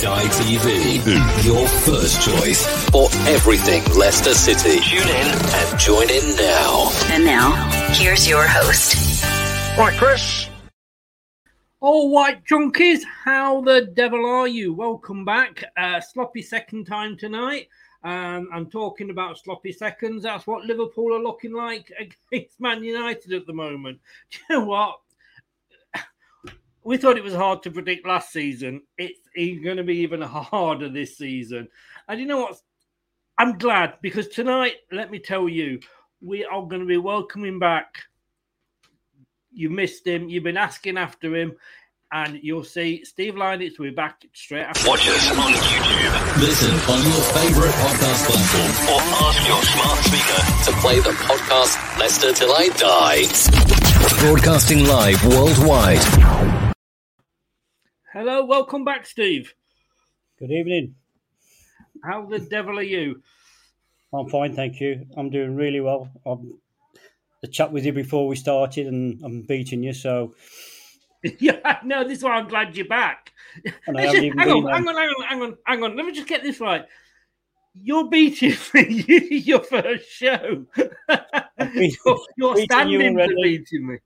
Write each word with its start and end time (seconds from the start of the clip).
Die 0.00 0.28
TV. 0.28 1.44
Your 1.44 1.66
first 1.66 2.22
choice 2.22 2.64
for 2.90 3.08
everything 3.26 3.82
Leicester 3.98 4.32
City. 4.32 4.78
Tune 4.78 5.08
in 5.08 5.26
and 5.26 5.78
join 5.80 6.08
in 6.08 6.36
now. 6.36 6.92
And 7.10 7.24
now, 7.24 7.68
here's 7.94 8.28
your 8.28 8.46
host. 8.46 9.24
Right, 9.76 9.92
Chris. 9.98 10.48
All 11.80 12.12
white 12.12 12.44
junkies, 12.44 13.00
how 13.24 13.60
the 13.60 13.86
devil 13.86 14.24
are 14.24 14.46
you? 14.46 14.72
Welcome 14.72 15.24
back. 15.24 15.64
Uh, 15.76 16.00
sloppy 16.00 16.42
second 16.42 16.84
time 16.84 17.16
tonight. 17.16 17.66
Um, 18.04 18.48
I'm 18.52 18.70
talking 18.70 19.10
about 19.10 19.38
sloppy 19.38 19.72
seconds. 19.72 20.22
That's 20.22 20.46
what 20.46 20.64
Liverpool 20.64 21.12
are 21.12 21.22
looking 21.22 21.52
like 21.52 21.92
against 22.30 22.60
Man 22.60 22.84
United 22.84 23.32
at 23.32 23.48
the 23.48 23.52
moment. 23.52 23.98
Do 24.30 24.38
you 24.38 24.60
know 24.60 24.64
what? 24.66 25.00
We 26.88 26.96
thought 26.96 27.18
it 27.18 27.22
was 27.22 27.34
hard 27.34 27.62
to 27.64 27.70
predict 27.70 28.06
last 28.06 28.32
season. 28.32 28.80
It's 28.96 29.20
going 29.36 29.76
to 29.76 29.82
be 29.82 29.98
even 29.98 30.22
harder 30.22 30.88
this 30.88 31.18
season. 31.18 31.68
And 32.08 32.18
you 32.18 32.24
know 32.24 32.38
what? 32.38 32.56
I'm 33.36 33.58
glad 33.58 33.96
because 34.00 34.28
tonight, 34.28 34.76
let 34.90 35.10
me 35.10 35.18
tell 35.18 35.50
you, 35.50 35.80
we 36.22 36.46
are 36.46 36.62
going 36.62 36.80
to 36.80 36.86
be 36.86 36.96
welcoming 36.96 37.58
back. 37.58 37.98
You 39.52 39.68
missed 39.68 40.06
him. 40.06 40.30
You've 40.30 40.44
been 40.44 40.56
asking 40.56 40.96
after 40.96 41.36
him. 41.36 41.52
And 42.10 42.40
you'll 42.42 42.64
see 42.64 43.04
Steve 43.04 43.34
Lynitz 43.34 43.78
will 43.78 43.90
be 43.90 43.94
back 43.94 44.24
straight 44.32 44.62
after. 44.62 44.88
Watch 44.88 45.06
us 45.08 45.30
on 45.32 45.52
YouTube. 45.52 46.40
Listen 46.40 46.72
on 46.72 47.02
your 47.04 47.22
favorite 47.36 47.74
podcast 47.84 48.24
platform 48.24 48.96
or 48.96 49.02
ask 49.28 49.46
your 49.46 49.62
smart 49.62 49.98
speaker 50.06 50.40
to 50.64 50.80
play 50.80 51.00
the 51.00 51.14
podcast 51.26 51.98
Leicester 51.98 52.32
Till 52.32 52.54
I 52.54 52.68
Die. 52.78 54.22
Broadcasting 54.22 54.86
live 54.86 55.22
worldwide. 55.26 56.57
Hello, 58.18 58.44
welcome 58.44 58.84
back, 58.84 59.06
Steve. 59.06 59.54
Good 60.40 60.50
evening. 60.50 60.96
How 62.02 62.26
the 62.26 62.40
devil 62.40 62.76
are 62.76 62.82
you? 62.82 63.22
I'm 64.12 64.28
fine, 64.28 64.56
thank 64.56 64.80
you. 64.80 65.06
I'm 65.16 65.30
doing 65.30 65.54
really 65.54 65.78
well. 65.78 66.10
I'm 66.26 66.58
the 67.42 67.46
chat 67.46 67.70
with 67.70 67.86
you 67.86 67.92
before 67.92 68.26
we 68.26 68.34
started, 68.34 68.88
and 68.88 69.22
I'm 69.22 69.42
beating 69.42 69.84
you. 69.84 69.92
So 69.92 70.34
yeah, 71.38 71.78
no, 71.84 72.02
this 72.02 72.18
is 72.18 72.24
why 72.24 72.32
I'm 72.32 72.48
glad 72.48 72.76
you're 72.76 72.88
back. 72.88 73.30
And 73.86 73.96
I 73.96 74.06
Listen, 74.06 74.24
haven't 74.24 74.38
hang, 74.38 74.50
on, 74.50 74.66
hang 74.66 74.82
um, 74.82 74.88
on, 74.88 74.96
hang 74.96 75.08
on, 75.08 75.28
hang 75.28 75.42
on, 75.42 75.56
hang 75.64 75.84
on. 75.84 75.96
Let 75.96 76.04
me 76.04 76.10
just 76.10 76.26
get 76.26 76.42
this 76.42 76.58
right. 76.58 76.86
You're 77.72 78.08
beating 78.08 78.56
me. 78.74 79.28
your 79.44 79.62
first 79.62 80.10
show. 80.10 80.66
you're 80.76 82.18
you're 82.36 82.54
beating 82.56 82.56
you 82.56 82.64
standing 82.64 83.16
for 83.16 83.28
beating 83.44 83.86
me. 83.86 83.98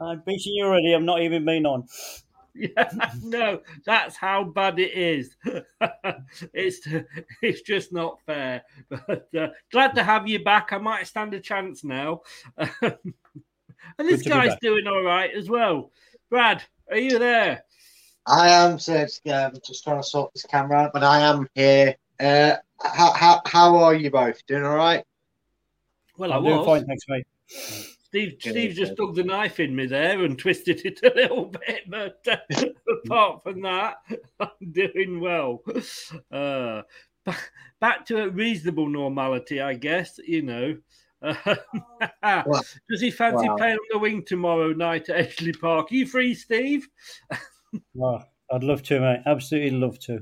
I'm 0.00 0.22
beating 0.24 0.54
you 0.54 0.66
already. 0.66 0.92
I'm 0.92 1.04
not 1.04 1.22
even 1.22 1.44
been 1.44 1.66
on. 1.66 1.88
Yeah, 2.76 2.90
no, 3.22 3.60
that's 3.84 4.16
how 4.16 4.44
bad 4.44 4.78
it 4.78 4.92
is. 4.92 5.36
it's 6.54 6.88
it's 7.42 7.60
just 7.62 7.92
not 7.92 8.20
fair. 8.24 8.62
But 8.88 9.28
uh, 9.38 9.48
glad 9.70 9.94
to 9.96 10.02
have 10.02 10.26
you 10.26 10.42
back. 10.42 10.72
I 10.72 10.78
might 10.78 11.06
stand 11.06 11.34
a 11.34 11.40
chance 11.40 11.84
now. 11.84 12.22
and 12.56 12.70
this 13.98 14.22
Good 14.22 14.24
to 14.24 14.24
be 14.24 14.30
guy's 14.30 14.56
doing 14.60 14.86
all 14.86 15.02
right 15.02 15.30
as 15.34 15.50
well. 15.50 15.90
Brad, 16.30 16.62
are 16.90 16.98
you 16.98 17.18
there? 17.18 17.64
I 18.26 18.48
am 18.48 18.78
so 18.78 18.94
it's, 18.94 19.20
um, 19.30 19.52
just 19.64 19.84
trying 19.84 19.98
to 19.98 20.02
sort 20.02 20.32
this 20.32 20.44
camera 20.44 20.78
out, 20.78 20.92
but 20.92 21.04
I 21.04 21.20
am 21.20 21.48
here. 21.54 21.94
Uh, 22.18 22.56
how, 22.82 23.12
how 23.12 23.42
how 23.44 23.76
are 23.76 23.94
you 23.94 24.10
both? 24.10 24.44
Doing 24.46 24.64
all 24.64 24.76
right? 24.76 25.04
Well, 26.16 26.32
I'm 26.32 26.44
I 26.44 26.48
doing 26.48 26.64
fine, 26.64 26.86
thanks, 26.86 27.04
mate. 27.08 27.26
Steve, 28.16 28.36
Steve 28.40 28.74
just 28.74 28.96
dug 28.96 29.14
the 29.14 29.24
knife 29.24 29.60
in 29.60 29.74
me 29.74 29.86
there 29.86 30.24
and 30.24 30.38
twisted 30.38 30.84
it 30.84 31.00
a 31.02 31.14
little 31.14 31.46
bit, 31.46 31.82
but 31.88 32.26
uh, 32.28 32.36
apart 33.04 33.42
from 33.42 33.62
that, 33.62 33.96
I'm 34.40 34.72
doing 34.72 35.20
well. 35.20 35.62
Uh, 36.30 36.82
back 37.80 38.06
to 38.06 38.22
a 38.22 38.28
reasonable 38.28 38.88
normality, 38.88 39.60
I 39.60 39.74
guess. 39.74 40.18
You 40.26 40.42
know, 40.42 40.76
Does 41.22 43.00
he 43.00 43.10
fancy 43.10 43.48
Wow. 43.48 43.56
playing 43.56 43.78
on 43.78 43.86
the 43.90 43.98
wing 43.98 44.24
tomorrow 44.24 44.72
night 44.72 45.08
at 45.08 45.30
Edgeley 45.30 45.58
Park? 45.58 45.90
Are 45.90 45.94
you 45.94 46.06
free, 46.06 46.34
Steve? 46.34 46.88
I'd 48.52 48.64
love 48.64 48.82
to, 48.84 49.00
mate. 49.00 49.20
Absolutely 49.26 49.78
love 49.78 49.98
to. 50.00 50.20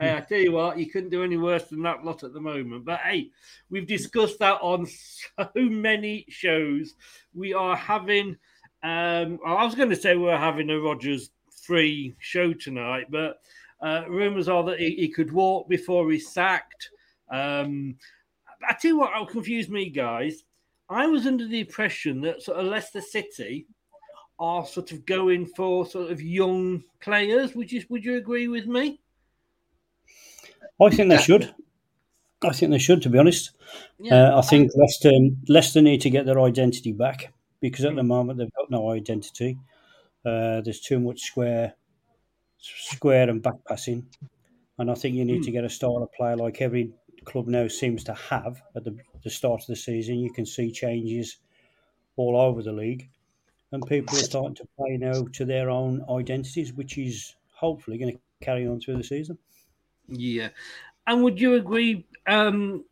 Hey, 0.00 0.14
I 0.14 0.20
tell 0.20 0.38
you 0.38 0.52
what, 0.52 0.78
you 0.78 0.86
couldn't 0.86 1.10
do 1.10 1.24
any 1.24 1.36
worse 1.36 1.64
than 1.64 1.82
that 1.82 2.04
lot 2.04 2.22
at 2.22 2.32
the 2.32 2.40
moment. 2.40 2.84
But 2.84 3.00
hey, 3.00 3.30
we've 3.68 3.86
discussed 3.86 4.38
that 4.38 4.60
on 4.62 4.86
so 4.86 5.48
many 5.56 6.24
shows. 6.28 6.94
We 7.34 7.52
are 7.52 7.74
having, 7.74 8.36
um, 8.84 9.40
I 9.44 9.64
was 9.64 9.74
going 9.74 9.90
to 9.90 9.96
say 9.96 10.16
we're 10.16 10.36
having 10.36 10.70
a 10.70 10.78
Rodgers 10.78 11.30
free 11.64 12.14
show 12.20 12.52
tonight, 12.52 13.06
but 13.10 13.40
uh, 13.82 14.04
rumours 14.08 14.48
are 14.48 14.62
that 14.64 14.78
he, 14.78 14.94
he 14.94 15.08
could 15.08 15.32
walk 15.32 15.68
before 15.68 16.08
he's 16.12 16.32
sacked. 16.32 16.90
Um, 17.28 17.96
I 18.68 18.74
tell 18.74 18.92
you 18.92 18.98
what, 18.98 19.18
will 19.18 19.26
confuse 19.26 19.68
me, 19.68 19.90
guys. 19.90 20.44
I 20.88 21.06
was 21.08 21.26
under 21.26 21.46
the 21.46 21.60
impression 21.60 22.20
that 22.20 22.42
sort 22.42 22.58
of 22.58 22.66
Leicester 22.66 23.00
City 23.00 23.66
are 24.38 24.64
sort 24.64 24.92
of 24.92 25.04
going 25.04 25.44
for 25.44 25.84
sort 25.86 26.10
of 26.10 26.22
young 26.22 26.84
players. 27.00 27.54
Would 27.56 27.72
you 27.72 27.82
would 27.88 28.04
you 28.04 28.16
agree 28.16 28.46
with 28.46 28.66
me? 28.66 29.00
I 30.80 30.90
think 30.90 31.08
they 31.10 31.18
should. 31.18 31.54
I 32.42 32.52
think 32.52 32.70
they 32.70 32.78
should, 32.78 33.02
to 33.02 33.10
be 33.10 33.18
honest. 33.18 33.50
Yeah. 33.98 34.30
Uh, 34.30 34.38
I 34.38 34.42
think 34.42 34.70
Leicester, 34.76 35.10
Leicester 35.48 35.82
need 35.82 36.00
to 36.02 36.10
get 36.10 36.24
their 36.24 36.40
identity 36.40 36.92
back 36.92 37.32
because 37.60 37.84
at 37.84 37.96
the 37.96 38.02
moment 38.02 38.38
they've 38.38 38.54
got 38.56 38.70
no 38.70 38.90
identity. 38.90 39.58
Uh, 40.24 40.60
there's 40.60 40.80
too 40.80 41.00
much 41.00 41.22
square, 41.22 41.74
square 42.58 43.28
and 43.28 43.42
back 43.42 43.56
passing, 43.66 44.06
and 44.78 44.90
I 44.90 44.94
think 44.94 45.16
you 45.16 45.24
need 45.24 45.42
to 45.44 45.50
get 45.50 45.64
a 45.64 45.68
style 45.68 46.02
of 46.02 46.12
play 46.12 46.34
like 46.34 46.60
every 46.60 46.92
club 47.24 47.46
now 47.46 47.68
seems 47.68 48.04
to 48.04 48.14
have 48.14 48.62
at 48.76 48.84
the, 48.84 48.96
the 49.22 49.30
start 49.30 49.62
of 49.62 49.66
the 49.66 49.76
season. 49.76 50.18
You 50.18 50.32
can 50.32 50.46
see 50.46 50.70
changes 50.70 51.38
all 52.16 52.36
over 52.36 52.62
the 52.62 52.72
league, 52.72 53.08
and 53.72 53.84
people 53.86 54.16
are 54.16 54.22
starting 54.22 54.54
to 54.56 54.68
play 54.76 54.96
now 54.96 55.24
to 55.32 55.44
their 55.44 55.70
own 55.70 56.04
identities, 56.10 56.72
which 56.72 56.98
is 56.98 57.34
hopefully 57.52 57.98
going 57.98 58.12
to 58.12 58.20
carry 58.44 58.66
on 58.66 58.80
through 58.80 58.96
the 58.96 59.04
season. 59.04 59.38
Yeah. 60.08 60.48
And 61.06 61.22
would 61.22 61.40
you 61.40 61.54
agree, 61.54 62.06
um, 62.26 62.84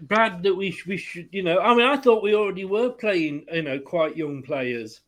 Brad, 0.00 0.42
that 0.42 0.54
we, 0.54 0.76
we 0.86 0.96
should, 0.96 1.28
you 1.32 1.42
know, 1.42 1.58
I 1.58 1.74
mean, 1.74 1.86
I 1.86 1.96
thought 1.96 2.22
we 2.22 2.34
already 2.34 2.64
were 2.64 2.90
playing, 2.90 3.46
you 3.52 3.62
know, 3.62 3.78
quite 3.78 4.16
young 4.16 4.42
players. 4.42 5.00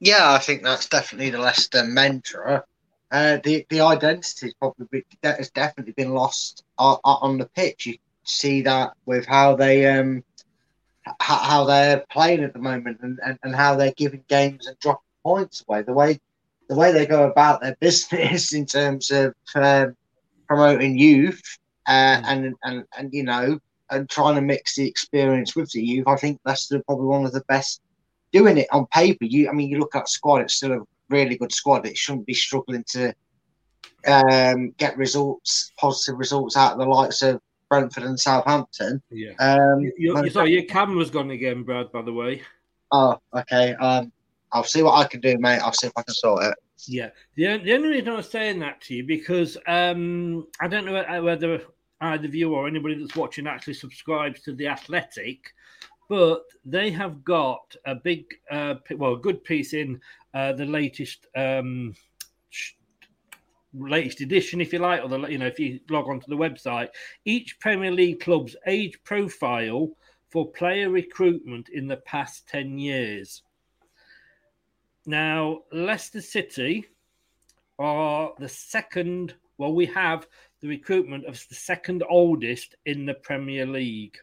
Yeah, 0.00 0.32
I 0.32 0.38
think 0.38 0.62
that's 0.62 0.88
definitely 0.88 1.30
the 1.30 1.38
Leicester 1.38 1.84
mentor. 1.84 2.66
Uh, 3.10 3.38
the 3.44 3.64
the 3.70 3.80
identity 3.80 4.48
is 4.48 4.54
probably 4.54 5.04
that 5.22 5.38
has 5.38 5.50
definitely 5.50 5.92
been 5.92 6.12
lost 6.12 6.64
on, 6.78 6.98
on 7.04 7.38
the 7.38 7.46
pitch. 7.46 7.86
You 7.86 7.96
see 8.24 8.62
that 8.62 8.94
with 9.06 9.24
how 9.24 9.54
they 9.54 9.86
um 9.86 10.24
how 11.20 11.64
they're 11.64 12.04
playing 12.10 12.42
at 12.42 12.52
the 12.54 12.58
moment 12.58 12.98
and, 13.02 13.18
and, 13.24 13.38
and 13.42 13.54
how 13.54 13.76
they're 13.76 13.92
giving 13.96 14.24
games 14.28 14.66
and 14.66 14.78
dropping 14.78 15.02
points 15.22 15.64
away. 15.68 15.82
The 15.82 15.92
way 15.92 16.18
the 16.68 16.74
way 16.74 16.92
they 16.92 17.06
go 17.06 17.28
about 17.28 17.60
their 17.60 17.76
business 17.80 18.52
in 18.52 18.66
terms 18.66 19.10
of 19.10 19.34
um, 19.54 19.96
promoting 20.46 20.98
youth 20.98 21.40
uh, 21.86 22.20
and 22.24 22.54
and 22.64 22.84
and 22.96 23.12
you 23.12 23.22
know 23.22 23.58
and 23.90 24.08
trying 24.08 24.34
to 24.34 24.40
mix 24.40 24.76
the 24.76 24.86
experience 24.86 25.54
with 25.54 25.70
the 25.72 25.82
youth. 25.82 26.08
I 26.08 26.16
think 26.16 26.40
that's 26.44 26.70
are 26.72 26.82
probably 26.82 27.06
one 27.06 27.24
of 27.24 27.32
the 27.32 27.44
best 27.48 27.80
doing 28.32 28.58
it 28.58 28.68
on 28.72 28.86
paper. 28.86 29.24
You, 29.24 29.48
I 29.48 29.52
mean, 29.52 29.68
you 29.68 29.78
look 29.78 29.94
at 29.94 30.04
the 30.04 30.08
squad; 30.08 30.42
it's 30.42 30.54
still 30.54 30.72
a 30.72 30.80
really 31.10 31.36
good 31.36 31.52
squad. 31.52 31.86
It 31.86 31.96
shouldn't 31.96 32.26
be 32.26 32.34
struggling 32.34 32.84
to 32.88 33.14
um, 34.06 34.70
get 34.78 34.96
results, 34.96 35.72
positive 35.78 36.18
results 36.18 36.56
out 36.56 36.72
of 36.72 36.78
the 36.78 36.86
likes 36.86 37.22
of 37.22 37.40
Brentford 37.68 38.04
and 38.04 38.18
Southampton. 38.18 39.02
Yeah. 39.10 39.32
Um, 39.38 39.90
you, 39.98 40.30
sorry, 40.30 40.52
your 40.52 40.64
camera's 40.64 41.10
gone 41.10 41.30
again, 41.30 41.62
Brad, 41.62 41.92
by 41.92 42.02
the 42.02 42.12
way. 42.12 42.42
oh, 42.92 43.18
okay. 43.34 43.74
Um, 43.74 44.12
I'll 44.52 44.64
see 44.64 44.82
what 44.82 44.94
I 44.94 45.08
can 45.08 45.20
do, 45.20 45.36
mate. 45.38 45.58
I'll 45.58 45.72
see 45.72 45.88
if 45.88 45.92
I 45.96 46.02
can 46.02 46.14
sort 46.14 46.44
it. 46.44 46.54
Yeah. 46.86 47.10
The, 47.36 47.58
the 47.58 47.74
only 47.74 47.88
reason 47.88 48.08
I 48.10 48.16
was 48.16 48.30
saying 48.30 48.58
that 48.60 48.80
to 48.82 48.94
you 48.94 49.04
because 49.04 49.56
um, 49.66 50.46
I 50.60 50.68
don't 50.68 50.84
know 50.84 51.22
whether- 51.22 51.64
either 52.00 52.26
of 52.26 52.34
you 52.34 52.52
or 52.54 52.66
anybody 52.66 52.96
that's 52.96 53.16
watching 53.16 53.46
actually 53.46 53.74
subscribes 53.74 54.42
to 54.42 54.52
the 54.52 54.68
Athletic, 54.68 55.54
but 56.08 56.42
they 56.64 56.90
have 56.90 57.24
got 57.24 57.74
a 57.86 57.94
big, 57.94 58.26
uh, 58.50 58.74
well, 58.96 59.14
a 59.14 59.18
good 59.18 59.42
piece 59.44 59.72
in 59.72 60.00
uh, 60.34 60.52
the 60.52 60.66
latest. 60.66 61.26
Um, 61.34 61.94
latest 63.76 64.20
edition 64.20 64.60
if 64.60 64.72
you 64.72 64.78
like 64.78 65.02
or 65.02 65.08
the 65.08 65.18
you 65.26 65.36
know 65.36 65.48
if 65.48 65.58
you 65.58 65.80
log 65.90 66.08
on 66.08 66.20
to 66.20 66.30
the 66.30 66.36
website 66.36 66.90
each 67.24 67.58
premier 67.58 67.90
league 67.90 68.20
club's 68.20 68.54
age 68.68 68.96
profile 69.02 69.90
for 70.30 70.52
player 70.52 70.90
recruitment 70.90 71.68
in 71.70 71.88
the 71.88 71.96
past 71.96 72.46
10 72.46 72.78
years 72.78 73.42
now, 75.06 75.62
Leicester 75.72 76.20
City 76.20 76.86
are 77.78 78.32
the 78.38 78.48
second. 78.48 79.34
Well, 79.58 79.74
we 79.74 79.86
have 79.86 80.26
the 80.60 80.68
recruitment 80.68 81.26
of 81.26 81.42
the 81.48 81.54
second 81.54 82.02
oldest 82.08 82.74
in 82.86 83.06
the 83.06 83.14
Premier 83.14 83.66
League. 83.66 84.16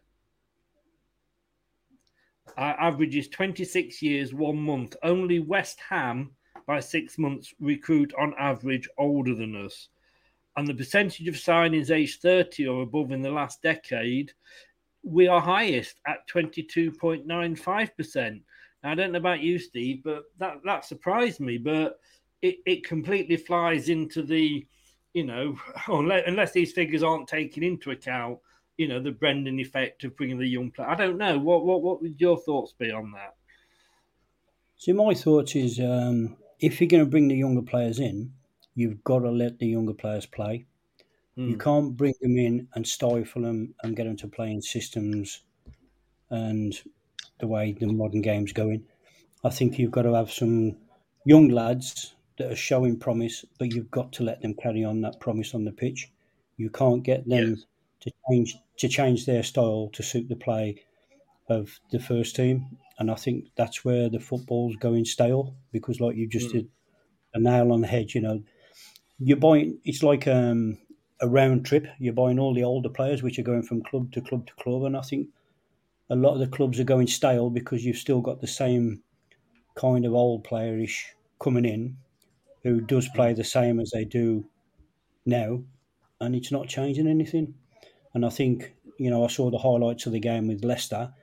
Our 2.58 2.80
average 2.80 3.16
is 3.16 3.30
26 3.30 4.02
years, 4.02 4.34
one 4.34 4.58
month. 4.58 4.96
Only 5.04 5.40
West 5.40 5.80
Ham, 5.90 6.32
by 6.68 6.80
six 6.80 7.18
months, 7.18 7.54
recruit 7.60 8.14
on 8.20 8.34
average 8.38 8.90
older 8.98 9.36
than 9.36 9.56
us. 9.56 9.90
And 10.58 10.68
the 10.68 10.74
percentage 10.74 11.28
of 11.28 11.36
signings 11.36 11.92
aged 11.92 12.22
30 12.22 12.68
or 12.68 12.84
above 12.84 13.12
in 13.12 13.22
the 13.22 13.32
last 13.32 13.62
decade, 13.62 14.34
we 15.04 15.28
are 15.28 15.40
highest 15.40 16.02
at 16.06 16.28
22.95%. 16.28 18.42
I 18.84 18.96
don't 18.96 19.12
know 19.12 19.20
about 19.20 19.42
you, 19.42 19.60
Steve, 19.60 20.02
but 20.04 20.24
that, 20.40 20.58
that 20.66 20.86
surprised 20.86 21.40
me. 21.40 21.58
But 21.58 22.00
it, 22.42 22.58
it 22.66 22.86
completely 22.86 23.38
flies 23.38 23.90
into 23.90 24.24
the, 24.24 24.66
you 25.14 25.24
know, 25.24 25.58
unless, 25.88 26.24
unless 26.28 26.52
these 26.52 26.74
figures 26.74 27.04
aren't 27.04 27.28
taken 27.28 27.64
into 27.64 27.92
account, 27.92 28.40
you 28.78 28.88
know, 28.88 29.02
the 29.02 29.12
Brendan 29.12 29.60
effect 29.60 30.04
of 30.04 30.16
bringing 30.18 30.40
the 30.40 30.48
young 30.48 30.72
player. 30.72 30.90
I 30.90 30.96
don't 30.96 31.18
know. 31.18 31.38
What 31.38 31.66
what 31.66 31.84
what 31.84 32.02
would 32.02 32.20
your 32.20 32.38
thoughts 32.38 32.74
be 32.74 32.92
on 32.92 33.12
that? 33.12 33.36
So 34.78 34.94
my 34.94 35.14
thoughts 35.14 35.56
is, 35.56 35.80
um, 35.80 36.38
if 36.60 36.82
you're 36.82 36.88
going 36.88 37.04
to 37.04 37.10
bring 37.10 37.28
the 37.28 37.36
younger 37.36 37.62
players 37.62 38.00
in, 38.00 38.34
you've 38.74 39.04
got 39.04 39.20
to 39.20 39.30
let 39.30 39.60
the 39.60 39.68
younger 39.68 39.94
players 39.94 40.26
play. 40.26 40.66
You 41.36 41.58
can't 41.58 41.98
bring 41.98 42.14
them 42.22 42.38
in 42.38 42.68
and 42.76 42.86
stifle 42.86 43.42
them 43.42 43.74
and 43.82 43.96
get 43.96 44.04
them 44.04 44.18
to 44.18 44.28
play 44.28 44.52
in 44.52 44.62
systems 44.62 45.42
and 46.30 46.80
the 47.42 47.48
way 47.48 47.74
the 47.74 47.88
modern 47.88 48.22
game's 48.22 48.54
going. 48.54 48.86
I 49.44 49.50
think 49.50 49.78
you've 49.78 49.92
got 49.92 50.04
to 50.04 50.14
have 50.14 50.32
some 50.32 50.78
young 51.26 51.50
lads 51.50 52.14
that 52.38 52.52
are 52.52 52.56
showing 52.56 52.98
promise, 52.98 53.44
but 53.60 53.74
you've 53.74 53.92
got 53.92 54.14
to 54.14 54.24
let 54.24 54.42
them 54.42 54.54
carry 54.54 54.84
on 54.86 55.02
that 55.02 55.20
promise 55.20 55.54
on 55.54 55.66
the 55.66 55.72
pitch. 55.72 56.10
You 56.58 56.70
can't 56.70 57.04
get 57.04 57.28
them 57.28 57.58
to 58.02 58.12
change 58.30 58.58
to 58.78 58.88
change 58.88 59.26
their 59.26 59.44
style 59.44 59.90
to 59.94 60.04
suit 60.04 60.30
the 60.30 60.36
play 60.36 60.78
of 61.50 61.80
the 61.92 62.00
first 62.00 62.36
team. 62.36 62.78
And 63.00 63.12
I 63.12 63.16
think 63.16 63.46
that's 63.56 63.84
where 63.84 64.10
the 64.10 64.20
football's 64.20 64.76
going 64.78 65.06
stale 65.06 65.56
because, 65.72 66.00
like 66.00 66.16
you 66.16 66.28
just 66.28 66.50
Mm. 66.50 66.54
did, 66.54 66.70
a 67.34 67.40
nail 67.40 67.72
on 67.72 67.82
the 67.82 67.88
head. 67.88 68.14
You 68.14 68.22
know, 68.22 68.44
you're 69.20 69.38
buying. 69.38 69.80
It's 69.84 70.04
like 70.04 70.28
um, 70.28 70.78
a 71.20 71.28
round 71.28 71.66
trip. 71.66 71.88
You're 72.00 72.14
buying 72.14 72.40
all 72.40 72.54
the 72.54 72.64
older 72.64 72.90
players, 72.90 73.24
which 73.24 73.40
are 73.40 73.44
going 73.44 73.64
from 73.64 73.84
club 73.84 74.12
to 74.14 74.22
club 74.22 74.48
to 74.48 74.54
club, 74.56 74.84
and 74.84 74.98
I 74.98 75.02
think 75.02 75.28
a 76.12 76.16
lot 76.16 76.34
of 76.34 76.40
the 76.40 76.48
clubs 76.48 76.78
are 76.80 76.84
going 76.84 77.08
stale 77.08 77.50
because 77.50 77.86
you've 77.86 77.96
still 77.96 78.20
got 78.20 78.42
the 78.42 78.48
same 78.48 79.02
kind 79.76 80.06
of 80.06 80.14
old 80.14 80.44
playerish 80.44 81.06
coming 81.40 81.64
in, 81.64 81.96
who 82.64 82.82
does 82.82 83.08
mm. 83.08 83.16
play 83.16 83.34
the 83.34 83.46
same 83.46 83.80
as 83.80 83.92
they 83.92 84.04
do 84.04 84.46
now, 85.26 85.64
and 86.20 86.36
it's 86.36 86.52
not 86.52 86.68
changing 86.68 87.08
anything. 87.08 87.54
And 88.14 88.26
I 88.26 88.30
think 88.30 88.74
you 88.98 89.10
know 89.10 89.24
I 89.24 89.28
saw 89.28 89.50
the 89.50 89.58
highlights 89.58 90.06
of 90.06 90.12
the 90.12 90.20
game 90.20 90.48
with 90.48 90.66
Leicester. 90.66 91.14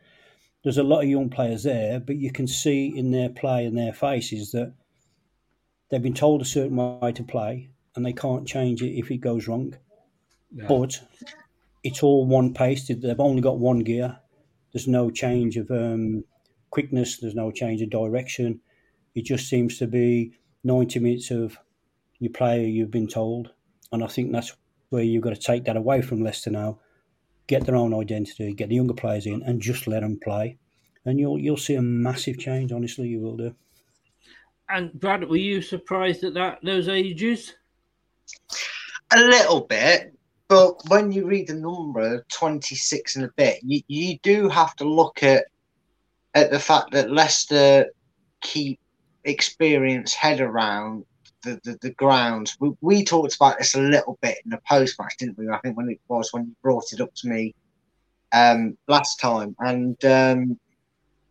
There's 0.65 0.79
a 0.79 0.83
lot 0.83 1.03
of 1.03 1.09
young 1.09 1.29
players 1.29 1.65
there, 1.65 2.01
but 2.01 2.17
you 2.17 2.33
can 2.33 2.49
see 2.49 2.87
in 2.97 3.11
their 3.11 3.29
play 3.29 3.67
and 3.67 3.77
their 3.77 3.93
faces 3.93 4.53
that 4.53 4.73
they've 5.91 6.03
been 6.03 6.15
told 6.15 6.41
a 6.41 6.47
certain 6.47 6.77
way 6.77 7.13
to 7.13 7.23
play, 7.23 7.69
and 7.95 8.07
they 8.07 8.15
can't 8.15 8.49
change 8.49 8.83
it 8.83 8.99
if 8.99 9.11
it 9.11 9.19
goes 9.19 9.47
wrong. 9.47 9.77
But 10.67 10.99
it's 11.85 12.03
all 12.03 12.27
one 12.27 12.55
pace. 12.55 12.89
They've 12.89 13.21
only 13.21 13.43
got 13.43 13.59
one 13.59 13.81
gear. 13.81 14.19
There's 14.73 14.89
no 14.89 15.11
change 15.11 15.57
of 15.57 15.71
um, 15.71 16.25
quickness. 16.71 17.19
There's 17.19 17.35
no 17.35 17.51
change 17.51 17.83
of 17.83 17.91
direction. 17.91 18.61
It 19.15 19.25
just 19.25 19.49
seems 19.49 19.79
to 19.79 19.87
be 19.87 20.33
90 20.65 21.01
minutes 21.01 21.31
of 21.31 21.59
your 22.19 22.33
player 22.33 22.67
you've 22.67 22.91
been 22.91 23.09
told. 23.09 23.51
And 23.93 24.05
I 24.05 24.07
think 24.07 24.33
that's 24.33 24.55
where 24.91 25.03
you've 25.03 25.23
got 25.23 25.35
to 25.35 25.41
take 25.41 25.65
that 25.65 25.77
away 25.77 26.03
from 26.03 26.23
Leicester 26.23 26.51
now. 26.51 26.81
Get 27.47 27.65
their 27.65 27.77
own 27.77 27.95
identity, 27.95 28.53
get 28.53 28.69
the 28.69 28.75
younger 28.75 28.95
players 28.95 29.27
in, 29.27 29.43
and 29.43 29.61
just 29.61 29.87
let 29.87 30.03
them 30.03 30.19
play. 30.23 30.59
And 31.07 31.19
you'll 31.19 31.39
you'll 31.39 31.57
see 31.57 31.77
a 31.77 31.83
massive 31.83 32.39
change. 32.39 32.73
Honestly, 32.73 33.09
you 33.09 33.21
will 33.21 33.37
do. 33.37 33.55
And 34.69 34.93
Brad, 34.93 35.27
were 35.27 35.37
you 35.37 35.63
surprised 35.63 36.25
at 36.25 36.35
that 36.35 36.59
those 36.63 36.89
ages? 36.89 37.55
A 39.15 39.21
little 39.21 39.63
bit. 39.63 40.18
But 40.49 40.89
when 40.89 41.13
you 41.13 41.27
read 41.27 41.49
the 41.49 41.55
number 41.55 42.25
26 42.33 43.17
and 43.17 43.27
a 43.27 43.31
bit, 43.37 43.59
you, 43.63 43.83
you 43.87 44.19
do 44.23 44.49
have 44.49 44.75
to 44.77 44.85
look 44.85 45.23
at 45.23 45.45
at 46.35 46.51
the 46.51 46.59
fact 46.59 46.93
that 46.93 47.11
Leicester 47.11 47.87
keep 48.41 48.79
experience 49.25 50.15
head 50.15 50.41
around 50.41 51.05
the, 51.43 51.61
the, 51.65 51.79
the 51.83 51.91
grounds. 51.95 52.57
We, 52.61 52.71
we 52.81 53.05
talked 53.05 53.35
about 53.35 53.59
this 53.59 53.75
a 53.75 53.81
little 53.81 54.19
bit 54.23 54.39
in 54.45 54.51
the 54.51 54.61
post 54.69 54.99
match, 54.99 55.17
didn't 55.19 55.39
we? 55.39 55.49
I 55.49 55.59
think 55.59 55.77
when 55.77 55.91
it 55.91 56.01
was 56.09 56.33
when 56.33 56.47
you 56.47 56.57
brought 56.63 56.93
it 56.93 57.01
up 57.01 57.15
to 57.17 57.29
me 57.29 57.55
um, 58.33 58.77
last 58.89 59.21
time, 59.21 59.55
and 59.59 60.03
um, 60.05 60.59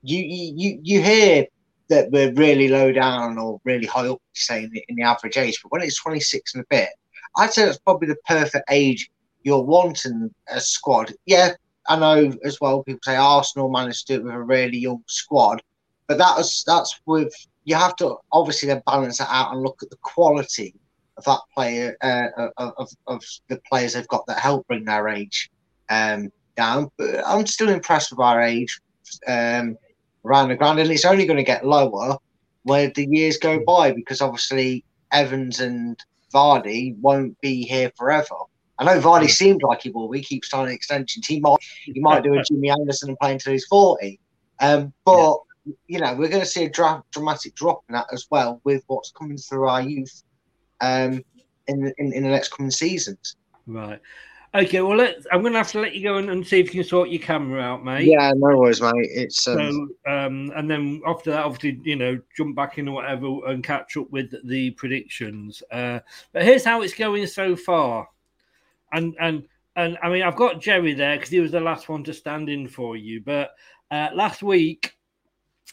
you, 0.01 0.19
you 0.19 0.79
you 0.83 1.01
hear 1.01 1.45
that 1.89 2.11
we're 2.11 2.33
really 2.33 2.67
low 2.67 2.91
down 2.91 3.37
or 3.37 3.59
really 3.63 3.87
high 3.87 4.07
up, 4.07 4.21
say 4.33 4.63
in 4.63 4.71
in 4.89 4.95
the 4.95 5.03
average 5.03 5.37
age, 5.37 5.59
but 5.63 5.71
when 5.71 5.81
it's 5.81 6.01
26 6.01 6.55
and 6.55 6.63
a 6.63 6.67
bit, 6.69 6.89
I'd 7.37 7.53
say 7.53 7.65
that's 7.65 7.77
probably 7.79 8.07
the 8.07 8.17
perfect 8.27 8.65
age 8.69 9.09
you're 9.43 9.63
wanting 9.63 10.33
a 10.49 10.59
squad. 10.59 11.13
Yeah, 11.25 11.53
I 11.87 11.97
know 11.97 12.33
as 12.43 12.59
well. 12.59 12.83
People 12.83 12.99
say 13.03 13.15
Arsenal 13.15 13.69
managed 13.69 14.07
to 14.07 14.13
do 14.13 14.19
it 14.19 14.25
with 14.25 14.33
a 14.33 14.41
really 14.41 14.77
young 14.77 15.03
squad, 15.07 15.61
but 16.07 16.17
that 16.17 16.35
was 16.35 16.63
that's 16.67 16.99
with 17.05 17.33
you 17.63 17.75
have 17.75 17.95
to 17.97 18.15
obviously 18.31 18.67
then 18.67 18.81
balance 18.85 19.19
that 19.19 19.29
out 19.29 19.53
and 19.53 19.61
look 19.61 19.81
at 19.83 19.89
the 19.89 19.97
quality 20.01 20.73
of 21.17 21.25
that 21.25 21.39
player 21.53 21.97
uh, 22.01 22.49
of, 22.57 22.89
of 23.07 23.23
the 23.47 23.59
players 23.69 23.93
they've 23.93 24.07
got 24.07 24.25
that 24.27 24.39
help 24.39 24.67
bring 24.67 24.85
their 24.85 25.07
age 25.07 25.49
um, 25.89 26.31
down. 26.55 26.89
But 26.97 27.25
I'm 27.25 27.47
still 27.47 27.69
impressed 27.69 28.11
with 28.11 28.19
our 28.19 28.41
age 28.41 28.79
um, 29.27 29.77
around 30.25 30.49
the 30.49 30.55
ground, 30.55 30.79
and 30.79 30.91
it's 30.91 31.05
only 31.05 31.25
going 31.25 31.37
to 31.37 31.43
get 31.43 31.65
lower 31.65 32.17
where 32.63 32.89
the 32.89 33.07
years 33.09 33.37
go 33.37 33.63
by 33.65 33.91
because 33.91 34.21
obviously 34.21 34.83
Evans 35.11 35.59
and 35.61 35.97
Vardy 36.37 36.95
won't 36.99 37.39
be 37.41 37.63
here 37.63 37.91
forever. 37.97 38.35
I 38.77 38.85
know 38.85 38.99
Vardy 38.99 39.29
seemed 39.29 39.63
like 39.63 39.81
he 39.81 39.89
will. 39.89 40.11
He 40.11 40.21
keeps 40.21 40.49
signing 40.49 40.75
extensions. 40.75 41.25
He 41.25 41.39
might 41.39 41.57
he 41.83 41.99
might 41.99 42.23
do 42.23 42.37
a 42.37 42.43
Jimmy 42.47 42.69
Anderson 42.69 43.09
and 43.09 43.17
play 43.19 43.33
until 43.33 43.53
he's 43.53 43.65
forty. 43.65 44.19
Um, 44.59 44.93
but 45.03 45.37
yeah. 45.65 45.73
you 45.87 45.99
know 45.99 46.13
we're 46.13 46.29
going 46.29 46.41
to 46.41 46.45
see 46.45 46.65
a 46.65 46.69
dra- 46.69 47.03
dramatic 47.11 47.55
drop 47.55 47.83
in 47.89 47.93
that 47.93 48.07
as 48.11 48.27
well 48.29 48.61
with 48.63 48.83
what's 48.87 49.11
coming 49.11 49.37
through 49.37 49.67
our 49.67 49.81
youth 49.81 50.23
um, 50.81 51.23
in, 51.65 51.91
in 51.97 52.13
in 52.13 52.23
the 52.23 52.29
next 52.29 52.49
coming 52.49 52.71
seasons. 52.71 53.35
Right. 53.65 53.99
Okay, 54.57 54.81
well, 54.81 54.97
let's, 54.97 55.27
I'm 55.31 55.41
going 55.41 55.53
to 55.53 55.59
have 55.59 55.71
to 55.73 55.81
let 55.81 55.93
you 55.93 56.01
go 56.01 56.17
and, 56.17 56.31
and, 56.31 56.45
see 56.45 56.59
if 56.59 56.73
you 56.73 56.81
can 56.81 56.89
sort 56.89 57.09
your 57.09 57.21
camera 57.21 57.61
out, 57.61 57.85
mate. 57.85 58.07
Yeah, 58.07 58.33
no 58.35 58.57
worries, 58.57 58.81
mate. 58.81 58.93
It's 58.95 59.47
um... 59.47 59.93
so, 60.03 60.11
um, 60.11 60.51
and 60.55 60.67
then 60.67 60.99
after 61.05 61.29
that, 61.29 61.45
obviously, 61.45 61.79
you 61.83 61.95
know, 61.95 62.19
jump 62.35 62.55
back 62.55 62.79
in 62.79 62.87
or 62.87 62.95
whatever 62.95 63.45
and 63.45 63.63
catch 63.63 63.97
up 63.97 64.09
with 64.09 64.33
the 64.47 64.71
predictions. 64.71 65.61
Uh, 65.71 65.99
but 66.33 66.41
here's 66.41 66.65
how 66.65 66.81
it's 66.81 66.95
going 66.95 67.27
so 67.27 67.55
far, 67.55 68.09
and 68.93 69.15
and 69.19 69.47
and 69.75 69.95
I 70.01 70.09
mean, 70.09 70.23
I've 70.23 70.35
got 70.35 70.59
Jerry 70.59 70.95
there 70.95 71.17
because 71.17 71.29
he 71.29 71.39
was 71.39 71.51
the 71.51 71.59
last 71.59 71.87
one 71.87 72.03
to 72.05 72.13
stand 72.13 72.49
in 72.49 72.67
for 72.67 72.97
you. 72.97 73.21
But 73.21 73.51
uh, 73.91 74.09
last 74.15 74.41
week, 74.41 74.97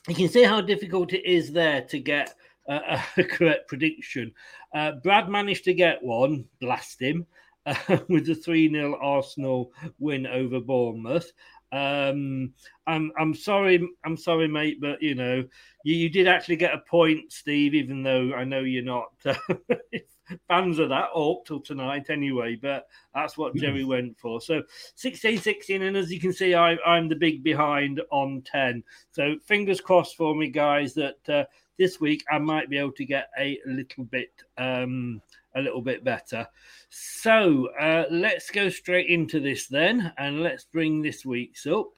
you 0.08 0.14
can 0.14 0.28
see 0.28 0.42
how 0.42 0.60
difficult 0.60 1.14
it 1.14 1.24
is 1.24 1.52
there 1.52 1.80
to 1.82 1.98
get 1.98 2.34
a, 2.68 3.00
a 3.16 3.24
correct 3.24 3.66
prediction. 3.66 4.32
Uh, 4.74 4.92
Brad 5.02 5.30
managed 5.30 5.64
to 5.64 5.72
get 5.72 6.02
one, 6.02 6.44
blast 6.60 7.00
him 7.00 7.26
uh, 7.66 7.98
with 8.08 8.26
the 8.26 8.34
3 8.34 8.70
0 8.70 8.98
Arsenal 9.00 9.72
win 9.98 10.26
over 10.26 10.60
Bournemouth. 10.60 11.30
Um, 11.72 12.52
I'm 12.86 13.10
I'm 13.18 13.34
sorry, 13.34 13.88
I'm 14.04 14.16
sorry, 14.16 14.46
mate, 14.46 14.80
but 14.80 15.02
you 15.02 15.16
know, 15.16 15.44
you, 15.82 15.96
you 15.96 16.08
did 16.08 16.28
actually 16.28 16.56
get 16.56 16.74
a 16.74 16.78
point, 16.78 17.32
Steve, 17.32 17.74
even 17.74 18.02
though 18.02 18.32
I 18.32 18.44
know 18.44 18.60
you're 18.60 18.84
not 18.84 19.10
uh, 19.26 19.34
fans 20.48 20.78
of 20.78 20.88
that 20.90 21.10
up 21.16 21.44
till 21.44 21.60
tonight 21.60 22.10
anyway, 22.10 22.56
but 22.60 22.86
that's 23.14 23.36
what 23.36 23.56
Jerry 23.56 23.84
went 23.84 24.18
for. 24.18 24.40
So 24.40 24.62
16 24.94 25.38
16, 25.38 25.82
and 25.82 25.96
as 25.96 26.12
you 26.12 26.20
can 26.20 26.32
see, 26.32 26.54
I, 26.54 26.76
I'm 26.86 27.08
the 27.08 27.16
big 27.16 27.42
behind 27.42 28.00
on 28.10 28.42
10. 28.44 28.82
So 29.10 29.36
fingers 29.44 29.80
crossed 29.80 30.16
for 30.16 30.34
me, 30.34 30.48
guys, 30.48 30.94
that 30.94 31.28
uh, 31.28 31.44
this 31.78 32.00
week 32.00 32.24
I 32.30 32.38
might 32.38 32.70
be 32.70 32.78
able 32.78 32.92
to 32.92 33.04
get 33.04 33.28
a 33.38 33.58
little 33.66 34.04
bit 34.04 34.30
um, 34.58 35.20
a 35.54 35.60
little 35.60 35.82
bit 35.82 36.04
better. 36.04 36.46
So 36.90 37.68
uh, 37.80 38.04
let's 38.10 38.50
go 38.50 38.68
straight 38.68 39.08
into 39.08 39.40
this 39.40 39.66
then, 39.66 40.12
and 40.18 40.42
let's 40.42 40.64
bring 40.64 41.02
this 41.02 41.24
week's 41.24 41.66
up. 41.66 41.90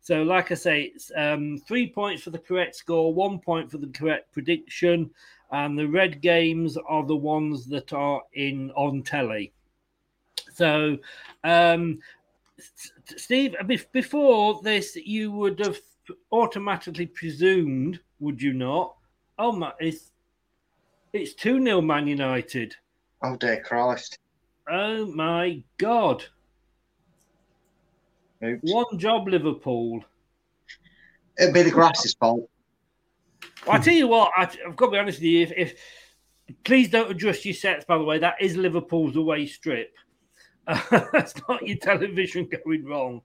So, 0.00 0.22
like 0.22 0.50
I 0.50 0.54
say, 0.54 0.92
it's 0.94 1.10
um, 1.16 1.58
three 1.66 1.90
points 1.90 2.22
for 2.22 2.30
the 2.30 2.38
correct 2.38 2.76
score, 2.76 3.12
one 3.12 3.38
point 3.38 3.70
for 3.70 3.78
the 3.78 3.88
correct 3.88 4.32
prediction, 4.32 5.10
and 5.50 5.78
the 5.78 5.86
red 5.86 6.20
games 6.20 6.76
are 6.88 7.04
the 7.04 7.16
ones 7.16 7.66
that 7.66 7.92
are 7.92 8.22
in 8.32 8.70
on 8.72 9.02
telly. 9.02 9.52
So, 10.52 10.98
um, 11.42 11.98
Steve, 13.16 13.56
before 13.92 14.60
this, 14.62 14.96
you 14.96 15.32
would 15.32 15.58
have 15.58 15.78
automatically 16.32 17.06
presumed, 17.06 18.00
would 18.20 18.40
you 18.40 18.52
not? 18.52 18.96
Oh 19.38 19.52
my, 19.52 19.72
it's 19.80 20.12
it's 21.12 21.34
two 21.34 21.62
0 21.62 21.80
Man 21.80 22.06
United. 22.06 22.74
Oh 23.24 23.36
dear 23.36 23.62
Christ! 23.62 24.18
Oh 24.70 25.06
my 25.06 25.62
God! 25.78 26.24
Oops. 28.44 28.70
One 28.70 28.98
job, 28.98 29.26
Liverpool. 29.28 30.04
It'd 31.38 31.54
be 31.54 31.62
the 31.62 31.70
grass's 31.70 32.12
fault. 32.14 32.48
Well, 33.66 33.76
I 33.76 33.78
tell 33.78 33.94
you 33.94 34.08
what, 34.08 34.30
I, 34.36 34.42
have 34.42 34.76
got 34.76 34.86
to 34.86 34.92
be 34.92 34.98
honest 34.98 35.18
with 35.18 35.24
you. 35.24 35.42
If, 35.42 35.52
if 35.56 35.74
please 36.64 36.90
don't 36.90 37.10
adjust 37.10 37.46
your 37.46 37.54
sets, 37.54 37.86
by 37.86 37.96
the 37.96 38.04
way, 38.04 38.18
that 38.18 38.34
is 38.40 38.56
Liverpool's 38.56 39.16
away 39.16 39.46
strip. 39.46 39.94
Uh, 40.90 41.04
that's 41.12 41.34
not 41.46 41.66
your 41.66 41.76
television 41.76 42.48
going 42.64 42.86
wrong. 42.86 43.20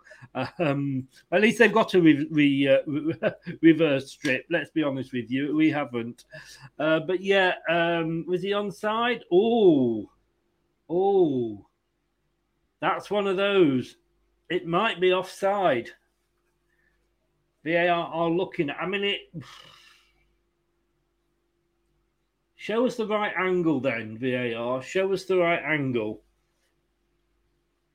Um, 0.59 1.07
at 1.31 1.41
least 1.41 1.59
they've 1.59 1.71
got 1.71 1.93
a 1.93 2.01
re, 2.01 2.27
re, 2.29 2.67
uh, 2.67 3.29
reverse 3.61 4.11
strip. 4.11 4.45
Let's 4.49 4.71
be 4.71 4.83
honest 4.83 5.13
with 5.13 5.31
you, 5.31 5.55
we 5.55 5.69
haven't. 5.69 6.25
Uh, 6.77 6.99
but 6.99 7.21
yeah, 7.21 7.53
um, 7.69 8.25
was 8.27 8.41
he 8.41 8.51
on 8.51 8.71
side? 8.71 9.23
Oh, 9.31 10.09
oh, 10.89 11.65
that's 12.81 13.09
one 13.09 13.25
of 13.27 13.37
those. 13.37 13.95
It 14.49 14.67
might 14.67 14.99
be 14.99 15.13
offside. 15.13 15.89
VAR 17.63 17.89
are 17.89 18.29
looking. 18.29 18.69
I 18.69 18.85
mean, 18.85 19.05
it. 19.05 19.19
Show 22.55 22.85
us 22.85 22.97
the 22.97 23.07
right 23.07 23.33
angle, 23.39 23.79
then 23.79 24.17
VAR. 24.17 24.81
Show 24.81 25.13
us 25.13 25.23
the 25.23 25.37
right 25.37 25.63
angle 25.63 26.21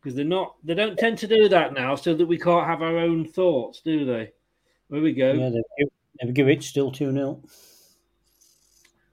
because 0.04 0.14
they're 0.14 0.24
not 0.24 0.56
they 0.62 0.74
don't 0.74 0.98
tend 0.98 1.16
to 1.16 1.26
do 1.26 1.48
that 1.48 1.72
now 1.72 1.94
so 1.94 2.14
that 2.14 2.26
we 2.26 2.38
can't 2.38 2.66
have 2.66 2.82
our 2.82 2.98
own 2.98 3.26
thoughts 3.26 3.80
do 3.80 4.04
they? 4.04 4.30
There 4.90 5.00
we 5.00 5.14
go. 5.14 5.32
Yeah 5.32 5.48
they 5.48 5.62
give, 6.26 6.34
give 6.34 6.48
it 6.48 6.62
still 6.62 6.92
2-0 6.92 7.42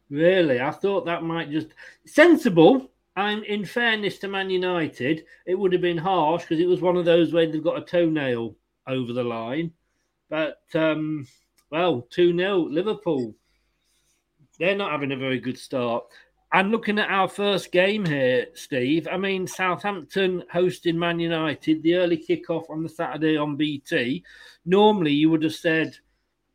really? 0.10 0.60
I 0.60 0.71
thought 0.71 1.05
that 1.05 1.24
might 1.24 1.50
just 1.50 1.67
sensible 2.05 2.91
and 3.15 3.43
in 3.45 3.65
fairness 3.65 4.19
to 4.19 4.27
man 4.27 4.50
united 4.50 5.25
it 5.45 5.55
would 5.55 5.71
have 5.71 5.81
been 5.81 5.98
harsh 5.98 6.43
because 6.43 6.60
it 6.60 6.67
was 6.67 6.81
one 6.81 6.98
of 6.98 7.05
those 7.05 7.31
where 7.31 7.50
they've 7.50 7.63
got 7.63 7.81
a 7.81 7.86
toenail 7.86 8.55
over 8.88 9.13
the 9.13 9.24
line. 9.24 9.71
But 10.29 10.62
um 10.74 11.25
well 11.69 12.07
2-0 12.15 12.69
liverpool. 12.69 13.33
They're 14.60 14.75
not 14.75 14.91
having 14.91 15.13
a 15.13 15.17
very 15.17 15.39
good 15.39 15.57
start 15.57 16.03
and 16.53 16.70
looking 16.72 17.00
at 17.00 17.10
our 17.10 17.29
first 17.29 17.72
game 17.72 18.05
here, 18.05 18.48
Steve, 18.55 19.08
I 19.10 19.15
mean, 19.17 19.48
Southampton 19.48 20.43
hosting 20.51 21.00
Man 21.00 21.20
United, 21.20 21.81
the 21.81 21.96
early 21.96 22.17
kickoff 22.17 22.70
on 22.70 22.84
the 22.84 22.89
Saturday 22.89 23.38
on 23.38 23.55
BT. 23.55 24.24
Normally, 24.65 25.13
you 25.13 25.29
would 25.29 25.43
have 25.43 25.55
said, 25.55 25.96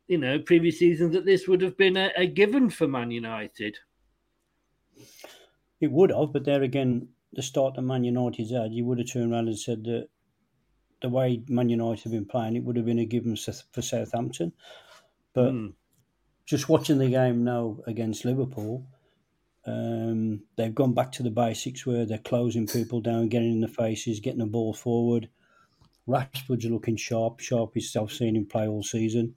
you 0.07 0.19
know, 0.19 0.37
previous 0.39 0.79
seasons 0.79 1.13
that 1.13 1.25
this 1.25 1.47
would 1.47 1.61
have 1.61 1.75
been 1.77 1.97
a, 1.97 2.11
a 2.15 2.27
given 2.27 2.69
for 2.69 2.87
Man 2.87 3.09
United. 3.09 3.77
It 5.81 5.91
would 5.91 6.11
have, 6.11 6.31
but 6.31 6.45
there 6.45 6.61
again, 6.61 7.07
the 7.33 7.41
start 7.41 7.75
that 7.75 7.81
Man 7.81 8.03
United's 8.03 8.51
had, 8.51 8.73
you 8.73 8.85
would 8.85 8.99
have 8.99 9.11
turned 9.11 9.33
around 9.33 9.47
and 9.47 9.57
said 9.57 9.83
that 9.85 10.09
the 11.01 11.09
way 11.09 11.41
Man 11.47 11.69
United 11.69 12.03
have 12.03 12.13
been 12.13 12.25
playing, 12.25 12.55
it 12.55 12.63
would 12.63 12.75
have 12.75 12.85
been 12.85 12.99
a 12.99 13.05
given 13.05 13.35
for 13.35 13.81
Southampton. 13.81 14.53
But 15.33 15.53
mm. 15.53 15.73
just 16.45 16.69
watching 16.69 16.99
the 16.99 17.09
game 17.09 17.43
now 17.43 17.77
against 17.87 18.25
Liverpool, 18.25 18.85
um, 19.67 20.41
they've 20.55 20.73
gone 20.73 20.93
back 20.93 21.11
to 21.13 21.23
the 21.23 21.29
basics 21.29 21.85
where 21.85 22.05
they're 22.05 22.17
closing 22.19 22.65
people 22.65 23.01
down, 23.01 23.27
getting 23.27 23.51
in 23.51 23.59
the 23.59 23.67
faces, 23.67 24.21
getting 24.21 24.39
the 24.39 24.45
ball 24.45 24.73
forward. 24.73 25.29
Rashford's 26.07 26.65
looking 26.65 26.95
sharp, 26.95 27.41
sharpest 27.41 27.97
I've 27.97 28.11
seen 28.11 28.37
him 28.37 28.45
play 28.45 28.65
all 28.65 28.81
season, 28.81 29.35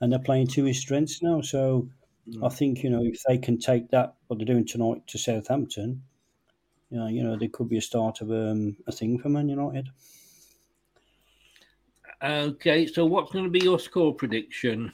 and 0.00 0.10
they're 0.10 0.18
playing 0.18 0.48
to 0.48 0.64
his 0.64 0.80
strengths 0.80 1.22
now. 1.22 1.40
So 1.42 1.88
mm. 2.28 2.44
I 2.44 2.48
think 2.48 2.82
you 2.82 2.90
know 2.90 3.04
if 3.04 3.22
they 3.28 3.38
can 3.38 3.56
take 3.58 3.88
that 3.90 4.14
what 4.26 4.38
they're 4.38 4.46
doing 4.46 4.66
tonight 4.66 5.06
to 5.06 5.18
Southampton, 5.18 6.02
you 6.90 6.98
know, 6.98 7.06
you 7.06 7.22
know 7.22 7.36
there 7.36 7.48
could 7.48 7.68
be 7.68 7.78
a 7.78 7.82
start 7.82 8.20
of 8.20 8.32
um, 8.32 8.76
a 8.88 8.92
thing 8.92 9.20
for 9.20 9.28
Man 9.28 9.48
United. 9.48 9.88
Okay, 12.20 12.86
so 12.86 13.06
what's 13.06 13.30
going 13.30 13.44
to 13.44 13.50
be 13.50 13.60
your 13.60 13.78
score 13.78 14.12
prediction? 14.12 14.92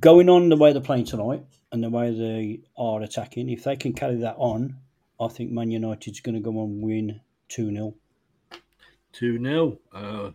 Going 0.00 0.30
on 0.30 0.48
the 0.48 0.56
way 0.56 0.72
they're 0.72 0.80
playing 0.80 1.04
tonight, 1.04 1.44
and 1.72 1.82
the 1.82 1.90
way 1.90 2.10
they 2.10 2.60
are 2.76 3.02
attacking, 3.02 3.48
if 3.48 3.64
they 3.64 3.76
can 3.76 3.94
carry 3.94 4.16
that 4.16 4.36
on, 4.36 4.76
I 5.18 5.28
think 5.28 5.50
Man 5.50 5.70
United's 5.70 6.20
going 6.20 6.34
to 6.34 6.40
go 6.40 6.50
and 6.62 6.82
win 6.82 7.20
2 7.48 7.70
0. 7.70 7.94
2 9.12 9.42
0. 9.42 9.78
Uh, 9.92 10.30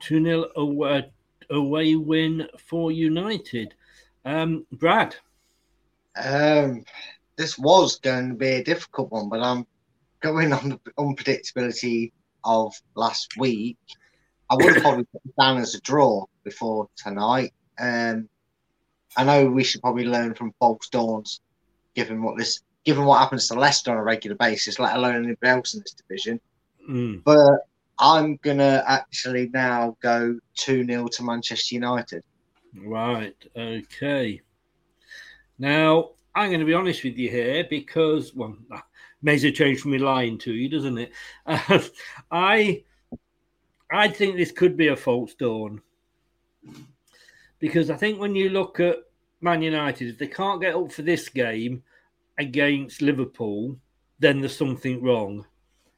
2 0.00 0.24
0 0.24 0.46
away, 0.56 1.10
away 1.50 1.94
win 1.94 2.48
for 2.58 2.90
United. 2.90 3.74
Um, 4.24 4.66
Brad. 4.72 5.14
Um, 6.16 6.84
this 7.36 7.58
was 7.58 8.00
going 8.00 8.30
to 8.30 8.34
be 8.34 8.48
a 8.48 8.64
difficult 8.64 9.12
one, 9.12 9.28
but 9.28 9.40
I'm 9.40 9.66
going 10.20 10.52
on 10.52 10.70
the 10.70 10.90
unpredictability 10.98 12.12
of 12.44 12.74
last 12.94 13.36
week. 13.36 13.76
I 14.50 14.56
would 14.56 14.74
have 14.74 14.82
probably 14.82 15.04
put 15.04 15.20
it 15.24 15.34
down 15.38 15.58
as 15.58 15.74
a 15.74 15.80
draw 15.82 16.24
before 16.42 16.88
tonight. 16.96 17.52
Um, 17.78 18.28
I 19.16 19.24
know 19.24 19.46
we 19.46 19.64
should 19.64 19.80
probably 19.80 20.04
learn 20.04 20.34
from 20.34 20.52
false 20.58 20.88
dawns, 20.88 21.40
given 21.94 22.22
what 22.22 22.36
this, 22.36 22.60
given 22.84 23.04
what 23.04 23.20
happens 23.20 23.48
to 23.48 23.54
Leicester 23.54 23.90
on 23.90 23.96
a 23.96 24.02
regular 24.02 24.36
basis, 24.36 24.78
let 24.78 24.96
alone 24.96 25.24
anybody 25.24 25.50
else 25.50 25.74
in 25.74 25.80
this 25.80 25.92
division. 25.92 26.40
Mm. 26.88 27.24
But 27.24 27.60
I'm 27.98 28.36
gonna 28.36 28.84
actually 28.86 29.48
now 29.52 29.96
go 30.00 30.38
two 30.54 30.84
0 30.84 31.08
to 31.08 31.22
Manchester 31.22 31.74
United. 31.74 32.22
Right. 32.76 33.36
Okay. 33.56 34.40
Now 35.58 36.10
I'm 36.34 36.50
going 36.50 36.60
to 36.60 36.66
be 36.66 36.74
honest 36.74 37.02
with 37.02 37.18
you 37.18 37.28
here 37.28 37.66
because 37.68 38.34
well, 38.34 38.56
makes 39.22 39.42
a 39.42 39.50
change 39.50 39.80
from 39.80 39.92
me 39.92 39.98
lying 39.98 40.38
to 40.38 40.52
you, 40.52 40.68
doesn't 40.68 40.98
it? 40.98 41.12
Uh, 41.46 41.80
I 42.30 42.84
I 43.90 44.08
think 44.08 44.36
this 44.36 44.52
could 44.52 44.76
be 44.76 44.88
a 44.88 44.96
false 44.96 45.34
dawn 45.34 45.80
because 47.58 47.90
I 47.90 47.96
think 47.96 48.20
when 48.20 48.34
you 48.34 48.50
look 48.50 48.80
at 48.80 48.96
Man 49.40 49.62
United, 49.62 50.08
if 50.08 50.18
they 50.18 50.26
can't 50.26 50.60
get 50.60 50.74
up 50.74 50.92
for 50.92 51.02
this 51.02 51.28
game 51.28 51.82
against 52.38 53.02
Liverpool, 53.02 53.76
then 54.18 54.40
there's 54.40 54.56
something 54.56 55.02
wrong. 55.02 55.44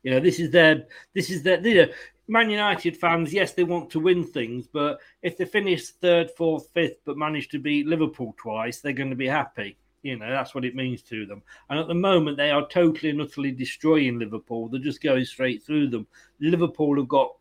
You 0.02 0.12
know, 0.12 0.20
this 0.20 0.40
is 0.40 0.50
their 0.50 0.86
this 1.14 1.30
is 1.30 1.42
their 1.42 1.60
you 1.66 1.86
know, 1.86 1.92
Man 2.28 2.50
United 2.50 2.96
fans. 2.96 3.32
Yes, 3.32 3.52
they 3.52 3.64
want 3.64 3.90
to 3.90 4.00
win 4.00 4.24
things, 4.24 4.66
but 4.66 5.00
if 5.22 5.36
they 5.36 5.44
finish 5.44 5.88
third, 5.88 6.30
fourth, 6.30 6.68
fifth, 6.72 6.98
but 7.04 7.18
manage 7.18 7.48
to 7.48 7.58
beat 7.58 7.86
Liverpool 7.86 8.34
twice, 8.38 8.80
they're 8.80 8.92
going 8.92 9.10
to 9.10 9.16
be 9.16 9.26
happy. 9.26 9.76
You 10.02 10.16
know, 10.16 10.30
that's 10.30 10.54
what 10.54 10.64
it 10.64 10.74
means 10.74 11.02
to 11.02 11.26
them. 11.26 11.42
And 11.68 11.78
at 11.78 11.88
the 11.88 11.94
moment, 11.94 12.38
they 12.38 12.50
are 12.50 12.66
totally 12.68 13.10
and 13.10 13.20
utterly 13.20 13.52
destroying 13.52 14.18
Liverpool. 14.18 14.68
They're 14.68 14.80
just 14.80 15.02
going 15.02 15.26
straight 15.26 15.62
through 15.62 15.88
them. 15.88 16.06
Liverpool 16.40 16.96
have 16.96 17.08
got 17.08 17.34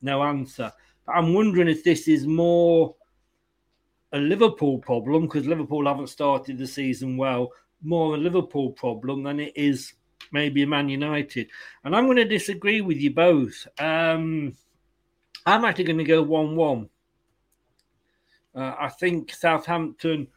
no 0.00 0.22
answer. 0.22 0.72
But 1.04 1.12
I'm 1.12 1.34
wondering 1.34 1.68
if 1.68 1.84
this 1.84 2.08
is 2.08 2.26
more 2.26 2.94
a 4.16 4.20
Liverpool 4.20 4.78
problem 4.78 5.22
because 5.22 5.46
Liverpool 5.46 5.86
haven't 5.86 6.08
started 6.08 6.58
the 6.58 6.66
season 6.66 7.16
well, 7.16 7.52
more 7.82 8.14
a 8.14 8.18
Liverpool 8.18 8.70
problem 8.70 9.22
than 9.22 9.40
it 9.40 9.52
is 9.56 9.94
maybe 10.32 10.62
a 10.62 10.66
Man 10.66 10.88
United. 10.88 11.48
And 11.84 11.94
I'm 11.94 12.06
going 12.06 12.16
to 12.16 12.24
disagree 12.24 12.80
with 12.80 12.98
you 12.98 13.12
both. 13.12 13.66
Um, 13.78 14.54
I'm 15.44 15.64
actually 15.64 15.84
going 15.84 15.98
to 15.98 16.04
go 16.04 16.22
1 16.22 16.56
1. 16.56 16.88
Uh, 18.54 18.74
I 18.78 18.88
think 18.88 19.32
Southampton 19.32 20.28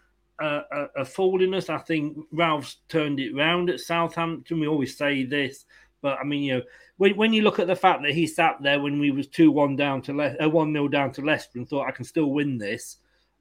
uh, 0.41 0.61
are, 0.71 0.89
are 0.97 1.05
fooling 1.05 1.53
us. 1.53 1.69
I 1.69 1.77
think 1.77 2.17
Ralph's 2.31 2.77
turned 2.89 3.19
it 3.19 3.35
round 3.35 3.69
at 3.69 3.79
Southampton. 3.79 4.59
We 4.59 4.67
always 4.67 4.97
say 4.97 5.23
this, 5.23 5.65
but 6.01 6.17
I 6.19 6.23
mean, 6.23 6.43
you 6.43 6.57
know, 6.57 6.63
when, 6.97 7.15
when 7.15 7.33
you 7.33 7.43
look 7.43 7.59
at 7.59 7.67
the 7.67 7.75
fact 7.75 8.03
that 8.03 8.11
he 8.11 8.27
sat 8.27 8.57
there 8.61 8.81
when 8.81 8.99
we 8.99 9.11
was 9.11 9.27
2 9.27 9.51
1 9.51 9.75
down 9.77 10.01
to 10.03 10.13
Le- 10.13 10.35
uh, 10.43 10.49
1 10.49 10.73
0 10.73 10.87
down 10.89 11.11
to 11.13 11.21
Leicester 11.21 11.59
and 11.59 11.67
thought, 11.67 11.87
I 11.87 11.91
can 11.91 12.05
still 12.05 12.31
win 12.31 12.57
this, 12.57 12.97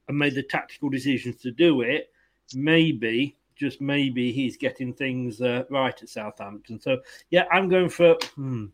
and 0.09 0.17
made 0.17 0.35
the 0.35 0.43
tactical 0.43 0.89
decisions 0.89 1.37
to 1.37 1.51
do 1.51 1.81
it, 1.81 2.11
maybe 2.53 3.37
just 3.55 3.79
maybe 3.79 4.31
he's 4.31 4.57
getting 4.57 4.93
things 4.93 5.41
uh, 5.41 5.63
right 5.69 6.01
at 6.01 6.09
Southampton. 6.09 6.79
So 6.81 6.99
yeah, 7.29 7.45
I'm 7.51 7.69
going 7.69 7.89
for. 7.89 8.17
Hmm, 8.35 8.65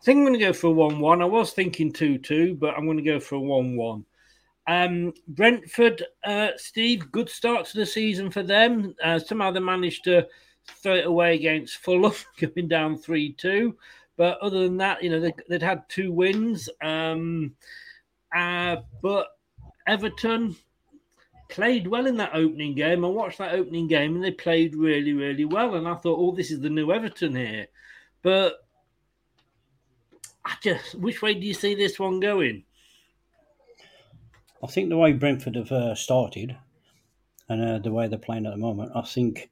I 0.00 0.04
think 0.04 0.18
I'm 0.18 0.24
going 0.24 0.38
to 0.38 0.46
go 0.46 0.52
for 0.52 0.74
one-one. 0.74 1.22
I 1.22 1.26
was 1.26 1.52
thinking 1.52 1.90
two-two, 1.90 2.56
but 2.56 2.74
I'm 2.76 2.84
going 2.84 2.98
to 2.98 3.02
go 3.02 3.18
for 3.18 3.36
a 3.36 3.40
one-one. 3.40 4.04
Um, 4.66 5.14
Brentford, 5.28 6.04
uh, 6.24 6.50
Steve, 6.56 7.10
good 7.10 7.30
start 7.30 7.64
to 7.66 7.78
the 7.78 7.86
season 7.86 8.30
for 8.30 8.42
them. 8.42 8.94
Uh, 9.02 9.18
somehow 9.18 9.50
they 9.50 9.60
managed 9.60 10.04
to 10.04 10.26
throw 10.66 10.96
it 10.96 11.06
away 11.06 11.34
against 11.36 11.78
Fulham, 11.78 12.12
going 12.38 12.68
down 12.68 12.98
three-two. 12.98 13.76
But 14.18 14.38
other 14.40 14.62
than 14.62 14.76
that, 14.76 15.02
you 15.02 15.08
know, 15.08 15.20
they, 15.20 15.32
would 15.48 15.62
had 15.62 15.88
two 15.88 16.12
wins. 16.12 16.68
Um, 16.82 17.54
uh, 18.36 18.76
but 19.00 19.28
Everton, 19.86 20.56
played 21.48 21.86
well 21.86 22.06
in 22.06 22.16
that 22.16 22.34
opening 22.34 22.74
game. 22.74 23.04
I 23.04 23.08
watched 23.08 23.38
that 23.38 23.54
opening 23.54 23.86
game 23.86 24.14
and 24.14 24.24
they 24.24 24.30
played 24.30 24.74
really, 24.74 25.12
really 25.12 25.44
well. 25.44 25.74
And 25.74 25.86
I 25.86 25.94
thought, 25.94 26.18
oh, 26.18 26.34
this 26.34 26.50
is 26.50 26.60
the 26.60 26.70
new 26.70 26.92
Everton 26.92 27.36
here. 27.36 27.66
But 28.22 28.54
I 30.44 30.54
just, 30.62 30.94
which 30.94 31.22
way 31.22 31.34
do 31.34 31.46
you 31.46 31.54
see 31.54 31.74
this 31.74 31.98
one 31.98 32.20
going? 32.20 32.64
I 34.62 34.66
think 34.66 34.88
the 34.88 34.96
way 34.96 35.12
Brentford 35.12 35.56
have 35.56 35.72
uh, 35.72 35.94
started 35.94 36.56
and 37.48 37.62
uh, 37.62 37.78
the 37.78 37.92
way 37.92 38.08
they're 38.08 38.18
playing 38.18 38.46
at 38.46 38.52
the 38.52 38.58
moment, 38.58 38.92
I 38.94 39.02
think, 39.02 39.50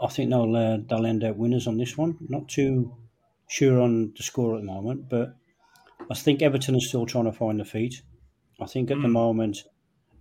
I 0.00 0.08
think 0.08 0.30
they'll 0.30 0.54
uh, 0.54 0.78
they'll 0.88 1.06
end 1.06 1.24
up 1.24 1.36
winners 1.36 1.66
on 1.66 1.78
this 1.78 1.96
one. 1.96 2.18
Not 2.28 2.48
too 2.48 2.94
sure 3.48 3.80
on 3.80 4.12
the 4.16 4.22
score 4.22 4.54
at 4.54 4.60
the 4.60 4.66
moment, 4.66 5.08
but 5.08 5.34
I 6.10 6.14
think 6.14 6.42
Everton 6.42 6.76
is 6.76 6.88
still 6.88 7.06
trying 7.06 7.24
to 7.24 7.32
find 7.32 7.58
the 7.58 7.64
feet. 7.64 8.02
I 8.60 8.66
think 8.66 8.90
at 8.90 8.96
mm. 8.96 9.02
the 9.02 9.08
hmm. 9.08 9.14
moment 9.14 9.64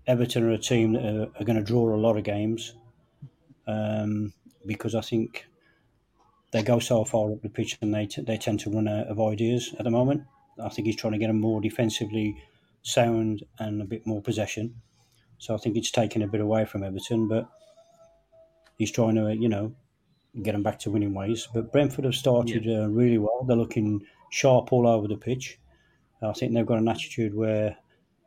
Everton 0.06 0.44
are 0.44 0.52
a 0.52 0.58
team 0.58 0.94
that 0.94 1.06
are, 1.06 1.30
are 1.40 1.46
going 1.46 1.58
to 1.58 1.64
draw 1.64 1.94
a 1.94 1.98
lot 1.98 2.18
of 2.18 2.24
games 2.24 2.74
um, 3.68 4.34
because 4.66 4.96
I 4.96 5.02
think 5.02 5.46
they 6.52 6.64
go 6.64 6.80
so 6.80 7.04
far 7.04 7.32
up 7.32 7.42
the 7.42 7.50
pitch 7.50 7.78
and 7.82 7.94
they, 7.94 8.06
t- 8.06 8.22
they 8.22 8.38
tend 8.38 8.62
to 8.62 8.70
run 8.70 8.88
out 8.88 9.08
of 9.08 9.20
ideas 9.20 9.76
at 9.78 9.84
the 9.84 9.92
moment. 9.92 10.24
I 10.64 10.70
think 10.70 10.88
he's 10.88 10.96
trying 10.96 11.14
to 11.14 11.20
get 11.20 11.28
them 11.28 11.42
more 11.42 11.62
defensively 11.62 12.42
sound 12.84 13.44
and 13.60 13.82
a 13.82 13.86
bit 13.86 14.08
more 14.08 14.22
possession. 14.22 14.76
So 15.40 15.54
I 15.54 15.58
think 15.58 15.76
it's 15.76 15.92
taken 15.92 16.22
a 16.22 16.28
bit 16.28 16.42
away 16.42 16.66
from 16.66 16.84
Everton, 16.84 17.28
but 17.28 17.50
he's 18.78 18.92
trying 18.92 19.16
to, 19.16 19.36
you 19.36 19.50
know, 19.50 19.76
get 20.42 20.54
them 20.54 20.64
back 20.64 20.80
to 20.80 20.92
winning 20.92 21.14
ways. 21.14 21.48
But 21.54 21.72
Brentford 21.72 22.06
have 22.06 22.16
started 22.16 22.66
yeah. 22.66 22.84
uh, 22.84 22.88
really 22.88 23.18
well. 23.18 23.44
They're 23.46 23.58
looking 23.58 24.06
sharp 24.32 24.72
all 24.72 24.88
over 24.88 25.08
the 25.08 25.18
pitch. 25.18 25.60
I 26.22 26.34
think 26.34 26.54
they've 26.54 26.66
got 26.66 26.80
an 26.80 26.88
attitude 26.88 27.36
where 27.36 27.78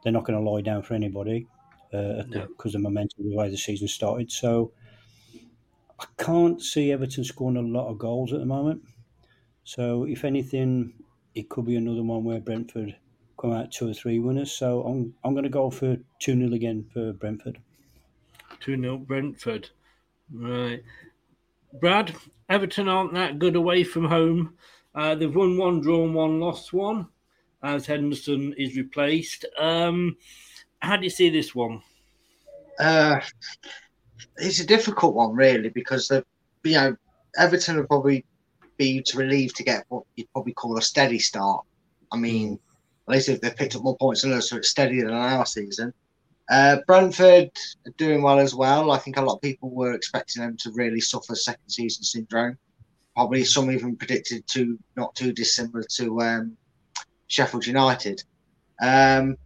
they're 0.03 0.13
not 0.13 0.25
going 0.25 0.43
to 0.43 0.51
lie 0.51 0.61
down 0.61 0.83
for 0.83 0.95
anybody 0.95 1.47
because 1.91 2.25
uh, 2.25 2.25
no. 2.29 2.71
the 2.73 2.79
momentum 2.79 3.25
of 3.25 3.31
the 3.31 3.37
way 3.37 3.49
the 3.49 3.57
season 3.57 3.89
started. 3.89 4.31
So 4.31 4.73
I 5.99 6.05
can't 6.19 6.63
see 6.63 6.93
Everton 6.93 7.25
scoring 7.25 7.57
a 7.57 7.63
lot 7.63 7.89
of 7.89 7.99
goals 7.99 8.33
at 8.33 8.41
the 8.41 8.47
moment. 8.47 8.83
So 9.65 10.05
if 10.05 10.25
anything, 10.25 10.95
it 11.35 11.49
could 11.49 11.67
be 11.67 11.77
another 11.77 12.03
one 12.03 12.25
where 12.25 12.41
Brentford 12.41 12.97
come 13.39 13.53
out 13.53 13.73
two 13.73 13.91
or 13.91 13.95
three 13.95 14.19
winners. 14.19 14.53
So 14.53 14.83
I'm 14.83 15.15
I'm 15.25 15.33
going 15.33 15.45
to 15.45 15.51
go 15.51 15.71
for 15.71 15.97
two 16.19 16.35
0 16.37 16.53
again 16.53 16.87
for 16.93 17.13
Brentford. 17.13 17.59
Two 18.61 18.81
0 18.81 18.99
Brentford, 18.99 19.71
right? 20.33 20.83
Brad, 21.81 22.15
Everton 22.49 22.89
aren't 22.89 23.15
that 23.15 23.39
good 23.39 23.57
away 23.57 23.85
from 23.85 24.07
home. 24.07 24.55
Uh, 24.95 25.15
they've 25.15 25.35
won 25.35 25.57
one, 25.57 25.81
drawn 25.81 26.13
one, 26.15 26.41
lost 26.41 26.73
one, 26.73 27.07
as 27.63 27.87
Henderson 27.87 28.55
is 28.57 28.77
replaced. 28.77 29.45
Um, 29.59 30.17
how 30.81 30.97
do 30.97 31.05
you 31.05 31.11
see 31.11 31.31
this 31.31 31.55
one? 31.55 31.83
Uh, 32.79 33.21
it's 34.37 34.61
a 34.61 34.67
difficult 34.67 35.15
one, 35.15 35.35
really, 35.35 35.69
because 35.69 36.09
the 36.09 36.25
you 36.65 36.75
know 36.75 36.97
Everton 37.37 37.77
will 37.77 37.87
probably 37.87 38.25
be 38.77 39.05
relieved 39.15 39.57
to 39.57 39.63
get 39.63 39.85
what 39.89 40.05
you'd 40.17 40.33
probably 40.33 40.55
call 40.55 40.79
a 40.79 40.83
steady 40.83 41.19
start. 41.19 41.65
I 42.13 42.17
mean, 42.17 42.59
at 43.09 43.15
least 43.15 43.29
if 43.29 43.41
they've 43.41 43.55
picked 43.55 43.77
up 43.77 43.83
more 43.83 43.97
points 43.97 44.23
than 44.23 44.33
us, 44.33 44.49
so 44.49 44.57
it's 44.57 44.71
steadier 44.71 45.07
than 45.07 45.15
our 45.15 45.47
season. 45.47 45.93
Uh, 46.51 46.79
Brentford 46.87 47.51
are 47.87 47.93
doing 47.97 48.23
well 48.23 48.41
as 48.41 48.55
well. 48.55 48.91
I 48.91 48.99
think 48.99 49.17
a 49.17 49.23
lot 49.23 49.37
of 49.37 49.43
people 49.43 49.71
were 49.71 49.93
expecting 49.93 50.43
them 50.43 50.57
to 50.59 50.73
really 50.73 51.01
suffer 51.01 51.37
second 51.37 51.69
season 51.69 52.03
syndrome. 52.03 52.59
Probably 53.15 53.45
some 53.45 53.71
even 53.71 53.97
predicted 53.97 54.47
to 54.49 54.79
not 54.97 55.15
too 55.15 55.33
dissimilar 55.33 55.85
to 55.97 56.21
um, 56.21 56.57
Sheffield 57.31 57.67
United. 57.67 58.23
Um, 58.83 59.37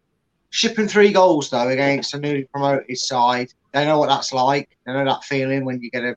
shipping 0.51 0.89
three 0.89 1.13
goals 1.13 1.51
though 1.51 1.69
against 1.69 2.15
a 2.15 2.19
newly 2.19 2.45
promoted 2.45 2.99
side. 2.99 3.53
They 3.73 3.85
know 3.85 3.99
what 3.99 4.09
that's 4.09 4.33
like. 4.33 4.77
They 4.87 4.93
know 4.93 5.05
that 5.05 5.25
feeling 5.25 5.65
when 5.65 5.81
you 5.81 5.91
get 5.91 6.03
a, 6.03 6.17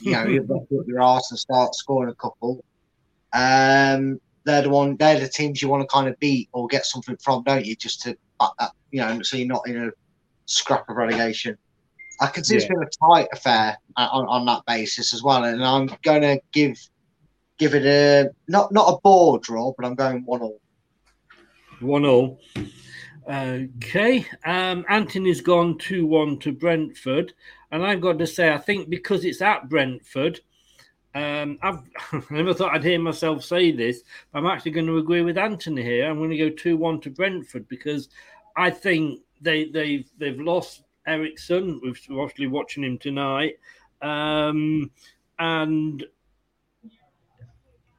you 0.00 0.12
know, 0.12 0.26
you 0.26 0.42
put 0.70 0.86
your 0.86 1.02
arse 1.02 1.30
and 1.30 1.38
start 1.38 1.74
scoring 1.74 2.10
a 2.10 2.14
couple. 2.14 2.64
Um, 3.32 4.20
they're 4.44 4.62
the 4.62 4.70
one. 4.70 4.96
They're 4.96 5.18
the 5.18 5.28
teams 5.28 5.60
you 5.60 5.68
want 5.68 5.82
to 5.82 5.88
kind 5.88 6.08
of 6.08 6.18
beat 6.20 6.48
or 6.52 6.68
get 6.68 6.86
something 6.86 7.16
from, 7.16 7.42
don't 7.42 7.66
you? 7.66 7.74
Just 7.74 8.02
to, 8.02 8.16
uh, 8.38 8.68
you 8.92 9.00
know, 9.00 9.20
so 9.22 9.36
you're 9.36 9.48
not 9.48 9.66
in 9.66 9.88
a 9.88 9.90
scrap 10.44 10.88
of 10.88 10.96
relegation. 10.96 11.58
I 12.20 12.28
can 12.28 12.44
see 12.44 12.54
yeah. 12.54 12.60
it's 12.60 12.68
been 12.68 12.82
a 12.82 13.14
tight 13.14 13.28
affair 13.32 13.76
on, 13.96 14.26
on 14.26 14.46
that 14.46 14.62
basis 14.66 15.12
as 15.12 15.22
well, 15.22 15.44
and 15.44 15.62
I'm 15.64 15.90
going 16.02 16.22
to 16.22 16.40
give 16.52 16.78
give 17.58 17.74
it 17.74 17.84
a 17.84 18.30
not 18.48 18.72
not 18.72 18.92
a 18.92 18.98
bore 19.02 19.38
draw, 19.38 19.72
but 19.76 19.84
I'm 19.84 19.94
going 19.94 20.24
one 20.24 20.42
all. 20.42 20.60
One 21.80 22.04
all. 22.04 22.40
Okay, 23.28 24.24
um, 24.44 24.84
Anthony's 24.88 25.40
gone 25.40 25.78
2 25.78 26.06
1 26.06 26.38
to 26.40 26.52
Brentford. 26.52 27.34
And 27.72 27.84
I've 27.84 28.00
got 28.00 28.18
to 28.18 28.26
say, 28.26 28.52
I 28.52 28.58
think 28.58 28.88
because 28.88 29.24
it's 29.24 29.42
at 29.42 29.68
Brentford, 29.68 30.40
Um, 31.16 31.58
I've 31.62 31.80
I 32.12 32.22
never 32.30 32.52
thought 32.52 32.74
I'd 32.74 32.84
hear 32.84 33.00
myself 33.00 33.42
say 33.42 33.72
this, 33.72 34.02
but 34.30 34.38
I'm 34.40 34.46
actually 34.46 34.72
going 34.72 34.86
to 34.86 34.98
agree 34.98 35.22
with 35.22 35.38
Anthony 35.38 35.82
here. 35.82 36.06
I'm 36.10 36.18
going 36.18 36.30
to 36.30 36.36
go 36.36 36.50
two 36.50 36.76
one 36.76 37.00
to 37.00 37.10
Brentford 37.10 37.66
because 37.68 38.10
I 38.54 38.68
think 38.70 39.22
they 39.40 39.64
they've 39.70 40.06
they've 40.18 40.38
lost 40.38 40.82
Eriksen. 41.06 41.80
We're 41.82 42.20
obviously 42.22 42.48
watching 42.48 42.84
him 42.84 42.98
tonight, 42.98 43.58
um, 44.02 44.90
and 45.38 46.04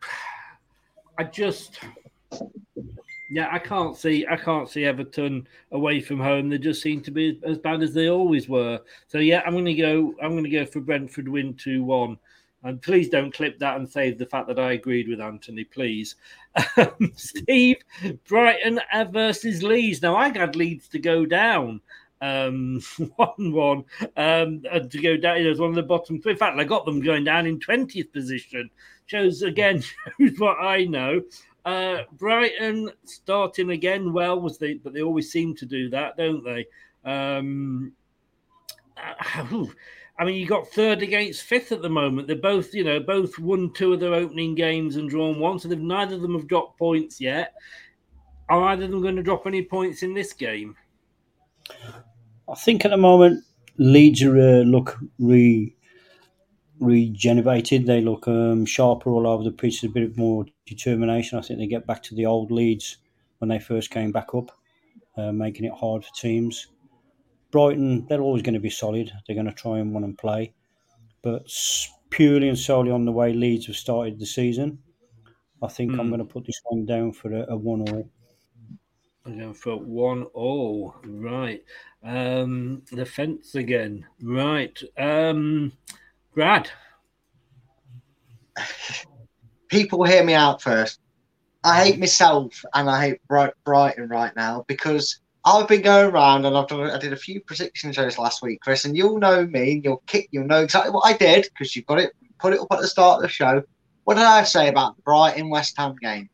I 1.17 1.23
just 1.23 1.79
yeah, 3.29 3.49
I 3.51 3.59
can't 3.59 3.95
see 3.97 4.25
I 4.29 4.37
can't 4.37 4.69
see 4.69 4.85
Everton 4.85 5.47
away 5.71 6.01
from 6.01 6.19
home. 6.19 6.49
They 6.49 6.57
just 6.57 6.81
seem 6.81 7.01
to 7.01 7.11
be 7.11 7.39
as 7.45 7.57
bad 7.57 7.81
as 7.81 7.93
they 7.93 8.09
always 8.09 8.47
were. 8.47 8.79
So 9.07 9.17
yeah, 9.17 9.41
I'm 9.45 9.65
to 9.65 9.73
go. 9.73 10.13
I'm 10.21 10.41
to 10.43 10.49
go 10.49 10.65
for 10.65 10.79
Brentford 10.79 11.27
win 11.27 11.53
two 11.55 11.83
one. 11.83 12.17
And 12.63 12.81
please 12.81 13.07
don't 13.07 13.33
clip 13.33 13.59
that 13.59 13.77
and 13.77 13.87
save 13.87 14.17
the 14.17 14.25
fact 14.25 14.47
that 14.47 14.59
I 14.59 14.73
agreed 14.73 15.07
with 15.07 15.21
Anthony, 15.21 15.63
please. 15.63 16.15
Um, 16.75 17.11
Steve, 17.15 17.77
Brighton 18.27 18.79
versus 19.11 19.61
Leeds. 19.61 20.01
Now 20.01 20.15
I 20.15 20.31
got 20.31 20.55
Leeds 20.55 20.87
to 20.89 20.99
go 20.99 21.25
down 21.25 21.81
um, 22.21 22.81
one 23.15 23.51
one 23.51 23.85
um, 24.15 24.61
to 24.63 25.01
go 25.01 25.17
down 25.17 25.37
as 25.45 25.59
one 25.59 25.69
of 25.69 25.75
the 25.75 25.83
bottom 25.83 26.21
three. 26.21 26.33
In 26.33 26.37
fact, 26.37 26.59
I 26.59 26.63
got 26.63 26.85
them 26.85 27.01
going 27.01 27.23
down 27.23 27.45
in 27.45 27.59
twentieth 27.59 28.11
position. 28.11 28.69
Shows 29.05 29.41
again 29.41 29.81
shows 30.19 30.39
what 30.39 30.57
I 30.59 30.85
know. 30.85 31.21
Uh, 31.65 32.03
Brighton 32.13 32.91
starting 33.03 33.71
again 33.71 34.13
well 34.13 34.39
was 34.39 34.57
they, 34.57 34.75
but 34.75 34.93
they 34.93 35.01
always 35.01 35.31
seem 35.31 35.55
to 35.55 35.65
do 35.65 35.89
that, 35.89 36.15
don't 36.17 36.43
they? 36.43 36.65
Um, 37.03 37.93
uh, 38.97 39.45
I 40.19 40.25
mean, 40.25 40.35
you 40.35 40.47
got 40.47 40.67
third 40.69 41.03
against 41.03 41.43
fifth 41.43 41.71
at 41.71 41.83
the 41.83 41.89
moment. 41.89 42.27
They're 42.27 42.35
both, 42.35 42.73
you 42.73 42.83
know, 42.83 42.99
both 42.99 43.37
won 43.37 43.71
two 43.73 43.93
of 43.93 43.99
their 43.99 44.15
opening 44.15 44.55
games 44.55 44.95
and 44.95 45.09
drawn 45.09 45.39
one, 45.39 45.59
so 45.59 45.67
they've 45.67 45.77
neither 45.77 46.15
of 46.15 46.21
them 46.21 46.33
have 46.33 46.47
dropped 46.47 46.79
points 46.79 47.21
yet. 47.21 47.53
Are 48.49 48.63
either 48.69 48.85
of 48.85 48.91
them 48.91 49.01
going 49.01 49.15
to 49.17 49.23
drop 49.23 49.45
any 49.45 49.61
points 49.61 50.01
in 50.01 50.15
this 50.15 50.33
game? 50.33 50.75
I 52.49 52.55
think 52.55 52.85
at 52.85 52.91
the 52.91 52.97
moment 52.97 53.43
Leeds 53.77 54.23
are, 54.23 54.39
uh, 54.39 54.63
look 54.63 54.97
re 55.19 55.75
regenerated. 56.79 57.85
They 57.85 58.01
look 58.01 58.27
um, 58.27 58.65
sharper 58.65 59.09
all 59.09 59.27
over 59.27 59.43
the 59.43 59.51
pitch. 59.51 59.83
a 59.83 59.89
bit 59.89 60.17
more 60.17 60.45
determination. 60.65 61.37
I 61.37 61.41
think 61.41 61.59
they 61.59 61.67
get 61.67 61.87
back 61.87 62.03
to 62.03 62.15
the 62.15 62.25
old 62.25 62.51
Leeds 62.51 62.97
when 63.39 63.49
they 63.49 63.59
first 63.59 63.91
came 63.91 64.11
back 64.11 64.33
up, 64.33 64.51
uh, 65.15 65.31
making 65.31 65.65
it 65.65 65.73
hard 65.73 66.05
for 66.05 66.13
teams. 66.15 66.67
Brighton, 67.51 68.05
they're 68.07 68.21
always 68.21 68.43
going 68.43 68.55
to 68.55 68.59
be 68.59 68.69
solid. 68.69 69.11
They're 69.25 69.35
going 69.35 69.47
to 69.47 69.53
try 69.53 69.79
and 69.79 69.93
win 69.93 70.03
and 70.03 70.17
play, 70.17 70.53
but 71.21 71.49
purely 72.09 72.49
and 72.49 72.57
solely 72.57 72.91
on 72.91 73.05
the 73.05 73.11
way 73.11 73.33
Leeds 73.33 73.67
have 73.67 73.75
started 73.75 74.19
the 74.19 74.25
season, 74.25 74.79
I 75.61 75.67
think 75.67 75.91
mm. 75.91 75.99
I'm 75.99 76.05
hmm. 76.05 76.09
going 76.09 76.27
to 76.27 76.33
put 76.33 76.45
this 76.45 76.61
one 76.65 76.85
down 76.85 77.13
for 77.13 77.33
a, 77.33 77.45
a 77.49 77.57
one 77.57 77.81
all. 77.89 78.09
I'm 79.25 79.39
going 79.39 79.53
for 79.53 79.75
one 79.75 80.23
all. 80.33 80.95
Right. 81.03 81.63
Um, 82.03 82.83
the 82.91 83.05
fence 83.05 83.55
again. 83.55 84.05
Right. 84.21 84.81
Um, 84.97 85.73
Brad. 86.37 86.69
People 89.69 90.03
hear 90.03 90.23
me 90.23 90.35
out 90.35 90.61
first. 90.61 90.99
I 91.63 91.83
hate 91.83 91.99
myself 91.99 92.63
and 92.75 92.87
I 92.87 93.01
hate 93.01 93.27
Bright- 93.27 93.55
Brighton 93.65 94.07
right 94.07 94.31
now 94.35 94.63
because 94.67 95.19
I've 95.45 95.67
been 95.67 95.81
going 95.81 96.11
around 96.11 96.45
and 96.45 96.55
I've 96.55 96.67
done, 96.67 96.91
I 96.91 96.99
did 96.99 97.11
a 97.11 97.17
few 97.17 97.41
prediction 97.41 97.91
shows 97.91 98.19
last 98.19 98.43
week, 98.43 98.61
Chris, 98.61 98.85
and 98.85 98.95
you'll 98.95 99.17
know 99.17 99.47
me 99.47 99.71
and 99.71 99.83
you'll 99.83 100.03
kick, 100.05 100.27
you'll 100.29 100.45
know 100.45 100.61
exactly 100.61 100.91
what 100.91 101.07
I 101.07 101.17
did 101.17 101.45
because 101.45 101.75
you've 101.75 101.87
got 101.87 101.99
it, 101.99 102.13
put 102.37 102.53
it 102.53 102.59
up 102.59 102.67
at 102.69 102.81
the 102.81 102.87
start 102.87 103.15
of 103.15 103.23
the 103.23 103.29
show. 103.29 103.63
What 104.03 104.13
did 104.13 104.25
I 104.25 104.43
say 104.43 104.67
about 104.67 104.95
the 104.95 105.01
Brighton 105.01 105.49
West 105.49 105.73
Ham 105.79 105.95
game? 105.99 106.29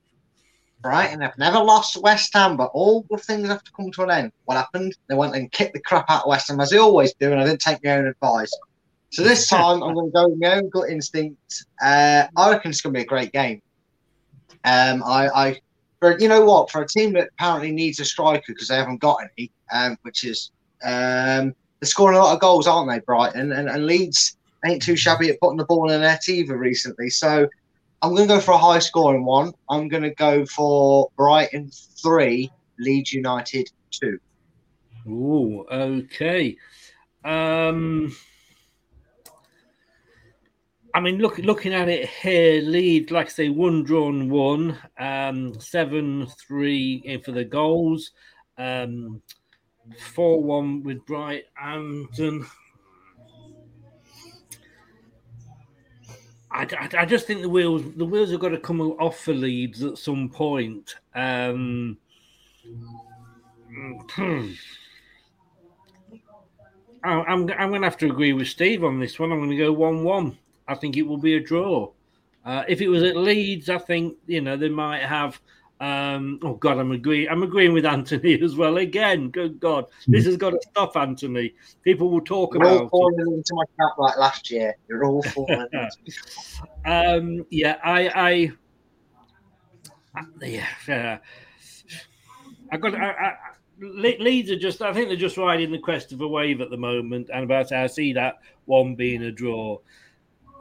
Brighton 0.82 1.22
have 1.22 1.38
never 1.38 1.60
lost 1.60 1.96
West 2.02 2.34
Ham, 2.34 2.58
but 2.58 2.72
all 2.74 3.04
good 3.04 3.22
things 3.22 3.48
have 3.48 3.64
to 3.64 3.72
come 3.72 3.90
to 3.92 4.04
an 4.04 4.12
end. 4.12 4.32
What 4.44 4.58
happened? 4.58 4.98
They 5.08 5.16
went 5.16 5.34
and 5.34 5.50
kicked 5.50 5.76
the 5.76 5.80
crap 5.80 6.10
out 6.10 6.24
of 6.24 6.28
West 6.30 6.50
Ham 6.50 6.60
as 6.60 6.72
they 6.72 6.78
always 6.78 7.14
do, 7.14 7.32
and 7.32 7.40
I 7.40 7.46
didn't 7.46 7.62
take 7.62 7.82
my 7.86 7.92
own 7.92 8.08
advice. 8.08 8.52
So 9.14 9.22
this 9.22 9.48
time 9.48 9.84
I'm 9.84 9.94
going 9.94 10.08
to 10.08 10.12
go 10.12 10.28
with 10.28 10.40
my 10.40 10.56
own 10.56 10.70
gut 10.70 10.90
instinct. 10.90 11.66
Uh, 11.80 12.26
I 12.36 12.50
reckon 12.50 12.72
it's 12.72 12.82
going 12.82 12.96
to 12.96 12.98
be 12.98 13.04
a 13.04 13.06
great 13.06 13.32
game. 13.32 13.62
Um, 14.66 15.04
I, 15.04 15.28
I, 16.02 16.16
you 16.18 16.28
know 16.28 16.44
what? 16.44 16.72
For 16.72 16.82
a 16.82 16.88
team 16.88 17.14
that 17.14 17.30
apparently 17.34 17.72
needs 17.72 18.00
a 18.00 18.06
striker 18.06 18.42
because 18.48 18.70
they 18.70 18.76
haven't 18.76 19.02
got 19.02 19.18
any, 19.38 19.52
um, 19.72 20.00
which 20.02 20.24
is 20.24 20.50
um, 20.84 21.54
they're 21.80 21.84
scoring 21.84 22.18
a 22.18 22.24
lot 22.24 22.34
of 22.34 22.42
goals, 22.42 22.66
aren't 22.66 22.90
they, 22.90 23.02
Brighton? 23.02 23.52
And, 23.52 23.70
and 23.70 23.86
Leeds 23.86 24.36
ain't 24.66 24.82
too 24.82 24.96
shabby 24.96 25.30
at 25.30 25.40
putting 25.40 25.58
the 25.58 25.66
ball 25.66 25.92
in 25.92 26.02
the 26.02 26.08
net 26.08 26.28
either 26.28 26.58
recently. 26.58 27.12
So 27.12 27.48
I'm 28.02 28.16
going 28.16 28.28
to 28.28 28.34
go 28.34 28.40
for 28.40 28.54
a 28.54 28.58
high 28.58 28.80
scoring 28.80 29.26
one. 29.26 29.54
I'm 29.70 29.90
going 29.90 30.02
to 30.02 30.16
go 30.16 30.44
for 30.48 31.12
Brighton 31.18 31.70
three, 32.02 32.52
Leeds 32.80 33.14
United 33.14 33.70
two. 33.92 34.20
Ooh, 35.06 35.68
okay. 35.70 36.58
Um, 37.24 38.16
I 40.96 41.00
mean, 41.00 41.18
look, 41.18 41.40
looking 41.40 41.74
at 41.74 41.90
it 41.90 42.08
here, 42.08 42.62
lead 42.62 43.10
like 43.10 43.26
I 43.26 43.30
say, 43.30 43.50
one 43.50 43.84
drawn 43.84 44.30
one, 44.30 44.78
um, 45.00 45.60
seven 45.60 46.28
three 46.48 47.20
for 47.26 47.32
the 47.32 47.44
goals, 47.44 48.12
um, 48.60 49.22
four 50.14 50.44
one 50.44 50.84
with 50.84 51.04
Brighton. 51.06 52.46
I, 56.52 56.68
I, 56.78 56.90
I, 57.00 57.06
just 57.06 57.26
think 57.26 57.42
the 57.42 57.50
wheels 57.50 57.82
the 57.96 58.06
wheels 58.06 58.30
have 58.30 58.40
got 58.40 58.50
to 58.50 58.60
come 58.60 58.80
off 58.80 59.20
for 59.20 59.34
Leeds 59.34 59.84
at 59.84 59.98
some 59.98 60.30
point. 60.30 60.96
Um, 61.16 61.98
I'm 64.20 64.56
I'm 67.04 67.46
going 67.48 67.82
to 67.82 67.88
have 67.88 67.98
to 67.98 68.12
agree 68.12 68.34
with 68.34 68.48
Steve 68.48 68.84
on 68.84 69.00
this 69.00 69.18
one. 69.18 69.32
I'm 69.32 69.40
going 69.40 69.50
to 69.50 69.58
go 69.58 69.74
one 69.74 70.04
one. 70.04 70.38
I 70.68 70.76
think 70.76 70.98
it 70.98 71.04
will 71.04 71.18
be 71.18 71.36
a 71.36 71.40
draw. 71.40 71.92
Uh, 72.46 72.64
if 72.68 72.82
it 72.82 72.90
was 72.90 73.04
at 73.04 73.16
Leeds, 73.16 73.70
I 73.70 73.78
think 73.78 74.18
you 74.28 74.42
know 74.42 74.58
they 74.58 74.70
might 74.70 75.04
have. 75.04 75.40
Um, 75.80 76.40
oh 76.44 76.54
God, 76.54 76.78
I'm 76.78 76.92
agreeing. 76.92 77.30
I'm 77.30 77.44
agreeing 77.44 77.74
with 77.74 77.86
Anthony 77.86 78.40
as 78.42 78.56
well. 78.56 78.78
Again, 78.78 79.30
good 79.30 79.60
God, 79.60 79.86
this 80.08 80.26
has 80.26 80.38
got 80.38 80.52
to 80.52 80.60
stop, 80.70 80.96
Anthony. 80.96 81.54
People 81.84 82.10
will 82.10 82.22
talk 82.22 82.54
You're 82.54 82.64
about. 82.64 82.82
all 82.84 82.90
falling 82.90 83.20
it. 83.20 83.34
into 83.34 83.54
my 83.54 83.64
trap 83.76 83.98
like 83.98 84.18
last 84.18 84.52
year. 84.52 84.76
You're 84.88 85.06
all 85.06 85.24
falling. 85.24 85.68
um, 86.86 87.46
yeah, 87.50 87.78
I, 87.84 88.52
I, 90.16 90.26
yeah, 90.42 90.68
uh, 90.88 91.18
I 92.72 92.78
got. 92.78 92.96
I, 92.96 93.10
I, 93.10 93.34
Leeds 93.80 94.52
are 94.52 94.60
just. 94.60 94.82
I 94.82 94.94
think 94.94 95.08
they're 95.08 95.18
just 95.18 95.38
riding 95.38 95.72
the 95.72 95.80
crest 95.80 96.14
of 96.14 96.22
a 96.22 96.28
wave 96.28 96.62
at 96.62 96.70
the 96.70 96.78
moment, 96.78 97.30
and 97.34 97.44
about 97.44 97.72
I 97.72 97.88
see 97.88 98.14
that 98.14 98.36
one 98.66 98.96
being 98.96 99.24
a 99.24 99.32
draw. 99.32 99.80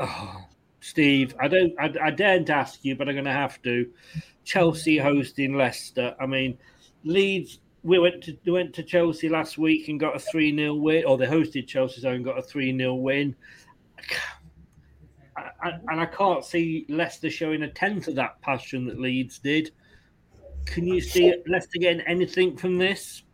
Oh, 0.00 0.44
Steve, 0.80 1.34
I 1.40 1.48
don't, 1.48 1.72
I, 1.78 1.92
I 2.02 2.10
daren't 2.10 2.50
ask 2.50 2.84
you, 2.84 2.96
but 2.96 3.08
I'm 3.08 3.14
going 3.14 3.24
to 3.24 3.32
have 3.32 3.60
to. 3.62 3.88
Chelsea 4.44 4.98
hosting 4.98 5.56
Leicester. 5.56 6.14
I 6.20 6.26
mean, 6.26 6.58
Leeds. 7.04 7.60
We 7.84 7.98
went 7.98 8.22
to 8.24 8.38
we 8.44 8.52
went 8.52 8.72
to 8.74 8.84
Chelsea 8.84 9.28
last 9.28 9.58
week 9.58 9.88
and 9.88 9.98
got 9.98 10.14
a 10.14 10.18
three 10.20 10.54
0 10.56 10.74
win, 10.74 11.04
or 11.04 11.18
they 11.18 11.26
hosted 11.26 11.66
Chelsea's 11.66 12.04
and 12.04 12.24
got 12.24 12.38
a 12.38 12.42
three 12.42 12.76
0 12.76 12.94
win. 12.94 13.34
And 15.64 16.00
I 16.00 16.06
can't 16.06 16.44
see 16.44 16.86
Leicester 16.88 17.30
showing 17.30 17.62
a 17.62 17.68
tenth 17.68 18.06
of 18.06 18.14
that 18.16 18.40
passion 18.40 18.86
that 18.86 19.00
Leeds 19.00 19.40
did. 19.40 19.72
Can 20.64 20.86
you 20.86 21.00
see 21.00 21.34
Leicester 21.48 21.78
getting 21.80 22.02
anything 22.02 22.56
from 22.56 22.78
this? 22.78 23.24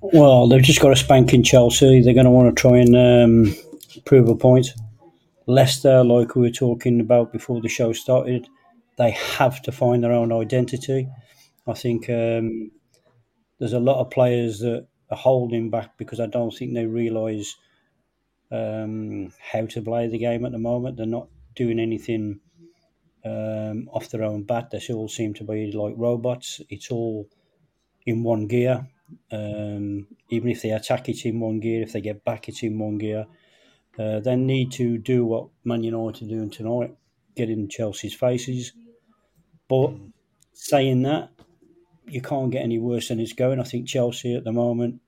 Well, 0.00 0.48
they've 0.48 0.62
just 0.62 0.80
got 0.80 0.92
a 0.92 0.96
spanking 0.96 1.42
Chelsea. 1.42 2.00
They're 2.00 2.14
going 2.14 2.24
to 2.24 2.30
want 2.30 2.54
to 2.54 2.60
try 2.60 2.78
and 2.78 2.96
um, 2.96 3.54
prove 4.04 4.28
a 4.28 4.34
point. 4.34 4.68
Leicester, 5.48 6.04
like 6.04 6.36
we 6.36 6.42
were 6.42 6.50
talking 6.50 7.00
about 7.00 7.32
before 7.32 7.62
the 7.62 7.70
show 7.70 7.94
started, 7.94 8.46
they 8.98 9.12
have 9.12 9.62
to 9.62 9.72
find 9.72 10.04
their 10.04 10.12
own 10.12 10.30
identity. 10.30 11.08
I 11.66 11.72
think 11.72 12.10
um, 12.10 12.70
there's 13.58 13.72
a 13.72 13.80
lot 13.80 13.98
of 13.98 14.10
players 14.10 14.58
that 14.58 14.86
are 15.10 15.16
holding 15.16 15.70
back 15.70 15.96
because 15.96 16.20
I 16.20 16.26
don't 16.26 16.50
think 16.50 16.74
they 16.74 16.84
realise 16.84 17.56
um, 18.52 19.32
how 19.40 19.64
to 19.64 19.80
play 19.80 20.06
the 20.06 20.18
game 20.18 20.44
at 20.44 20.52
the 20.52 20.58
moment. 20.58 20.98
They're 20.98 21.06
not 21.06 21.28
doing 21.56 21.78
anything 21.78 22.40
um, 23.24 23.88
off 23.90 24.10
their 24.10 24.24
own 24.24 24.42
bat. 24.42 24.70
They 24.70 24.80
all 24.92 25.08
seem 25.08 25.32
to 25.34 25.44
be 25.44 25.72
like 25.72 25.94
robots. 25.96 26.60
It's 26.68 26.90
all 26.90 27.26
in 28.04 28.22
one 28.22 28.48
gear. 28.48 28.86
Um, 29.32 30.08
even 30.28 30.50
if 30.50 30.60
they 30.60 30.72
attack, 30.72 31.08
it's 31.08 31.24
in 31.24 31.40
one 31.40 31.60
gear. 31.60 31.82
If 31.82 31.92
they 31.92 32.02
get 32.02 32.22
back, 32.22 32.50
it's 32.50 32.62
in 32.62 32.78
one 32.78 32.98
gear. 32.98 33.26
Uh, 33.98 34.20
then 34.20 34.46
need 34.46 34.70
to 34.72 34.96
do 34.98 35.24
what 35.24 35.48
Man 35.64 35.82
United 35.82 36.26
are 36.26 36.30
doing 36.30 36.50
tonight, 36.50 36.94
get 37.34 37.50
in 37.50 37.68
Chelsea's 37.68 38.14
faces. 38.14 38.72
But 39.68 39.92
saying 40.52 41.02
that, 41.02 41.30
you 42.06 42.22
can't 42.22 42.50
get 42.50 42.62
any 42.62 42.78
worse 42.78 43.08
than 43.08 43.20
it's 43.20 43.32
going. 43.32 43.60
I 43.60 43.64
think 43.64 43.88
Chelsea 43.88 44.34
at 44.34 44.44
the 44.44 44.52
moment 44.52 45.00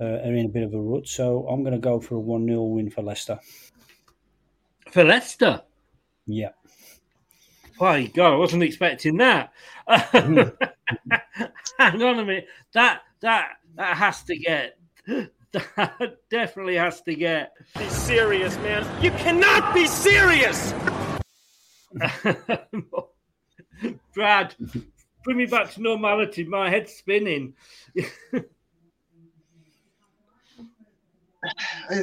uh, 0.00 0.04
are 0.04 0.34
in 0.34 0.46
a 0.46 0.48
bit 0.48 0.62
of 0.62 0.74
a 0.74 0.80
rut, 0.80 1.08
so 1.08 1.46
I'm 1.48 1.62
going 1.62 1.74
to 1.74 1.80
go 1.80 2.00
for 2.00 2.14
a 2.14 2.20
1 2.20 2.46
0 2.46 2.62
win 2.62 2.90
for 2.90 3.02
Leicester. 3.02 3.38
For 4.90 5.04
Leicester? 5.04 5.62
Yeah. 6.26 6.50
My 7.80 8.06
God, 8.06 8.34
I 8.34 8.36
wasn't 8.36 8.62
expecting 8.62 9.16
that. 9.16 9.52
Hang 9.88 10.38
on 12.02 12.18
a 12.18 12.24
minute. 12.24 12.46
That 12.72 13.02
that 13.20 13.56
that 13.74 13.96
has 13.96 14.22
to 14.24 14.36
get. 14.36 14.78
That 15.54 16.16
definitely 16.30 16.76
has 16.76 17.00
to 17.02 17.14
get. 17.14 17.52
Be 17.78 17.88
serious, 17.88 18.56
man. 18.58 18.84
You 19.02 19.12
cannot 19.12 19.72
be 19.72 19.86
serious. 19.86 20.74
Brad, 24.14 24.54
bring 25.22 25.36
me 25.36 25.46
back 25.46 25.72
to 25.74 25.82
normality. 25.82 26.44
My 26.44 26.68
head's 26.70 26.92
spinning. 26.92 27.54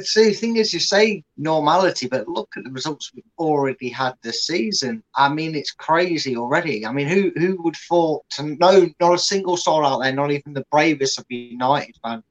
See, 0.02 0.28
the 0.28 0.32
thing 0.32 0.56
is, 0.56 0.72
you 0.72 0.78
say 0.78 1.24
normality, 1.36 2.06
but 2.06 2.28
look 2.28 2.48
at 2.56 2.64
the 2.64 2.70
results 2.70 3.10
we've 3.14 3.24
already 3.38 3.88
had 3.88 4.14
this 4.22 4.46
season. 4.46 5.02
I 5.16 5.28
mean, 5.28 5.56
it's 5.56 5.72
crazy 5.72 6.36
already. 6.36 6.86
I 6.86 6.92
mean, 6.92 7.08
who 7.08 7.32
who 7.36 7.60
would 7.62 7.76
thought 7.76 8.24
to 8.36 8.56
no, 8.58 8.88
not 9.00 9.14
a 9.14 9.18
single 9.18 9.56
soul 9.56 9.84
out 9.84 9.98
there, 10.00 10.12
not 10.12 10.30
even 10.30 10.52
the 10.54 10.64
bravest 10.70 11.18
of 11.18 11.26
United 11.28 11.96
fan, 12.02 12.22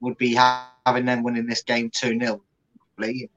would 0.00 0.16
be 0.18 0.34
having 0.34 1.04
them 1.04 1.22
winning 1.22 1.46
this 1.46 1.62
game 1.62 1.90
2 1.90 2.18
0. 2.18 2.42
You 3.00 3.28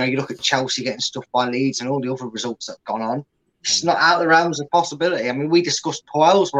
know, 0.00 0.04
you 0.04 0.16
look 0.16 0.30
at 0.30 0.40
Chelsea 0.40 0.84
getting 0.84 1.00
stuffed 1.00 1.30
by 1.32 1.48
Leeds 1.48 1.80
and 1.80 1.88
all 1.88 2.00
the 2.00 2.12
other 2.12 2.26
results 2.26 2.66
that 2.66 2.74
have 2.74 2.84
gone 2.84 3.02
on. 3.02 3.24
It's 3.60 3.84
not 3.84 3.96
out 3.98 4.16
of 4.16 4.20
the 4.20 4.28
realms 4.28 4.60
of 4.60 4.70
possibility. 4.70 5.28
I 5.28 5.32
mean, 5.32 5.48
we 5.48 5.62
discussed 5.62 6.04
Puel's 6.12 6.52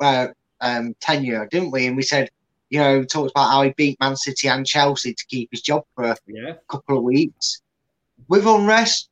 uh, 0.00 0.26
um, 0.60 0.94
tenure, 1.00 1.46
didn't 1.50 1.70
we? 1.70 1.86
And 1.86 1.96
we 1.96 2.02
said 2.02 2.30
you 2.74 2.80
know, 2.80 2.98
we 2.98 3.06
talked 3.06 3.30
about 3.30 3.50
how 3.50 3.62
he 3.62 3.70
beat 3.70 4.00
Man 4.00 4.16
City 4.16 4.48
and 4.48 4.66
Chelsea 4.66 5.14
to 5.14 5.26
keep 5.26 5.48
his 5.52 5.62
job 5.62 5.84
for 5.94 6.04
a 6.06 6.16
yeah. 6.26 6.54
couple 6.68 6.98
of 6.98 7.04
weeks. 7.04 7.62
With 8.26 8.46
unrest 8.46 9.10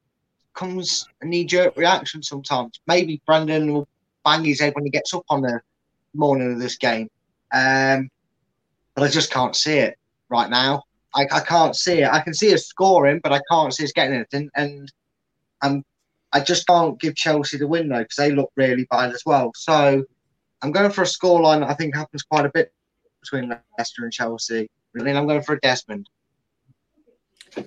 comes 0.55 1.09
a 1.21 1.27
knee 1.27 1.45
jerk 1.45 1.77
reaction 1.77 2.25
sometimes. 2.25 2.81
Maybe 2.89 3.23
Brendan 3.25 3.73
will 3.73 3.89
bang 4.25 4.45
his 4.45 4.61
head 4.61 4.75
when 4.75 4.85
he 4.85 4.91
gets 4.91 5.15
up 5.15 5.23
on 5.29 5.43
the 5.43 5.61
morning 6.13 6.53
of 6.53 6.59
this 6.59 6.77
game. 6.77 7.09
Um, 7.53 8.11
but 8.95 9.05
I 9.05 9.09
just 9.09 9.31
can't 9.31 9.57
see 9.57 9.79
it 9.79 9.99
right 10.29 10.51
now. 10.51 10.83
I, 11.15 11.27
I 11.31 11.41
can't 11.41 11.77
see 11.77 12.03
it. 12.03 12.09
I 12.09 12.21
can 12.21 12.35
see 12.35 12.55
us 12.55 12.67
scoring, 12.67 13.21
but 13.23 13.33
I 13.33 13.41
can't 13.51 13.73
see 13.73 13.85
us 13.85 13.93
getting 13.93 14.15
anything. 14.15 14.51
And 14.57 14.91
I'm, 15.61 15.85
I 16.33 16.41
just 16.41 16.67
can't 16.67 16.99
give 16.99 17.15
Chelsea 17.15 17.59
the 17.59 17.69
win 17.69 17.89
though 17.89 17.99
because 17.99 18.17
they 18.17 18.33
look 18.33 18.51
really 18.57 18.87
bad 18.91 19.13
as 19.13 19.23
well. 19.27 19.53
So 19.55 20.05
I'm 20.63 20.73
going 20.73 20.91
for 20.91 21.03
a 21.03 21.07
scoreline 21.07 21.61
that 21.61 21.71
I 21.71 21.75
think 21.75 21.95
happens 21.95 22.23
quite 22.23 22.47
a 22.47 22.51
bit 22.51 22.73
between 23.21 23.55
Leicester 23.79 24.05
and 24.05 24.13
Chelsea. 24.13 24.71
Really, 24.95 25.13
I'm 25.13 25.27
going 25.27 25.43
for 25.43 25.55
a 25.55 25.61
Desmond. 25.61 26.09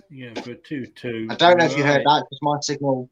Yeah, 0.09 0.33
for 0.41 0.55
two 0.55 0.87
two. 0.87 1.27
I 1.29 1.35
don't 1.35 1.57
know 1.57 1.65
right. 1.65 1.71
if 1.71 1.77
you 1.77 1.83
heard 1.83 2.01
that 2.05 2.23
because 2.23 2.39
my 2.41 2.57
signal. 2.61 3.09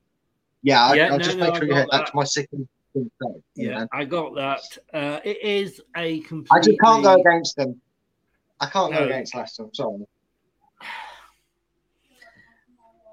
Yeah, 0.64 0.94
yeah 0.94 1.08
I, 1.08 1.12
will 1.12 1.18
no, 1.20 1.24
just 1.24 1.38
no, 1.38 1.46
make 1.46 1.56
sure 1.56 1.66
you 1.66 1.76
heard 1.76 1.88
that. 1.92 2.06
that. 2.06 2.16
My 2.16 2.24
signal. 2.24 2.68
Yeah, 3.56 3.86
I 3.92 4.06
got 4.06 4.36
that. 4.36 4.62
Uh, 4.94 5.20
it 5.24 5.42
is 5.42 5.82
a 5.96 6.20
complete. 6.22 6.58
I 6.58 6.62
just 6.62 6.80
can't 6.80 7.04
go 7.04 7.16
against 7.16 7.56
them. 7.56 7.80
I 8.64 8.70
can't 8.70 8.92
no. 8.92 9.00
go 9.00 9.06
against 9.06 9.36
Leicester. 9.36 9.64
I'm 9.64 9.74
sorry. 9.74 10.06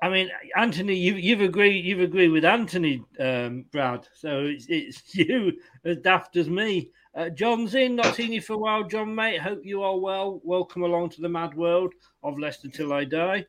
I 0.02 0.08
mean, 0.08 0.30
Anthony, 0.56 0.94
you, 0.94 1.14
you've 1.14 1.40
agreed. 1.40 1.84
You've 1.84 2.00
agreed 2.00 2.28
with 2.28 2.44
Anthony, 2.44 3.04
um, 3.18 3.66
Brad. 3.70 4.06
So 4.14 4.46
it's, 4.46 4.66
it's 4.68 5.14
you 5.14 5.52
as 5.84 5.98
daft 5.98 6.36
as 6.36 6.48
me. 6.48 6.90
Uh, 7.14 7.28
John's 7.28 7.74
in, 7.74 7.96
not 7.96 8.14
seen 8.14 8.32
you 8.32 8.40
for 8.40 8.52
a 8.52 8.58
while, 8.58 8.84
John, 8.84 9.12
mate. 9.12 9.40
Hope 9.40 9.62
you 9.64 9.82
are 9.82 9.98
well. 9.98 10.40
Welcome 10.44 10.82
along 10.82 11.10
to 11.10 11.20
the 11.20 11.28
mad 11.28 11.54
world 11.54 11.92
of 12.22 12.38
Leicester 12.38 12.68
Till 12.68 12.92
I 12.92 13.04
Die. 13.04 13.44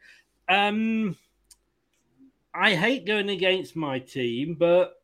Um, 0.49 1.15
I 2.55 2.73
hate 2.73 3.05
going 3.05 3.29
against 3.29 3.75
my 3.75 3.99
team, 3.99 4.55
but 4.57 4.95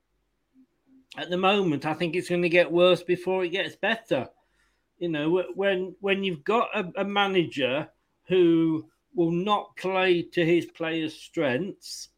at 1.17 1.29
the 1.29 1.37
moment, 1.37 1.85
I 1.85 1.93
think 1.93 2.15
it's 2.15 2.29
going 2.29 2.41
to 2.41 2.49
get 2.49 2.71
worse 2.71 3.03
before 3.03 3.45
it 3.45 3.49
gets 3.49 3.75
better. 3.75 4.27
You 4.99 5.09
know, 5.09 5.43
when 5.53 5.95
when 5.99 6.23
you've 6.23 6.43
got 6.43 6.69
a, 6.75 7.01
a 7.01 7.05
manager 7.05 7.87
who 8.27 8.89
will 9.15 9.31
not 9.31 9.75
play 9.77 10.23
to 10.23 10.45
his 10.45 10.65
players' 10.65 11.13
strengths, 11.13 12.09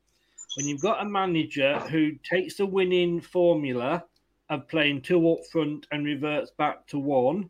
when 0.56 0.68
you've 0.68 0.82
got 0.82 1.02
a 1.02 1.10
manager 1.10 1.80
who 1.80 2.12
takes 2.24 2.56
the 2.56 2.66
winning 2.66 3.22
formula 3.22 4.04
of 4.50 4.68
playing 4.68 5.02
two 5.02 5.30
up 5.32 5.40
front 5.52 5.86
and 5.92 6.06
reverts 6.06 6.52
back 6.58 6.88
to 6.88 7.00
one. 7.00 7.50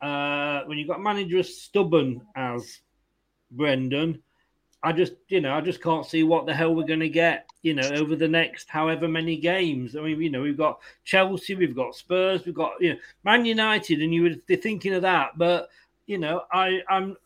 Uh, 0.00 0.62
when 0.64 0.78
you've 0.78 0.88
got 0.88 1.00
a 1.00 1.02
manager 1.02 1.38
as 1.38 1.62
stubborn 1.62 2.20
as 2.36 2.80
Brendan, 3.50 4.22
I 4.86 4.92
just, 4.92 5.14
you 5.26 5.40
know, 5.40 5.52
I 5.52 5.60
just 5.60 5.82
can't 5.82 6.06
see 6.06 6.22
what 6.22 6.46
the 6.46 6.54
hell 6.54 6.72
we're 6.72 6.86
going 6.86 7.00
to 7.00 7.08
get, 7.08 7.50
you 7.62 7.74
know, 7.74 7.88
over 7.96 8.14
the 8.14 8.28
next 8.28 8.68
however 8.68 9.08
many 9.08 9.36
games. 9.36 9.96
I 9.96 10.00
mean, 10.00 10.22
you 10.22 10.30
know, 10.30 10.42
we've 10.42 10.56
got 10.56 10.78
Chelsea, 11.04 11.56
we've 11.56 11.74
got 11.74 11.96
Spurs, 11.96 12.46
we've 12.46 12.54
got, 12.54 12.74
you 12.78 12.92
know, 12.92 12.98
Man 13.24 13.44
United, 13.44 14.00
and 14.00 14.14
you 14.14 14.22
would 14.22 14.46
be 14.46 14.54
thinking 14.54 14.94
of 14.94 15.02
that. 15.02 15.36
But, 15.36 15.70
you 16.06 16.18
know, 16.18 16.44
I, 16.52 16.82
I'm, 16.88 17.16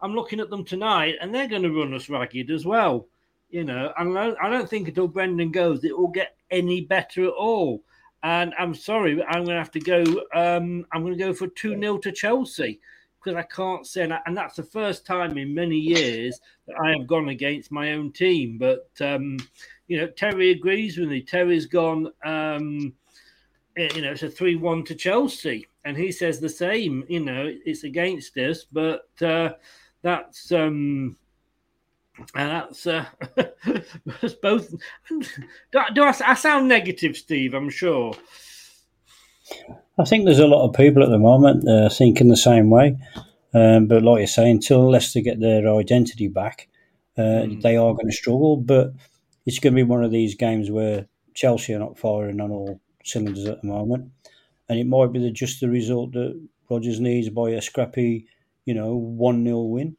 I'm 0.00 0.14
looking 0.14 0.38
at 0.38 0.48
them 0.48 0.64
tonight, 0.64 1.16
and 1.20 1.34
they're 1.34 1.48
going 1.48 1.64
to 1.64 1.76
run 1.76 1.92
us 1.92 2.08
ragged 2.08 2.52
as 2.52 2.64
well. 2.64 3.08
You 3.50 3.64
know, 3.64 3.92
and 3.98 4.16
I 4.16 4.48
don't 4.48 4.70
think 4.70 4.86
until 4.86 5.08
Brendan 5.08 5.50
goes, 5.50 5.82
it 5.82 5.98
will 5.98 6.06
get 6.06 6.36
any 6.52 6.82
better 6.82 7.24
at 7.24 7.32
all. 7.32 7.82
And 8.22 8.54
I'm 8.60 8.76
sorry, 8.76 9.20
I'm 9.24 9.44
going 9.44 9.56
to 9.56 9.58
have 9.58 9.72
to 9.72 9.80
go. 9.80 10.02
Um, 10.32 10.86
I'm 10.92 11.02
going 11.02 11.18
to 11.18 11.24
go 11.24 11.34
for 11.34 11.48
2 11.48 11.80
0 11.80 11.98
to 11.98 12.12
Chelsea 12.12 12.78
because 13.26 13.38
I 13.38 13.42
can't 13.42 13.86
say, 13.86 14.08
and 14.26 14.36
that's 14.36 14.54
the 14.54 14.62
first 14.62 15.04
time 15.04 15.36
in 15.36 15.52
many 15.52 15.76
years 15.76 16.40
that 16.66 16.76
I 16.80 16.90
have 16.90 17.08
gone 17.08 17.28
against 17.28 17.72
my 17.72 17.92
own 17.92 18.12
team. 18.12 18.56
But, 18.56 18.88
um, 19.00 19.38
you 19.88 19.98
know, 19.98 20.06
Terry 20.06 20.52
agrees 20.52 20.96
with 20.96 21.08
me. 21.08 21.22
Terry's 21.22 21.66
gone, 21.66 22.12
um, 22.24 22.92
you 23.76 24.00
know, 24.00 24.12
it's 24.12 24.22
a 24.22 24.30
3 24.30 24.54
1 24.54 24.84
to 24.84 24.94
Chelsea. 24.94 25.66
And 25.84 25.96
he 25.96 26.12
says 26.12 26.38
the 26.38 26.48
same, 26.48 27.04
you 27.08 27.20
know, 27.20 27.52
it's 27.64 27.82
against 27.82 28.36
us, 28.36 28.64
but 28.64 29.08
uh, 29.20 29.50
that's. 30.02 30.52
Um, 30.52 31.16
and 32.34 32.50
that's 32.50 32.86
uh, 32.86 33.04
that's 34.06 34.34
both. 34.40 34.72
Do, 35.10 35.80
do 35.92 36.02
I, 36.02 36.14
I, 36.24 36.32
sound 36.32 36.66
negative, 36.66 37.14
Steve? 37.14 37.52
I'm 37.52 37.68
sure. 37.68 38.14
I 39.98 40.04
think 40.04 40.24
there's 40.24 40.38
a 40.38 40.46
lot 40.46 40.66
of 40.66 40.74
people 40.74 41.02
at 41.02 41.08
the 41.08 41.18
moment 41.18 41.68
uh, 41.68 41.88
thinking 41.88 42.28
the 42.28 42.36
same 42.36 42.70
way. 42.70 42.96
Um, 43.54 43.86
but 43.86 44.02
like 44.02 44.20
you 44.20 44.26
say, 44.26 44.50
until 44.50 44.90
Leicester 44.90 45.20
get 45.20 45.40
their 45.40 45.66
identity 45.74 46.28
back, 46.28 46.68
uh, 47.16 47.22
mm. 47.22 47.62
they 47.62 47.76
are 47.76 47.94
going 47.94 48.08
to 48.08 48.12
struggle. 48.12 48.58
But 48.58 48.92
it's 49.46 49.58
going 49.58 49.72
to 49.72 49.76
be 49.76 49.82
one 49.82 50.04
of 50.04 50.10
these 50.10 50.34
games 50.34 50.70
where 50.70 51.06
Chelsea 51.34 51.72
are 51.72 51.78
not 51.78 51.98
firing 51.98 52.40
on 52.40 52.50
all 52.50 52.80
cylinders 53.04 53.46
at 53.46 53.62
the 53.62 53.68
moment, 53.68 54.10
and 54.68 54.78
it 54.78 54.86
might 54.86 55.12
be 55.12 55.20
the, 55.20 55.30
just 55.30 55.60
the 55.60 55.70
result 55.70 56.12
that 56.12 56.38
Rodgers 56.68 57.00
needs 57.00 57.30
by 57.30 57.50
a 57.50 57.62
scrappy, 57.62 58.26
you 58.66 58.74
know, 58.74 58.96
one 58.96 59.44
0 59.44 59.62
win. 59.62 59.96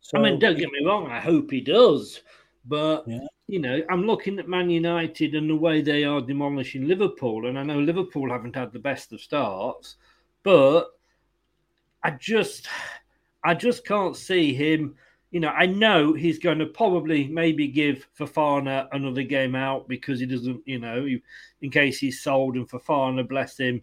So, 0.00 0.18
I 0.18 0.22
mean, 0.22 0.38
don't 0.38 0.58
get 0.58 0.70
me 0.70 0.86
wrong. 0.86 1.10
I 1.10 1.20
hope 1.20 1.50
he 1.50 1.60
does, 1.60 2.22
but 2.64 3.04
yeah. 3.06 3.26
You 3.46 3.58
know, 3.60 3.82
I'm 3.90 4.06
looking 4.06 4.38
at 4.38 4.48
Man 4.48 4.70
United 4.70 5.34
and 5.34 5.50
the 5.50 5.56
way 5.56 5.82
they 5.82 6.04
are 6.04 6.20
demolishing 6.20 6.88
Liverpool, 6.88 7.46
and 7.46 7.58
I 7.58 7.62
know 7.62 7.78
Liverpool 7.78 8.30
haven't 8.30 8.56
had 8.56 8.72
the 8.72 8.78
best 8.78 9.12
of 9.12 9.20
starts, 9.20 9.96
but 10.42 10.88
I 12.02 12.12
just, 12.12 12.68
I 13.44 13.54
just 13.54 13.84
can't 13.86 14.16
see 14.16 14.54
him. 14.54 14.96
You 15.30 15.40
know, 15.40 15.48
I 15.48 15.66
know 15.66 16.14
he's 16.14 16.38
going 16.38 16.58
to 16.60 16.66
probably 16.66 17.26
maybe 17.28 17.66
give 17.68 18.06
Fofana 18.18 18.88
another 18.92 19.22
game 19.22 19.54
out 19.54 19.88
because 19.88 20.20
he 20.20 20.26
doesn't, 20.26 20.62
you 20.64 20.78
know, 20.78 21.06
in 21.60 21.70
case 21.70 21.98
he's 21.98 22.22
sold 22.22 22.54
and 22.56 22.68
Fofana, 22.68 23.28
bless 23.28 23.58
him, 23.58 23.82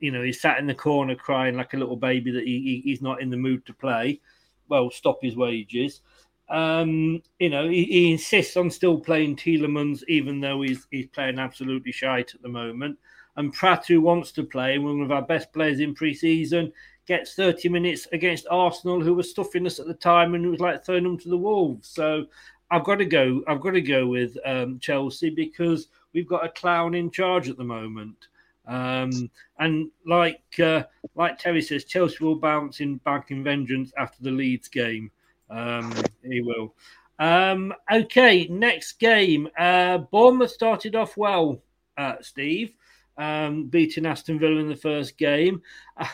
you 0.00 0.10
know, 0.10 0.22
he's 0.22 0.40
sat 0.40 0.58
in 0.58 0.66
the 0.66 0.74
corner 0.74 1.14
crying 1.14 1.56
like 1.56 1.72
a 1.72 1.78
little 1.78 1.96
baby 1.96 2.30
that 2.32 2.44
he, 2.44 2.60
he, 2.60 2.80
he's 2.84 3.00
not 3.02 3.22
in 3.22 3.30
the 3.30 3.36
mood 3.36 3.64
to 3.66 3.72
play 3.72 4.20
well 4.68 4.90
stop 4.90 5.18
his 5.22 5.36
wages. 5.36 6.02
Um, 6.50 7.22
you 7.38 7.50
know, 7.50 7.68
he, 7.68 7.84
he, 7.84 8.12
insists 8.12 8.56
on 8.56 8.70
still 8.70 8.98
playing 8.98 9.36
Tielemans, 9.36 10.02
even 10.08 10.40
though 10.40 10.62
he's 10.62 10.86
he's 10.90 11.06
playing 11.08 11.38
absolutely 11.38 11.92
shite 11.92 12.34
at 12.34 12.40
the 12.40 12.48
moment. 12.48 12.98
And 13.36 13.54
Praet, 13.54 13.86
who 13.86 14.00
wants 14.00 14.32
to 14.32 14.42
play, 14.42 14.78
one 14.78 15.00
of 15.00 15.12
our 15.12 15.22
best 15.22 15.52
players 15.52 15.78
in 15.78 15.94
pre-season, 15.94 16.72
gets 17.06 17.34
30 17.34 17.68
minutes 17.68 18.08
against 18.12 18.46
Arsenal, 18.50 19.00
who 19.00 19.14
were 19.14 19.22
stuffing 19.22 19.66
us 19.66 19.78
at 19.78 19.86
the 19.86 19.94
time 19.94 20.34
and 20.34 20.44
it 20.44 20.48
was 20.48 20.60
like 20.60 20.84
throwing 20.84 21.04
them 21.04 21.18
to 21.18 21.28
the 21.28 21.36
wolves. 21.36 21.88
So 21.88 22.26
I've 22.70 22.84
got 22.84 22.96
to 22.96 23.04
go. 23.04 23.42
I've 23.46 23.60
got 23.60 23.70
to 23.70 23.80
go 23.80 24.06
with 24.06 24.36
um, 24.44 24.78
Chelsea 24.78 25.30
because 25.30 25.88
we've 26.12 26.28
got 26.28 26.44
a 26.44 26.50
clown 26.50 26.94
in 26.94 27.10
charge 27.10 27.48
at 27.48 27.56
the 27.56 27.64
moment. 27.64 28.28
Um, 28.66 29.30
and 29.58 29.90
like 30.04 30.42
uh, 30.58 30.84
like 31.14 31.38
Terry 31.38 31.62
says, 31.62 31.84
Chelsea 31.84 32.22
will 32.22 32.36
bounce 32.36 32.80
in 32.80 32.96
back 32.98 33.30
in 33.30 33.42
vengeance 33.42 33.92
after 33.96 34.22
the 34.22 34.30
Leeds 34.30 34.68
game. 34.68 35.10
Um, 35.48 35.94
he 36.30 36.40
will. 36.40 36.74
Um, 37.18 37.74
okay, 37.92 38.46
next 38.46 38.98
game. 38.98 39.48
Uh, 39.58 39.98
Bournemouth 39.98 40.50
started 40.50 40.94
off 40.94 41.16
well, 41.16 41.60
uh, 41.96 42.14
Steve, 42.20 42.74
um, 43.16 43.64
beating 43.66 44.06
Aston 44.06 44.38
Villa 44.38 44.60
in 44.60 44.68
the 44.68 44.76
first 44.76 45.18
game. 45.18 45.62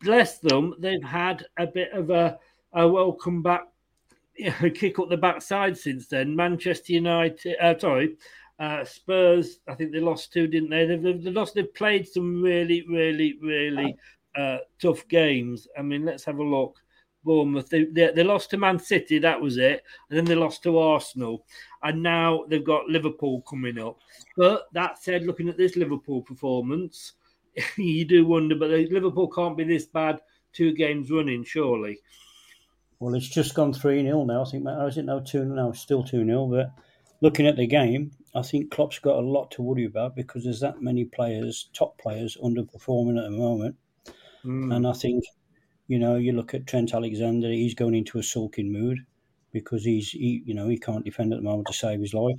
bless 0.00 0.38
them, 0.38 0.74
they've 0.78 1.04
had 1.04 1.44
a 1.58 1.66
bit 1.66 1.92
of 1.92 2.10
a, 2.10 2.38
a 2.72 2.88
welcome 2.88 3.42
back 3.42 3.64
you 4.40 4.52
know, 4.62 4.70
kick 4.70 4.98
up 4.98 5.10
the 5.10 5.16
backside 5.16 5.76
since 5.76 6.06
then. 6.06 6.34
Manchester 6.34 6.94
United, 6.94 7.56
uh, 7.60 7.78
sorry, 7.78 8.16
uh, 8.58 8.84
Spurs. 8.84 9.58
I 9.68 9.74
think 9.74 9.92
they 9.92 10.00
lost 10.00 10.32
two, 10.32 10.46
didn't 10.46 10.70
they? 10.70 10.86
They've, 10.86 11.02
they've 11.02 11.34
lost. 11.34 11.54
They've 11.54 11.74
played 11.74 12.08
some 12.08 12.42
really, 12.42 12.86
really, 12.88 13.36
really 13.42 13.96
uh, 14.34 14.58
tough 14.80 15.06
games. 15.08 15.68
I 15.78 15.82
mean, 15.82 16.06
let's 16.06 16.24
have 16.24 16.38
a 16.38 16.42
look. 16.42 16.80
Bournemouth. 17.24 17.68
They, 17.68 17.84
they, 17.84 18.12
they 18.14 18.24
lost 18.24 18.50
to 18.50 18.56
Man 18.56 18.78
City, 18.78 19.18
that 19.18 19.40
was 19.40 19.56
it, 19.56 19.82
and 20.08 20.18
then 20.18 20.24
they 20.24 20.34
lost 20.34 20.62
to 20.64 20.78
Arsenal, 20.78 21.44
and 21.82 22.02
now 22.02 22.44
they've 22.48 22.64
got 22.64 22.88
Liverpool 22.88 23.42
coming 23.42 23.78
up. 23.78 23.98
But 24.36 24.68
that 24.72 25.02
said, 25.02 25.24
looking 25.24 25.48
at 25.48 25.56
this 25.56 25.76
Liverpool 25.76 26.22
performance, 26.22 27.14
you 27.76 28.04
do 28.04 28.26
wonder, 28.26 28.54
but 28.54 28.70
Liverpool 28.70 29.28
can't 29.28 29.56
be 29.56 29.64
this 29.64 29.86
bad 29.86 30.20
two 30.52 30.72
games 30.72 31.10
running, 31.10 31.44
surely. 31.44 31.98
Well, 32.98 33.14
it's 33.14 33.28
just 33.28 33.54
gone 33.54 33.72
3 33.72 34.02
0 34.02 34.24
now. 34.24 34.42
I 34.42 34.50
think, 34.50 34.66
how 34.66 34.86
is 34.86 34.98
it 34.98 35.06
now 35.06 35.20
2 35.20 35.44
now? 35.46 35.72
Still 35.72 36.04
2 36.04 36.24
0. 36.24 36.46
But 36.46 36.72
looking 37.22 37.46
at 37.46 37.56
the 37.56 37.66
game, 37.66 38.10
I 38.34 38.42
think 38.42 38.70
Klopp's 38.70 38.98
got 38.98 39.16
a 39.16 39.26
lot 39.26 39.50
to 39.52 39.62
worry 39.62 39.86
about 39.86 40.14
because 40.14 40.44
there's 40.44 40.60
that 40.60 40.82
many 40.82 41.04
players, 41.04 41.70
top 41.72 41.98
players, 41.98 42.36
underperforming 42.42 43.18
at 43.18 43.24
the 43.24 43.36
moment. 43.36 43.76
Mm. 44.44 44.74
And 44.74 44.86
I 44.86 44.92
think 44.92 45.24
you 45.90 45.98
know, 45.98 46.14
you 46.14 46.32
look 46.32 46.54
at 46.54 46.68
Trent 46.68 46.94
Alexander; 46.94 47.50
he's 47.50 47.74
going 47.74 47.96
into 47.96 48.20
a 48.20 48.22
sulking 48.22 48.72
mood 48.72 49.00
because 49.52 49.84
he's, 49.84 50.10
he, 50.10 50.40
you 50.46 50.54
know, 50.54 50.68
he 50.68 50.78
can't 50.78 51.04
defend 51.04 51.32
at 51.32 51.40
the 51.40 51.42
moment 51.42 51.66
to 51.66 51.72
save 51.72 51.98
his 51.98 52.14
life. 52.14 52.38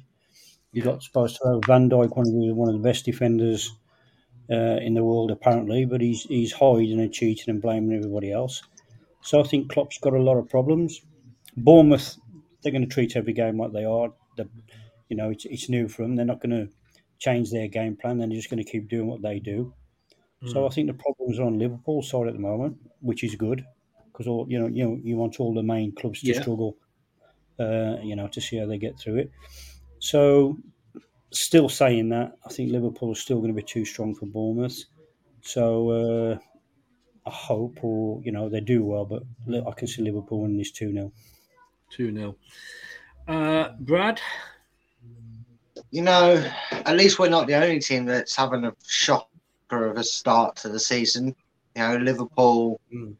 You 0.71 0.81
got 0.81 1.03
supposed 1.03 1.35
to 1.35 1.49
have 1.49 1.65
Van 1.67 1.89
Dijk, 1.89 2.15
one 2.15 2.27
of 2.27 2.33
the 2.33 2.53
one 2.53 2.69
of 2.69 2.81
the 2.81 2.87
best 2.89 3.03
defenders 3.03 3.75
uh, 4.49 4.79
in 4.79 4.93
the 4.93 5.03
world, 5.03 5.31
apparently, 5.31 5.83
but 5.83 5.99
he's 5.99 6.23
he's 6.23 6.53
hiding 6.53 7.01
and 7.01 7.11
cheating 7.11 7.49
and 7.49 7.61
blaming 7.61 7.97
everybody 7.97 8.31
else. 8.31 8.61
So 9.21 9.41
I 9.41 9.43
think 9.43 9.69
Klopp's 9.69 9.97
got 9.97 10.13
a 10.13 10.21
lot 10.21 10.37
of 10.37 10.47
problems. 10.47 11.01
Bournemouth, 11.57 12.15
they're 12.63 12.71
going 12.71 12.87
to 12.87 12.95
treat 12.95 13.17
every 13.17 13.33
game 13.33 13.59
like 13.59 13.73
they 13.73 13.83
are. 13.83 14.13
The, 14.37 14.47
you 15.09 15.17
know, 15.17 15.29
it's 15.29 15.43
it's 15.43 15.67
new 15.67 15.89
for 15.89 16.03
them. 16.03 16.15
They're 16.15 16.25
not 16.25 16.41
going 16.41 16.51
to 16.51 16.73
change 17.19 17.51
their 17.51 17.67
game 17.67 17.97
plan. 17.97 18.17
They're 18.17 18.29
just 18.29 18.49
going 18.49 18.63
to 18.63 18.71
keep 18.71 18.87
doing 18.87 19.07
what 19.07 19.21
they 19.21 19.39
do. 19.39 19.73
So 20.47 20.61
hmm. 20.61 20.65
I 20.65 20.69
think 20.69 20.87
the 20.87 20.93
problems 20.93 21.39
are 21.39 21.43
on 21.43 21.59
Liverpool 21.59 22.01
side 22.01 22.27
at 22.27 22.33
the 22.33 22.39
moment, 22.39 22.77
which 22.99 23.23
is 23.23 23.35
good 23.35 23.65
because 24.11 24.27
all 24.27 24.45
you 24.49 24.59
know, 24.59 24.67
you 24.67 24.83
know, 24.83 24.99
you 25.03 25.17
want 25.17 25.39
all 25.39 25.53
the 25.53 25.63
main 25.63 25.93
clubs 25.93 26.21
to 26.21 26.27
yeah. 26.27 26.41
struggle, 26.41 26.77
uh, 27.59 27.97
you 28.01 28.15
know, 28.15 28.27
to 28.27 28.41
see 28.41 28.57
how 28.57 28.65
they 28.65 28.77
get 28.77 28.99
through 28.99 29.17
it. 29.17 29.31
So, 29.99 30.57
still 31.31 31.69
saying 31.69 32.09
that, 32.09 32.37
I 32.45 32.49
think 32.49 32.71
Liverpool 32.71 33.11
is 33.11 33.19
still 33.19 33.37
going 33.37 33.53
to 33.53 33.55
be 33.55 33.63
too 33.63 33.85
strong 33.85 34.15
for 34.15 34.25
Bournemouth. 34.25 34.83
So 35.41 35.89
uh, 35.89 36.37
I 37.25 37.31
hope, 37.31 37.83
or 37.83 38.21
you 38.23 38.31
know, 38.31 38.49
they 38.49 38.61
do 38.61 38.83
well, 38.83 39.05
but 39.05 39.23
I 39.67 39.71
can 39.71 39.87
see 39.87 40.01
Liverpool 40.01 40.41
winning 40.41 40.57
this 40.57 40.71
two 40.71 40.91
0 40.91 41.11
Two 41.91 42.13
0 42.13 42.35
uh, 43.27 43.69
Brad. 43.79 44.21
You 45.89 46.03
know, 46.03 46.51
at 46.71 46.95
least 46.95 47.19
we're 47.19 47.29
not 47.29 47.47
the 47.47 47.55
only 47.55 47.79
team 47.79 48.05
that's 48.05 48.35
having 48.35 48.63
a 48.63 48.73
shock 48.87 49.30
of 49.71 49.97
a 49.97 50.03
start 50.03 50.55
to 50.57 50.69
the 50.69 50.79
season. 50.79 51.35
You 51.75 51.81
know, 51.81 51.97
Liverpool. 51.97 52.79
Mm. 52.93 53.15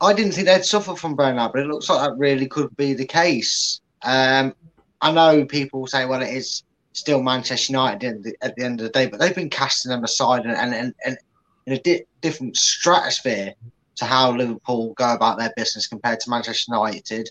I 0.00 0.12
didn't 0.12 0.32
think 0.32 0.46
they'd 0.46 0.64
suffer 0.64 0.94
from 0.94 1.16
burnout, 1.16 1.52
but 1.52 1.62
it 1.62 1.66
looks 1.66 1.88
like 1.88 2.00
that 2.00 2.16
really 2.16 2.46
could 2.46 2.74
be 2.76 2.94
the 2.94 3.04
case. 3.04 3.80
Um, 4.02 4.54
I 5.00 5.10
know 5.10 5.44
people 5.44 5.86
say, 5.86 6.04
well, 6.04 6.22
it 6.22 6.32
is 6.32 6.62
still 6.92 7.22
Manchester 7.22 7.72
United 7.72 8.34
at 8.42 8.54
the 8.54 8.64
end 8.64 8.80
of 8.80 8.84
the 8.84 8.90
day, 8.90 9.06
but 9.06 9.18
they've 9.18 9.34
been 9.34 9.50
casting 9.50 9.90
them 9.90 10.04
aside 10.04 10.44
and, 10.44 10.56
and, 10.56 10.74
and, 10.74 10.94
and 11.04 11.18
in 11.66 11.72
a 11.74 11.78
di- 11.80 12.04
different 12.20 12.56
stratosphere 12.56 13.54
to 13.96 14.04
how 14.04 14.32
Liverpool 14.32 14.94
go 14.94 15.12
about 15.14 15.38
their 15.38 15.52
business 15.56 15.86
compared 15.86 16.20
to 16.20 16.30
Manchester 16.30 16.72
United, 16.72 17.30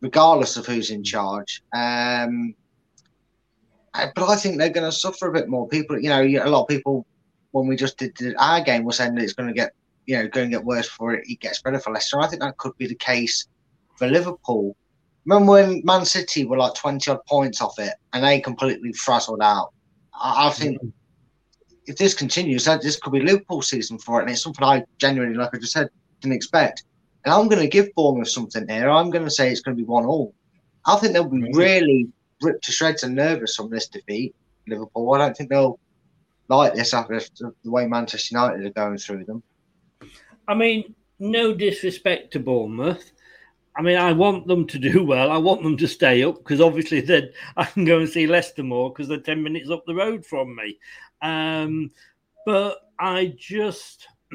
regardless 0.00 0.56
of 0.56 0.66
who's 0.66 0.90
in 0.90 1.02
charge. 1.02 1.62
Um, 1.74 2.54
but 3.92 4.28
I 4.28 4.36
think 4.36 4.58
they're 4.58 4.68
going 4.68 4.90
to 4.90 4.96
suffer 4.96 5.28
a 5.28 5.32
bit 5.32 5.48
more. 5.48 5.66
People, 5.68 5.98
you 5.98 6.10
know, 6.10 6.22
a 6.22 6.50
lot 6.50 6.62
of 6.62 6.68
people 6.68 7.06
when 7.56 7.66
we 7.66 7.76
just 7.76 7.96
did 7.96 8.12
our 8.38 8.60
game, 8.60 8.84
we're 8.84 8.92
saying 8.92 9.14
that 9.14 9.24
it's 9.24 9.32
going 9.32 9.48
to 9.48 9.54
get, 9.54 9.72
you 10.04 10.16
know, 10.16 10.28
going 10.28 10.50
to 10.50 10.56
get 10.56 10.64
worse 10.64 10.88
for 10.88 11.14
it, 11.14 11.24
it 11.26 11.40
gets 11.40 11.62
better 11.62 11.80
for 11.80 11.92
Leicester. 11.92 12.20
I 12.20 12.28
think 12.28 12.42
that 12.42 12.58
could 12.58 12.76
be 12.76 12.86
the 12.86 12.94
case 12.94 13.48
for 13.96 14.06
Liverpool. 14.06 14.76
Remember 15.24 15.52
when 15.52 15.82
Man 15.84 16.04
City 16.04 16.44
were 16.44 16.58
like 16.58 16.74
20 16.74 17.10
odd 17.10 17.24
points 17.26 17.62
off 17.62 17.78
it 17.78 17.94
and 18.12 18.22
they 18.22 18.40
completely 18.40 18.92
frazzled 18.92 19.40
out? 19.42 19.72
I, 20.14 20.48
I 20.48 20.50
think 20.50 20.76
mm-hmm. 20.76 20.88
if 21.86 21.96
this 21.96 22.12
continues, 22.12 22.66
that 22.66 22.82
this 22.82 22.96
could 22.96 23.12
be 23.12 23.20
Liverpool 23.20 23.62
season 23.62 23.98
for 23.98 24.20
it. 24.20 24.24
And 24.24 24.32
it's 24.32 24.42
something 24.42 24.62
I 24.62 24.84
genuinely, 24.98 25.36
like 25.36 25.54
I 25.54 25.58
just 25.58 25.72
said, 25.72 25.88
didn't 26.20 26.36
expect. 26.36 26.84
And 27.24 27.32
I'm 27.32 27.48
going 27.48 27.62
to 27.62 27.68
give 27.68 27.88
Bournemouth 27.94 28.28
something 28.28 28.68
here. 28.68 28.90
I'm 28.90 29.10
going 29.10 29.24
to 29.24 29.30
say 29.30 29.50
it's 29.50 29.62
going 29.62 29.76
to 29.76 29.82
be 29.82 29.86
one 29.86 30.04
all. 30.04 30.34
I 30.86 30.96
think 30.96 31.14
they'll 31.14 31.24
be 31.24 31.50
really 31.54 32.08
ripped 32.42 32.64
to 32.64 32.72
shreds 32.72 33.02
and 33.02 33.14
nervous 33.16 33.56
from 33.56 33.70
this 33.70 33.88
defeat, 33.88 34.34
Liverpool. 34.68 35.12
I 35.14 35.18
don't 35.18 35.36
think 35.36 35.50
they'll 35.50 35.80
like 36.48 36.74
this 36.74 36.94
after 36.94 37.20
the 37.38 37.70
way 37.70 37.86
Manchester 37.86 38.34
United 38.34 38.66
are 38.66 38.70
going 38.70 38.98
through 38.98 39.24
them. 39.24 39.42
I 40.48 40.54
mean, 40.54 40.94
no 41.18 41.54
disrespect 41.54 42.32
to 42.32 42.40
Bournemouth. 42.40 43.12
I 43.76 43.82
mean, 43.82 43.98
I 43.98 44.12
want 44.12 44.46
them 44.46 44.66
to 44.68 44.78
do 44.78 45.04
well. 45.04 45.30
I 45.30 45.36
want 45.36 45.62
them 45.62 45.76
to 45.76 45.88
stay 45.88 46.22
up 46.22 46.38
because 46.38 46.60
obviously 46.60 47.00
then 47.00 47.30
I 47.56 47.64
can 47.64 47.84
go 47.84 47.98
and 47.98 48.08
see 48.08 48.26
Leicester 48.26 48.62
more 48.62 48.90
because 48.90 49.08
they're 49.08 49.18
10 49.18 49.42
minutes 49.42 49.70
up 49.70 49.84
the 49.86 49.94
road 49.94 50.24
from 50.24 50.56
me. 50.56 50.78
Um, 51.20 51.90
but 52.46 52.78
I 52.98 53.34
just, 53.36 54.06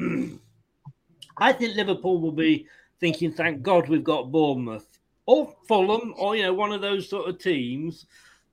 I 1.38 1.52
think 1.52 1.76
Liverpool 1.76 2.20
will 2.20 2.32
be 2.32 2.66
thinking, 3.00 3.32
thank 3.32 3.62
God 3.62 3.88
we've 3.88 4.04
got 4.04 4.30
Bournemouth 4.30 4.86
or 5.26 5.54
Fulham 5.66 6.14
or, 6.16 6.36
you 6.36 6.42
know, 6.42 6.54
one 6.54 6.72
of 6.72 6.80
those 6.80 7.08
sort 7.08 7.28
of 7.28 7.38
teams 7.38 8.06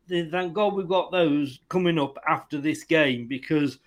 thank 0.09 0.53
God 0.53 0.73
we've 0.73 0.87
got 0.87 1.11
those 1.11 1.59
coming 1.69 1.99
up 1.99 2.17
after 2.27 2.59
this 2.59 2.83
game 2.83 3.27
because 3.27 3.79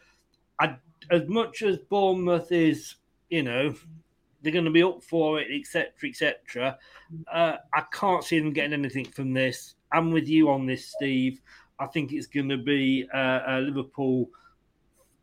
I, 0.61 0.77
as 1.11 1.29
much 1.29 1.63
as 1.63 1.79
Bournemouth 1.79 2.53
is, 2.53 2.95
you 3.29 3.43
know, 3.43 3.75
they're 4.43 4.53
going 4.53 4.65
to 4.65 4.71
be 4.71 4.83
up 4.83 5.03
for 5.03 5.41
it, 5.41 5.49
etc., 5.53 5.93
etc. 6.05 6.79
Uh, 7.33 7.57
I 7.75 7.83
can't 7.93 8.25
see 8.25 8.39
them 8.39 8.53
getting 8.53 8.73
anything 8.73 9.07
from 9.07 9.33
this. 9.33 9.75
I'm 9.93 10.11
with 10.11 10.29
you 10.29 10.51
on 10.51 10.67
this, 10.67 10.89
Steve. 10.89 11.41
I 11.79 11.87
think 11.87 12.13
it's 12.13 12.27
going 12.27 12.49
to 12.49 12.59
be 12.59 13.09
uh, 13.13 13.41
uh, 13.49 13.61
Liverpool. 13.65 14.29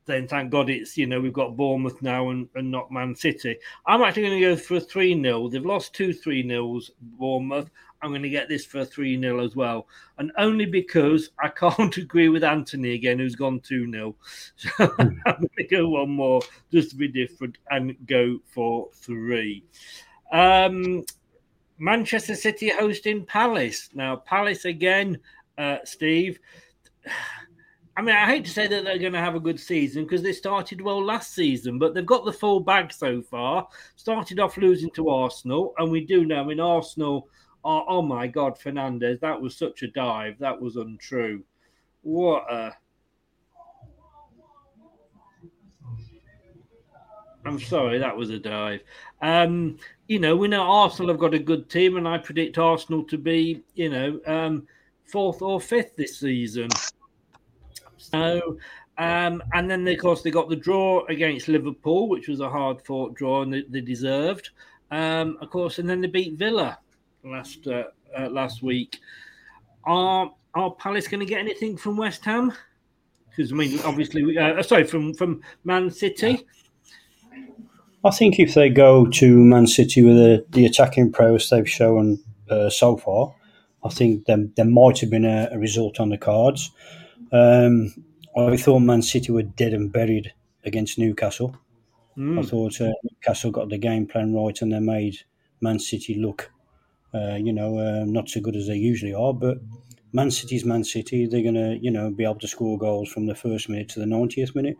Then 0.05 0.27
thank 0.27 0.51
God 0.51 0.69
it's 0.69 0.97
you 0.97 1.05
know 1.05 1.21
we've 1.21 1.33
got 1.33 1.55
Bournemouth 1.55 2.01
now 2.01 2.29
and, 2.29 2.49
and 2.55 2.71
not 2.71 2.91
Man 2.91 3.15
City. 3.15 3.57
I'm 3.85 4.01
actually 4.01 4.23
going 4.23 4.39
to 4.41 4.47
go 4.49 4.55
for 4.55 4.77
a 4.77 4.81
three 4.81 5.19
0 5.21 5.49
They've 5.49 5.65
lost 5.65 5.93
two 5.93 6.13
three 6.13 6.41
nils 6.41 6.91
Bournemouth. 6.99 7.69
I'm 8.01 8.09
going 8.09 8.23
to 8.23 8.29
get 8.29 8.47
this 8.47 8.65
for 8.65 8.85
3 8.85 9.19
0 9.19 9.43
as 9.43 9.55
well. 9.55 9.87
And 10.17 10.31
only 10.37 10.65
because 10.65 11.31
I 11.39 11.49
can't 11.49 11.95
agree 11.97 12.29
with 12.29 12.43
Anthony 12.43 12.93
again, 12.93 13.19
who's 13.19 13.35
gone 13.35 13.59
2 13.59 13.91
0. 13.91 14.15
So 14.55 14.69
I'm 14.99 15.21
going 15.23 15.49
to 15.57 15.63
go 15.65 15.89
one 15.89 16.09
more 16.09 16.41
just 16.71 16.91
to 16.91 16.95
be 16.95 17.07
different 17.07 17.57
and 17.69 17.95
go 18.05 18.39
for 18.45 18.89
three. 18.93 19.63
Um, 20.31 21.03
Manchester 21.77 22.35
City 22.35 22.69
hosting 22.69 23.25
Palace. 23.25 23.89
Now, 23.93 24.17
Palace 24.17 24.65
again, 24.65 25.17
uh, 25.57 25.77
Steve. 25.83 26.39
I 27.97 28.01
mean, 28.01 28.15
I 28.15 28.27
hate 28.27 28.45
to 28.45 28.51
say 28.51 28.65
that 28.65 28.85
they're 28.85 28.97
going 28.97 29.11
to 29.11 29.19
have 29.19 29.35
a 29.35 29.41
good 29.41 29.59
season 29.59 30.03
because 30.03 30.21
they 30.21 30.31
started 30.31 30.79
well 30.79 31.03
last 31.03 31.33
season, 31.33 31.77
but 31.77 31.93
they've 31.93 32.05
got 32.05 32.23
the 32.23 32.31
full 32.31 32.61
bag 32.61 32.93
so 32.93 33.21
far. 33.21 33.67
Started 33.97 34.39
off 34.39 34.55
losing 34.55 34.89
to 34.91 35.09
Arsenal, 35.09 35.73
and 35.77 35.91
we 35.91 36.05
do 36.05 36.23
know, 36.23 36.39
I 36.39 36.45
mean, 36.45 36.61
Arsenal 36.61 37.27
Oh, 37.63 37.83
oh 37.87 38.01
my 38.01 38.27
God, 38.27 38.57
Fernandes, 38.57 39.19
that 39.19 39.39
was 39.39 39.57
such 39.57 39.83
a 39.83 39.87
dive. 39.87 40.37
That 40.39 40.59
was 40.59 40.77
untrue. 40.77 41.43
What 42.01 42.51
a. 42.51 42.75
I'm 47.45 47.59
sorry, 47.59 47.97
that 47.99 48.15
was 48.15 48.29
a 48.29 48.39
dive. 48.39 48.81
Um, 49.21 49.77
you 50.07 50.19
know, 50.19 50.35
we 50.35 50.47
know 50.47 50.61
Arsenal 50.61 51.09
have 51.09 51.19
got 51.19 51.33
a 51.33 51.39
good 51.39 51.69
team, 51.69 51.97
and 51.97 52.07
I 52.07 52.17
predict 52.17 52.57
Arsenal 52.57 53.03
to 53.05 53.17
be, 53.17 53.63
you 53.75 53.89
know, 53.89 54.19
um, 54.25 54.67
fourth 55.05 55.41
or 55.41 55.59
fifth 55.59 55.95
this 55.95 56.19
season. 56.19 56.69
So, 57.97 58.57
um, 58.97 59.41
and 59.53 59.69
then, 59.69 59.87
of 59.87 59.97
course, 59.99 60.21
they 60.21 60.31
got 60.31 60.49
the 60.49 60.55
draw 60.55 61.05
against 61.07 61.47
Liverpool, 61.47 62.07
which 62.09 62.27
was 62.27 62.39
a 62.39 62.49
hard 62.49 62.85
fought 62.85 63.15
draw, 63.15 63.41
and 63.41 63.53
they, 63.53 63.63
they 63.69 63.81
deserved. 63.81 64.49
Um, 64.91 65.37
of 65.41 65.49
course, 65.49 65.79
and 65.79 65.89
then 65.89 66.01
they 66.01 66.07
beat 66.07 66.37
Villa 66.37 66.79
last 67.23 67.67
uh, 67.67 67.85
uh, 68.17 68.29
last 68.29 68.61
week. 68.63 68.99
Are 69.85 70.31
are 70.53 70.71
Palace 70.71 71.07
going 71.07 71.19
to 71.19 71.25
get 71.25 71.39
anything 71.39 71.77
from 71.77 71.97
West 71.97 72.25
Ham? 72.25 72.53
Because 73.29 73.51
I 73.51 73.55
mean, 73.55 73.79
obviously, 73.81 74.37
uh, 74.37 74.61
sorry, 74.63 74.83
from 74.83 75.13
from 75.13 75.41
Man 75.63 75.89
City. 75.89 76.45
I 78.03 78.11
think 78.11 78.39
if 78.39 78.53
they 78.53 78.69
go 78.69 79.07
to 79.07 79.43
Man 79.43 79.67
City 79.67 80.01
with 80.01 80.15
the, 80.15 80.45
the 80.51 80.65
attacking 80.65 81.11
prowess 81.11 81.49
they've 81.49 81.69
shown 81.69 82.19
uh, 82.49 82.69
so 82.69 82.95
far, 82.95 83.35
I 83.83 83.89
think 83.89 84.25
there, 84.25 84.45
there 84.55 84.65
might 84.65 84.99
have 84.99 85.09
been 85.09 85.25
a, 85.25 85.49
a 85.51 85.59
result 85.59 85.99
on 85.99 86.09
the 86.09 86.17
cards. 86.17 86.71
Um, 87.31 87.93
I 88.37 88.55
thought 88.55 88.79
Man 88.79 89.01
City 89.01 89.31
were 89.31 89.43
dead 89.43 89.73
and 89.73 89.91
buried 89.91 90.33
against 90.63 90.97
Newcastle. 90.97 91.55
Mm. 92.17 92.39
I 92.39 92.43
thought 92.43 92.79
uh, 92.79 92.91
Newcastle 93.03 93.51
got 93.51 93.69
the 93.69 93.77
game 93.77 94.07
plan 94.07 94.33
right 94.33 94.59
and 94.61 94.71
they 94.71 94.79
made 94.79 95.17
Man 95.61 95.79
City 95.79 96.15
look 96.15 96.51
Uh, 97.13 97.35
you 97.35 97.51
know, 97.51 97.77
uh, 97.79 98.05
not 98.05 98.29
so 98.29 98.39
good 98.39 98.55
as 98.55 98.67
they 98.67 98.75
usually 98.75 99.13
are, 99.13 99.33
but 99.33 99.57
Man 100.13 100.31
City's 100.31 100.65
Man 100.65 100.83
City. 100.83 101.25
They're 101.25 101.43
going 101.43 101.55
to, 101.55 101.77
you 101.81 101.91
know, 101.91 102.11
be 102.11 102.23
able 102.23 102.39
to 102.39 102.47
score 102.47 102.77
goals 102.77 103.09
from 103.09 103.25
the 103.25 103.35
first 103.35 103.69
minute 103.69 103.89
to 103.89 103.99
the 103.99 104.05
90th 104.05 104.55
minute. 104.55 104.77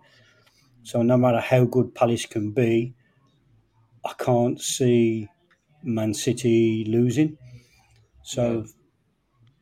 So 0.84 1.02
no 1.02 1.18
matter 1.18 1.40
how 1.40 1.66
good 1.66 1.94
Palace 1.94 2.26
can 2.26 2.52
be, 2.52 2.94
I 4.06 4.14
can't 4.18 4.60
see 4.62 5.28
Man 5.84 6.14
City 6.14 6.86
losing. 6.86 7.38
So 8.24 8.66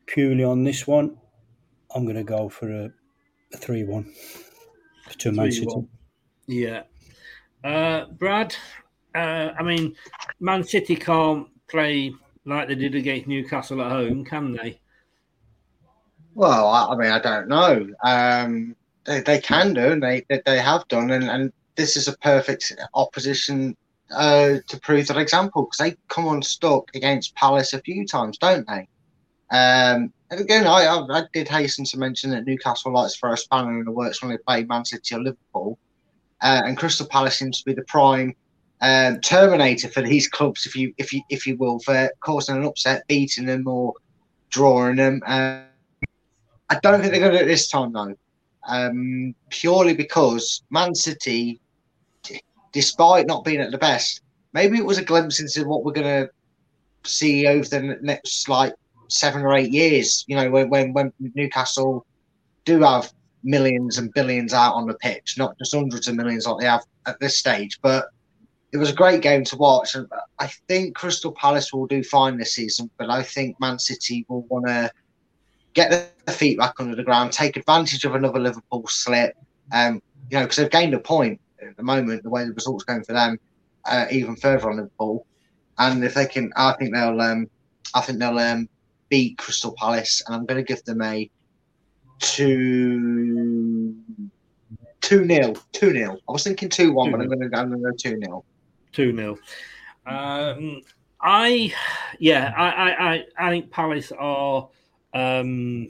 purely 0.06 0.44
on 0.44 0.64
this 0.64 0.86
one, 0.86 1.16
I'm 1.94 2.04
going 2.04 2.16
to 2.16 2.24
go 2.24 2.48
for 2.48 2.70
a, 2.70 2.90
a 3.52 3.56
3 3.56 3.84
1 3.84 4.12
to 5.18 5.32
Man 5.32 5.52
City. 5.52 5.66
3-1. 5.66 5.88
Yeah. 6.46 6.82
Uh, 7.64 8.06
Brad, 8.06 8.54
uh, 9.14 9.50
I 9.58 9.62
mean, 9.62 9.94
Man 10.40 10.64
City 10.64 10.96
can't 10.96 11.48
play 11.68 12.12
like 12.48 12.68
they 12.68 12.74
did 12.74 12.94
against 12.94 13.26
Newcastle 13.26 13.82
at 13.82 13.90
home, 13.90 14.24
can 14.24 14.54
they? 14.54 14.80
Well, 16.34 16.68
I, 16.68 16.96
mean, 16.96 17.10
I 17.10 17.18
don't 17.18 17.48
know. 17.48 17.88
Um, 18.04 18.76
they, 19.04 19.20
they 19.20 19.40
can 19.40 19.74
do, 19.74 19.92
and 19.92 20.02
they 20.02 20.24
they, 20.28 20.58
have 20.58 20.86
done, 20.88 21.10
and, 21.10 21.24
and 21.24 21.52
this 21.76 21.96
is 21.96 22.08
a 22.08 22.16
perfect 22.18 22.74
opposition 22.94 23.76
uh, 24.14 24.56
to 24.68 24.80
prove 24.80 25.08
that 25.08 25.16
example 25.16 25.62
because 25.62 25.78
they 25.78 25.96
come 26.08 26.28
unstuck 26.28 26.90
against 26.94 27.34
Palace 27.34 27.72
a 27.72 27.80
few 27.80 28.06
times, 28.06 28.38
don't 28.38 28.66
they? 28.66 28.88
Um, 29.50 30.12
and 30.30 30.40
again, 30.40 30.66
I, 30.66 30.86
I, 30.86 31.22
did 31.32 31.48
hasten 31.48 31.84
to 31.86 31.98
mention 31.98 32.30
that 32.30 32.44
Newcastle 32.44 32.92
likes 32.92 33.14
to 33.14 33.18
throw 33.18 33.32
a 33.32 33.36
spanner 33.36 33.78
in 33.78 33.86
the 33.86 33.90
works 33.90 34.22
when 34.22 34.30
they 34.30 34.38
play 34.38 34.62
Man 34.64 34.84
City 34.84 35.14
or 35.14 35.22
Liverpool, 35.22 35.78
uh, 36.42 36.62
and 36.64 36.76
Crystal 36.76 37.06
Palace 37.06 37.38
seems 37.38 37.58
to 37.58 37.64
be 37.64 37.72
the 37.72 37.82
prime 37.82 38.34
um, 38.80 39.20
terminator 39.20 39.88
for 39.88 40.02
these 40.02 40.28
clubs, 40.28 40.66
if 40.66 40.76
you 40.76 40.92
if 40.98 41.12
you 41.12 41.22
if 41.30 41.46
you 41.46 41.56
will, 41.56 41.78
for 41.80 42.10
causing 42.20 42.56
an 42.56 42.64
upset, 42.64 43.06
beating 43.08 43.46
them 43.46 43.66
or 43.66 43.94
drawing 44.50 44.96
them. 44.96 45.20
Uh, 45.26 45.62
I 46.70 46.78
don't 46.82 47.00
think 47.00 47.12
they're 47.12 47.20
going 47.20 47.32
to 47.32 47.38
do 47.38 47.44
it 47.44 47.48
this 47.48 47.68
time 47.68 47.92
though, 47.92 48.14
um, 48.68 49.34
purely 49.48 49.94
because 49.94 50.62
Man 50.70 50.94
City, 50.94 51.60
despite 52.72 53.26
not 53.26 53.44
being 53.44 53.60
at 53.60 53.70
the 53.70 53.78
best, 53.78 54.22
maybe 54.52 54.78
it 54.78 54.84
was 54.84 54.98
a 54.98 55.04
glimpse 55.04 55.40
into 55.40 55.68
what 55.68 55.84
we're 55.84 55.92
going 55.92 56.26
to 56.26 56.30
see 57.08 57.46
over 57.46 57.68
the 57.68 57.98
next 58.02 58.48
like 58.48 58.74
seven 59.08 59.42
or 59.42 59.54
eight 59.56 59.72
years. 59.72 60.24
You 60.28 60.36
know, 60.36 60.50
when 60.50 60.68
when, 60.68 60.92
when 60.92 61.12
Newcastle 61.34 62.06
do 62.64 62.80
have 62.82 63.12
millions 63.42 63.98
and 63.98 64.12
billions 64.12 64.52
out 64.52 64.74
on 64.74 64.86
the 64.86 64.94
pitch, 64.94 65.36
not 65.38 65.58
just 65.58 65.74
hundreds 65.74 66.06
of 66.06 66.14
millions 66.14 66.46
like 66.46 66.60
they 66.60 66.66
have 66.66 66.84
at 67.06 67.18
this 67.18 67.38
stage, 67.38 67.80
but 67.82 68.10
it 68.72 68.76
was 68.76 68.90
a 68.90 68.94
great 68.94 69.22
game 69.22 69.44
to 69.44 69.56
watch. 69.56 69.96
I 70.38 70.46
think 70.68 70.94
Crystal 70.94 71.32
Palace 71.32 71.72
will 71.72 71.86
do 71.86 72.02
fine 72.02 72.36
this 72.36 72.54
season, 72.54 72.90
but 72.98 73.08
I 73.08 73.22
think 73.22 73.58
Man 73.60 73.78
City 73.78 74.26
will 74.28 74.42
want 74.42 74.66
to 74.66 74.90
get 75.72 75.90
their 75.90 76.34
feet 76.34 76.58
back 76.58 76.74
under 76.78 76.94
the 76.94 77.02
ground, 77.02 77.32
take 77.32 77.56
advantage 77.56 78.04
of 78.04 78.14
another 78.14 78.38
Liverpool 78.38 78.86
slip. 78.86 79.34
Um, 79.72 80.02
you 80.30 80.38
know, 80.38 80.44
because 80.44 80.56
they've 80.56 80.70
gained 80.70 80.94
a 80.94 80.98
point 80.98 81.40
at 81.62 81.76
the 81.76 81.82
moment, 81.82 82.22
the 82.22 82.30
way 82.30 82.44
the 82.44 82.52
results 82.52 82.84
going 82.84 83.04
for 83.04 83.14
them, 83.14 83.38
uh, 83.86 84.06
even 84.10 84.36
further 84.36 84.70
on 84.70 84.76
Liverpool. 84.76 85.26
And 85.78 86.04
if 86.04 86.14
they 86.14 86.26
can, 86.26 86.52
I 86.56 86.74
think 86.74 86.94
they'll, 86.94 87.20
um, 87.20 87.48
I 87.94 88.00
think 88.02 88.18
they'll 88.18 88.38
um, 88.38 88.68
beat 89.08 89.38
Crystal 89.38 89.74
Palace, 89.78 90.22
and 90.26 90.34
I'm 90.34 90.44
going 90.44 90.62
to 90.62 90.66
give 90.66 90.84
them 90.84 91.00
a 91.00 91.30
two 92.18 93.94
two 95.00 95.24
nil, 95.24 95.56
two 95.72 95.92
nil. 95.92 96.18
I 96.28 96.32
was 96.32 96.44
thinking 96.44 96.68
two 96.68 96.92
one, 96.92 97.12
but 97.12 97.20
I'm 97.20 97.28
going 97.28 97.40
to 97.40 97.48
go 97.48 97.90
two 97.96 98.16
nil. 98.16 98.44
2 98.98 99.14
0. 99.14 99.38
Um, 100.06 100.82
I, 101.20 101.72
yeah, 102.18 102.52
I, 102.56 102.90
I, 102.90 103.24
I, 103.38 103.50
think 103.50 103.70
Palace 103.70 104.10
are 104.10 104.68
um, 105.14 105.88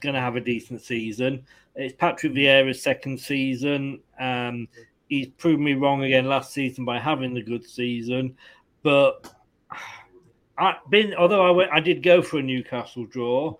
going 0.00 0.14
to 0.14 0.20
have 0.20 0.36
a 0.36 0.40
decent 0.40 0.80
season. 0.80 1.44
It's 1.74 1.94
Patrick 1.94 2.32
Vieira's 2.32 2.82
second 2.82 3.20
season. 3.20 4.00
Um, 4.18 4.66
he's 5.10 5.28
proved 5.36 5.60
me 5.60 5.74
wrong 5.74 6.04
again 6.04 6.26
last 6.26 6.54
season 6.54 6.86
by 6.86 6.98
having 6.98 7.36
a 7.36 7.42
good 7.42 7.68
season, 7.68 8.34
but 8.82 9.30
I 10.56 10.76
been 10.88 11.12
although 11.16 11.46
I 11.46 11.50
went, 11.50 11.70
I 11.70 11.80
did 11.80 12.02
go 12.02 12.22
for 12.22 12.38
a 12.38 12.42
Newcastle 12.42 13.04
draw. 13.04 13.58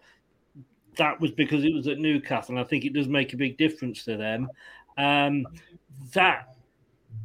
That 0.97 1.21
was 1.21 1.31
because 1.31 1.63
it 1.63 1.75
was 1.75 1.89
at 1.89 1.99
Newcastle, 1.99 2.57
and 2.57 2.65
I 2.65 2.67
think 2.67 2.87
it 2.87 2.95
does 2.95 3.07
make 3.07 3.35
a 3.35 3.37
big 3.37 3.59
difference 3.59 4.03
to 4.05 4.17
them. 4.17 4.49
Um, 4.97 5.47
that 6.15 6.56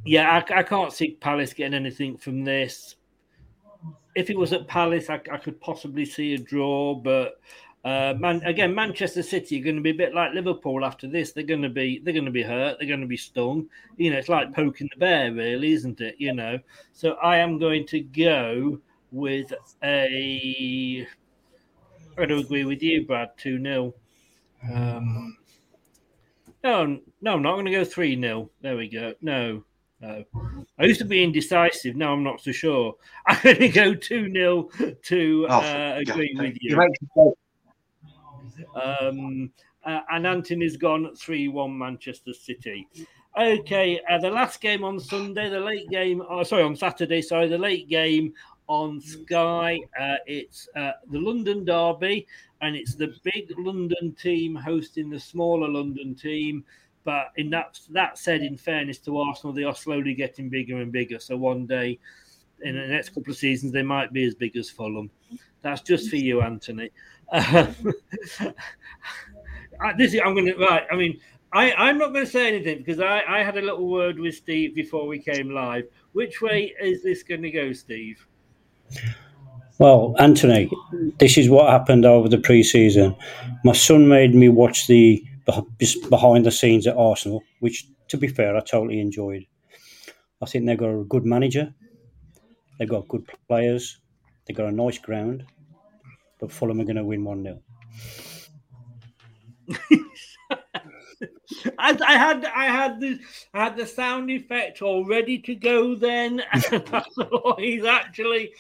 yeah, 0.06 0.44
I, 0.50 0.60
I 0.60 0.64
can't 0.64 0.94
see 0.94 1.12
Palace 1.12 1.54
getting 1.54 1.74
anything 1.74 2.18
from 2.18 2.44
this 2.44 2.96
if 4.16 4.30
it 4.30 4.38
was 4.38 4.54
at 4.54 4.68
Palace, 4.68 5.10
I, 5.10 5.22
I 5.32 5.38
could 5.38 5.60
possibly 5.60 6.06
see 6.06 6.34
a 6.34 6.38
draw. 6.38 6.96
But 6.96 7.40
uh, 7.84 8.14
man, 8.18 8.42
again, 8.44 8.76
Manchester 8.76 9.24
City 9.24 9.60
are 9.60 9.64
going 9.64 9.76
to 9.76 9.82
be 9.82 9.92
a 9.92 9.96
bit 9.96 10.14
like 10.14 10.34
Liverpool 10.34 10.86
after 10.86 11.08
this. 11.08 11.32
They're 11.32 11.44
going 11.44 11.62
to 11.62 11.70
be 11.70 12.00
they're 12.04 12.14
going 12.14 12.26
to 12.26 12.32
be 12.32 12.44
hurt. 12.44 12.78
They're 12.80 12.88
going 12.88 13.02
to 13.02 13.08
be 13.08 13.18
stung. 13.18 13.68
You 13.98 14.12
know, 14.12 14.18
it's 14.18 14.30
like 14.30 14.54
poking 14.54 14.90
the 14.94 15.00
bear, 15.00 15.32
really, 15.32 15.72
isn't 15.74 16.02
it? 16.02 16.16
You 16.18 16.34
know. 16.34 16.60
So 16.94 17.14
I 17.14 17.38
am 17.38 17.58
going 17.58 17.86
to 17.88 18.00
go 18.02 18.80
with 19.12 19.54
a. 19.84 21.08
I 22.18 22.26
do 22.26 22.40
agree 22.40 22.66
with 22.66 22.84
you, 22.84 23.06
Brad. 23.06 23.30
Two 23.38 23.62
0 23.62 23.94
um, 24.72 25.38
No, 26.64 27.00
no, 27.22 27.34
I'm 27.34 27.42
not 27.42 27.54
going 27.54 27.66
to 27.66 27.72
go 27.72 27.86
three 27.86 28.20
0 28.20 28.50
There 28.62 28.76
we 28.76 28.90
go. 28.90 29.14
No. 29.22 29.64
No. 30.02 30.24
I 30.80 30.86
used 30.86 31.00
to 31.00 31.06
be 31.06 31.24
indecisive. 31.24 31.96
Now 31.96 32.14
I'm 32.14 32.24
not 32.24 32.42
so 32.42 32.52
sure. 32.52 32.96
I'm 33.28 33.38
going 33.44 33.58
to 33.58 33.70
go 33.70 33.94
2 33.94 34.32
0 34.34 34.70
to 35.04 35.46
Oh, 35.50 35.60
uh, 35.60 35.96
agree 36.00 36.36
with 36.38 36.58
You 36.62 36.72
you. 36.72 36.78
make 36.78 37.02
me 37.16 37.32
Um, 38.76 39.52
uh, 39.86 40.00
and 40.12 40.28
Anthony's 40.28 40.78
gone 40.78 41.16
3 41.16 41.48
1 41.50 41.78
Manchester 41.78 42.34
City. 42.34 42.88
Okay, 43.38 44.00
uh, 44.10 44.18
the 44.18 44.30
last 44.30 44.60
game 44.60 44.84
on 44.84 45.00
Sunday, 45.00 45.50
the 45.50 45.60
late 45.60 45.90
game, 45.90 46.22
oh, 46.30 46.44
sorry, 46.44 46.64
on 46.64 46.76
Saturday, 46.76 47.22
sorry, 47.22 47.48
the 47.48 47.58
late 47.58 47.88
game 47.88 48.34
on 48.68 49.00
Sky. 49.00 49.80
Uh, 50.00 50.16
it's 50.26 50.68
uh, 50.76 50.92
the 51.12 51.20
London 51.20 51.64
Derby, 51.64 52.28
and 52.62 52.76
it's 52.76 52.96
the 52.96 53.14
big 53.24 53.54
London 53.58 54.14
team 54.22 54.54
hosting 54.56 55.10
the 55.10 55.20
smaller 55.20 55.70
London 55.70 56.14
team. 56.14 56.66
But 57.04 57.32
in 57.36 57.50
that 57.52 57.80
that 57.90 58.18
said, 58.18 58.42
in 58.42 58.58
fairness 58.58 59.00
to 59.00 59.18
Arsenal, 59.18 59.54
they 59.54 59.64
are 59.64 59.76
slowly 59.76 60.14
getting 60.14 60.50
bigger 60.50 60.78
and 60.78 60.92
bigger. 60.92 61.20
So 61.20 61.36
one 61.36 61.66
day, 61.66 62.00
in 62.62 62.76
the 62.76 62.88
next 62.88 63.10
couple 63.10 63.32
of 63.32 63.38
seasons, 63.38 63.72
they 63.72 63.82
might 63.82 64.14
be 64.14 64.26
as 64.26 64.36
big 64.36 64.56
as 64.56 64.70
Fulham. 64.70 65.10
That's 65.62 65.82
just 65.82 66.10
for 66.10 66.18
you, 66.18 66.42
Anthony. 66.42 66.92
This 69.98 70.14
is, 70.14 70.22
I'm 70.24 70.36
going 70.36 70.46
to 70.46 70.56
right. 70.58 70.84
I 70.92 70.96
mean, 70.96 71.20
I, 71.54 71.74
I'm 71.74 71.98
not 71.98 72.14
going 72.14 72.26
to 72.26 72.32
say 72.32 72.48
anything 72.48 72.78
because 72.78 73.00
I, 73.00 73.24
I 73.28 73.44
had 73.44 73.58
a 73.58 73.62
little 73.62 73.88
word 73.88 74.20
with 74.20 74.36
Steve 74.36 74.76
before 74.76 75.08
we 75.08 75.18
came 75.18 75.50
live. 75.50 75.86
Which 76.14 76.42
way 76.42 76.74
is 76.80 77.02
this 77.04 77.24
going 77.24 77.42
to 77.42 77.52
go, 77.52 77.74
Steve? 77.74 78.26
Well, 79.80 80.16
Anthony, 80.20 80.70
this 81.18 81.38
is 81.38 81.50
what 81.50 81.72
happened 81.72 82.06
over 82.06 82.30
the 82.30 82.38
pre-season. 82.38 83.16
My 83.66 83.74
son 83.74 84.08
made 84.08 84.36
me 84.36 84.50
watch 84.50 84.86
the 84.86 85.26
behind 85.46 86.46
the 86.46 86.52
scenes 86.52 86.88
at 86.88 86.98
Arsenal, 86.98 87.44
which, 87.60 87.88
to 88.10 88.18
be 88.18 88.28
fair, 88.28 88.56
I 88.56 88.62
totally 88.62 89.00
enjoyed. 89.00 89.46
I 90.42 90.46
think 90.46 90.66
they've 90.66 90.78
got 90.78 90.90
a 90.90 91.04
good 91.04 91.26
manager, 91.26 91.74
they've 92.80 92.90
got 92.90 93.08
good 93.08 93.30
players, 93.48 94.00
they've 94.46 94.58
got 94.58 94.68
a 94.68 94.72
nice 94.72 94.98
ground, 94.98 95.46
but 96.40 96.52
Fulham 96.52 96.82
are 96.82 96.86
going 96.86 96.96
to 96.96 97.04
win 97.04 97.24
one 97.24 97.44
0 97.44 97.60
I, 101.78 101.98
I 102.06 102.14
had 102.18 102.46
I 102.46 102.66
had 102.66 103.00
the 103.00 103.20
I 103.54 103.64
had 103.66 103.78
the 103.78 103.86
sound 103.86 104.32
effect 104.32 104.82
all 104.82 105.06
ready 105.06 105.38
to 105.40 105.56
go 105.56 105.96
then, 105.96 106.42
and 106.52 106.84
I 106.92 107.02
thought 107.02 107.60
he's 107.60 107.86
actually 107.86 108.54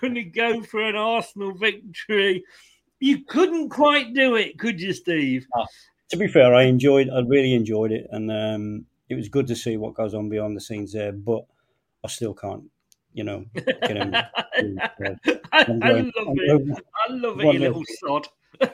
going 0.00 0.14
to 0.14 0.22
go 0.22 0.62
for 0.62 0.80
an 0.80 0.96
Arsenal 0.96 1.52
victory. 1.54 2.44
You 3.00 3.24
couldn't 3.24 3.70
quite 3.70 4.14
do 4.14 4.36
it, 4.36 4.58
could 4.58 4.80
you, 4.80 4.92
Steve? 4.92 5.46
To 6.14 6.20
be 6.20 6.28
fair, 6.28 6.54
I 6.54 6.62
enjoyed, 6.62 7.10
I 7.10 7.22
really 7.22 7.54
enjoyed 7.54 7.90
it, 7.90 8.06
and 8.12 8.30
um, 8.30 8.86
it 9.08 9.16
was 9.16 9.28
good 9.28 9.48
to 9.48 9.56
see 9.56 9.76
what 9.76 9.94
goes 9.94 10.14
on 10.14 10.28
behind 10.28 10.56
the 10.56 10.60
scenes 10.60 10.92
there. 10.92 11.10
But 11.10 11.44
I 12.04 12.08
still 12.08 12.32
can't, 12.32 12.62
you 13.12 13.24
know, 13.24 13.44
get 13.52 13.96
him. 13.96 14.14
I, 14.22 14.24
I'm 15.52 15.82
I 15.82 15.90
love 15.90 16.12
it. 16.14 16.84
I 17.08 17.12
love 17.12 17.40
it, 17.40 17.52
you 17.52 17.58
little 17.58 17.82
sod. 17.98 18.28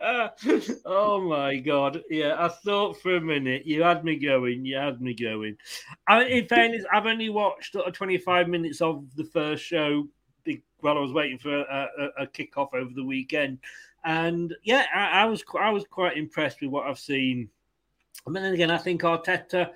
Oh 0.86 1.20
my 1.28 1.56
god! 1.56 2.04
Yeah, 2.08 2.36
I 2.38 2.46
thought 2.48 3.02
for 3.02 3.16
a 3.16 3.20
minute 3.20 3.66
you 3.66 3.82
had 3.82 4.04
me 4.04 4.14
going. 4.14 4.64
You 4.64 4.76
had 4.76 5.00
me 5.00 5.12
going. 5.12 5.56
I, 6.06 6.22
in 6.22 6.46
fairness, 6.46 6.84
I've 6.92 7.06
only 7.06 7.30
watched 7.30 7.72
sort 7.72 7.88
of 7.88 7.94
25 7.94 8.48
minutes 8.48 8.80
of 8.80 9.06
the 9.16 9.24
first 9.24 9.64
show 9.64 10.06
while 10.80 10.96
I 10.96 11.00
was 11.00 11.12
waiting 11.12 11.38
for 11.38 11.60
a, 11.60 11.88
a, 11.98 12.22
a 12.22 12.26
kick-off 12.26 12.74
over 12.74 12.90
the 12.94 13.04
weekend, 13.04 13.58
and 14.04 14.54
yeah, 14.62 14.86
I, 14.94 15.22
I 15.22 15.24
was 15.26 15.42
qu- 15.42 15.58
I 15.58 15.70
was 15.70 15.84
quite 15.84 16.16
impressed 16.16 16.60
with 16.60 16.70
what 16.70 16.86
I've 16.86 16.98
seen. 16.98 17.48
But 18.24 18.34
then 18.34 18.52
again, 18.52 18.70
I 18.70 18.78
think 18.78 19.02
Arteta 19.02 19.70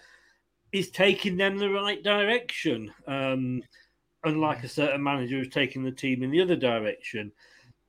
is 0.72 0.90
taking 0.90 1.36
them 1.36 1.58
the 1.58 1.70
right 1.70 2.02
direction. 2.02 2.92
Um, 3.06 3.62
unlike 4.24 4.62
a 4.64 4.68
certain 4.68 5.02
manager 5.02 5.38
who's 5.38 5.48
taking 5.48 5.82
the 5.82 5.90
team 5.90 6.22
in 6.22 6.30
the 6.30 6.40
other 6.40 6.56
direction. 6.56 7.32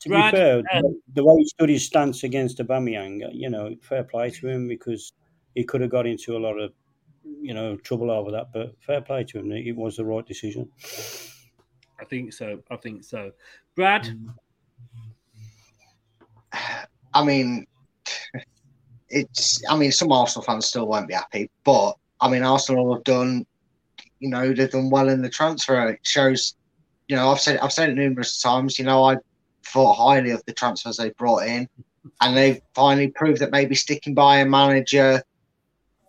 To 0.01 0.09
Brad, 0.09 0.33
be 0.33 0.37
fair, 0.37 0.63
um, 0.73 1.01
the 1.13 1.23
way 1.23 1.35
he 1.37 1.45
stood 1.45 1.69
his 1.69 1.85
stance 1.85 2.23
against 2.23 2.57
Aubameyang, 2.57 3.29
you 3.31 3.49
know, 3.49 3.75
fair 3.81 4.03
play 4.03 4.29
to 4.31 4.47
him 4.47 4.67
because 4.67 5.13
he 5.55 5.63
could 5.63 5.81
have 5.81 5.91
got 5.91 6.05
into 6.05 6.35
a 6.35 6.39
lot 6.39 6.59
of, 6.59 6.73
you 7.41 7.53
know, 7.53 7.77
trouble 7.77 8.11
over 8.11 8.31
that. 8.31 8.51
But 8.53 8.75
fair 8.81 9.01
play 9.01 9.23
to 9.25 9.39
him; 9.39 9.51
it 9.51 9.75
was 9.75 9.95
the 9.95 10.05
right 10.05 10.25
decision. 10.25 10.69
I 11.99 12.05
think 12.05 12.33
so. 12.33 12.59
I 12.69 12.75
think 12.75 13.03
so. 13.03 13.31
Brad, 13.75 14.09
I 17.13 17.23
mean, 17.23 17.65
it's. 19.09 19.61
I 19.69 19.77
mean, 19.77 19.91
some 19.91 20.11
Arsenal 20.11 20.43
fans 20.43 20.65
still 20.65 20.87
won't 20.87 21.07
be 21.07 21.13
happy, 21.13 21.49
but 21.63 21.93
I 22.19 22.29
mean, 22.29 22.43
Arsenal 22.43 22.93
have 22.93 23.03
done. 23.03 23.45
You 24.19 24.29
know, 24.29 24.53
they've 24.53 24.69
done 24.69 24.89
well 24.89 25.09
in 25.09 25.21
the 25.21 25.29
transfer. 25.29 25.89
It 25.89 25.99
shows. 26.03 26.55
You 27.07 27.17
know, 27.17 27.29
I've 27.31 27.39
said 27.39 27.59
I've 27.59 27.73
said 27.73 27.89
it 27.89 27.95
numerous 27.95 28.41
times. 28.41 28.79
You 28.79 28.85
know, 28.85 29.03
I 29.03 29.17
thought 29.65 29.95
highly 29.95 30.31
of 30.31 30.43
the 30.45 30.53
transfers 30.53 30.97
they 30.97 31.09
brought 31.11 31.45
in, 31.47 31.67
and 32.21 32.35
they've 32.35 32.61
finally 32.73 33.09
proved 33.09 33.41
that 33.41 33.51
maybe 33.51 33.75
sticking 33.75 34.13
by 34.13 34.37
a 34.37 34.45
manager 34.45 35.21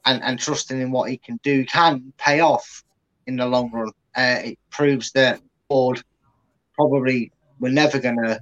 and, 0.06 0.22
and 0.22 0.38
trusting 0.38 0.80
in 0.80 0.90
what 0.90 1.10
he 1.10 1.16
can 1.16 1.38
do 1.42 1.64
can 1.64 2.12
pay 2.18 2.40
off 2.40 2.84
in 3.26 3.36
the 3.36 3.46
long 3.46 3.70
run. 3.72 3.90
Uh, 4.16 4.40
it 4.44 4.58
proves 4.70 5.10
that 5.12 5.40
board 5.68 6.02
probably 6.74 7.32
were 7.58 7.70
never 7.70 7.98
going 7.98 8.16
to 8.16 8.38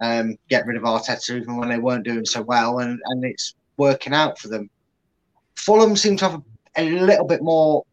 um, 0.00 0.36
get 0.48 0.66
rid 0.66 0.76
of 0.76 0.84
Arteta 0.84 1.40
even 1.40 1.56
when 1.56 1.68
they 1.68 1.78
weren't 1.78 2.04
doing 2.04 2.24
so 2.24 2.42
well, 2.42 2.78
and, 2.78 3.00
and 3.06 3.24
it's 3.24 3.54
working 3.76 4.12
out 4.12 4.38
for 4.38 4.48
them. 4.48 4.70
Fulham 5.56 5.96
seem 5.96 6.16
to 6.18 6.28
have 6.28 6.42
a, 6.76 6.82
a 6.82 7.00
little 7.00 7.26
bit 7.26 7.42
more 7.42 7.84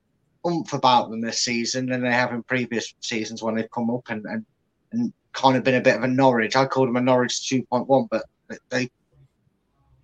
oomph 0.48 0.74
about 0.74 1.10
them 1.10 1.22
this 1.22 1.42
season 1.42 1.88
than 1.88 2.02
they 2.02 2.12
have 2.12 2.32
in 2.32 2.44
previous 2.44 2.94
seasons 3.00 3.42
when 3.42 3.56
they've 3.56 3.72
come 3.72 3.90
up 3.90 4.10
and, 4.10 4.24
and, 4.26 4.46
and 4.92 5.12
kind 5.34 5.58
of 5.58 5.64
been 5.64 5.76
a 5.76 5.82
bit 5.82 5.98
of 5.98 6.04
a 6.04 6.08
Norwich. 6.08 6.56
I 6.56 6.66
called 6.66 6.90
them 6.90 6.98
a 6.98 7.02
Norwich 7.02 7.34
2.1, 7.52 8.08
but 8.10 8.24
they 8.70 8.90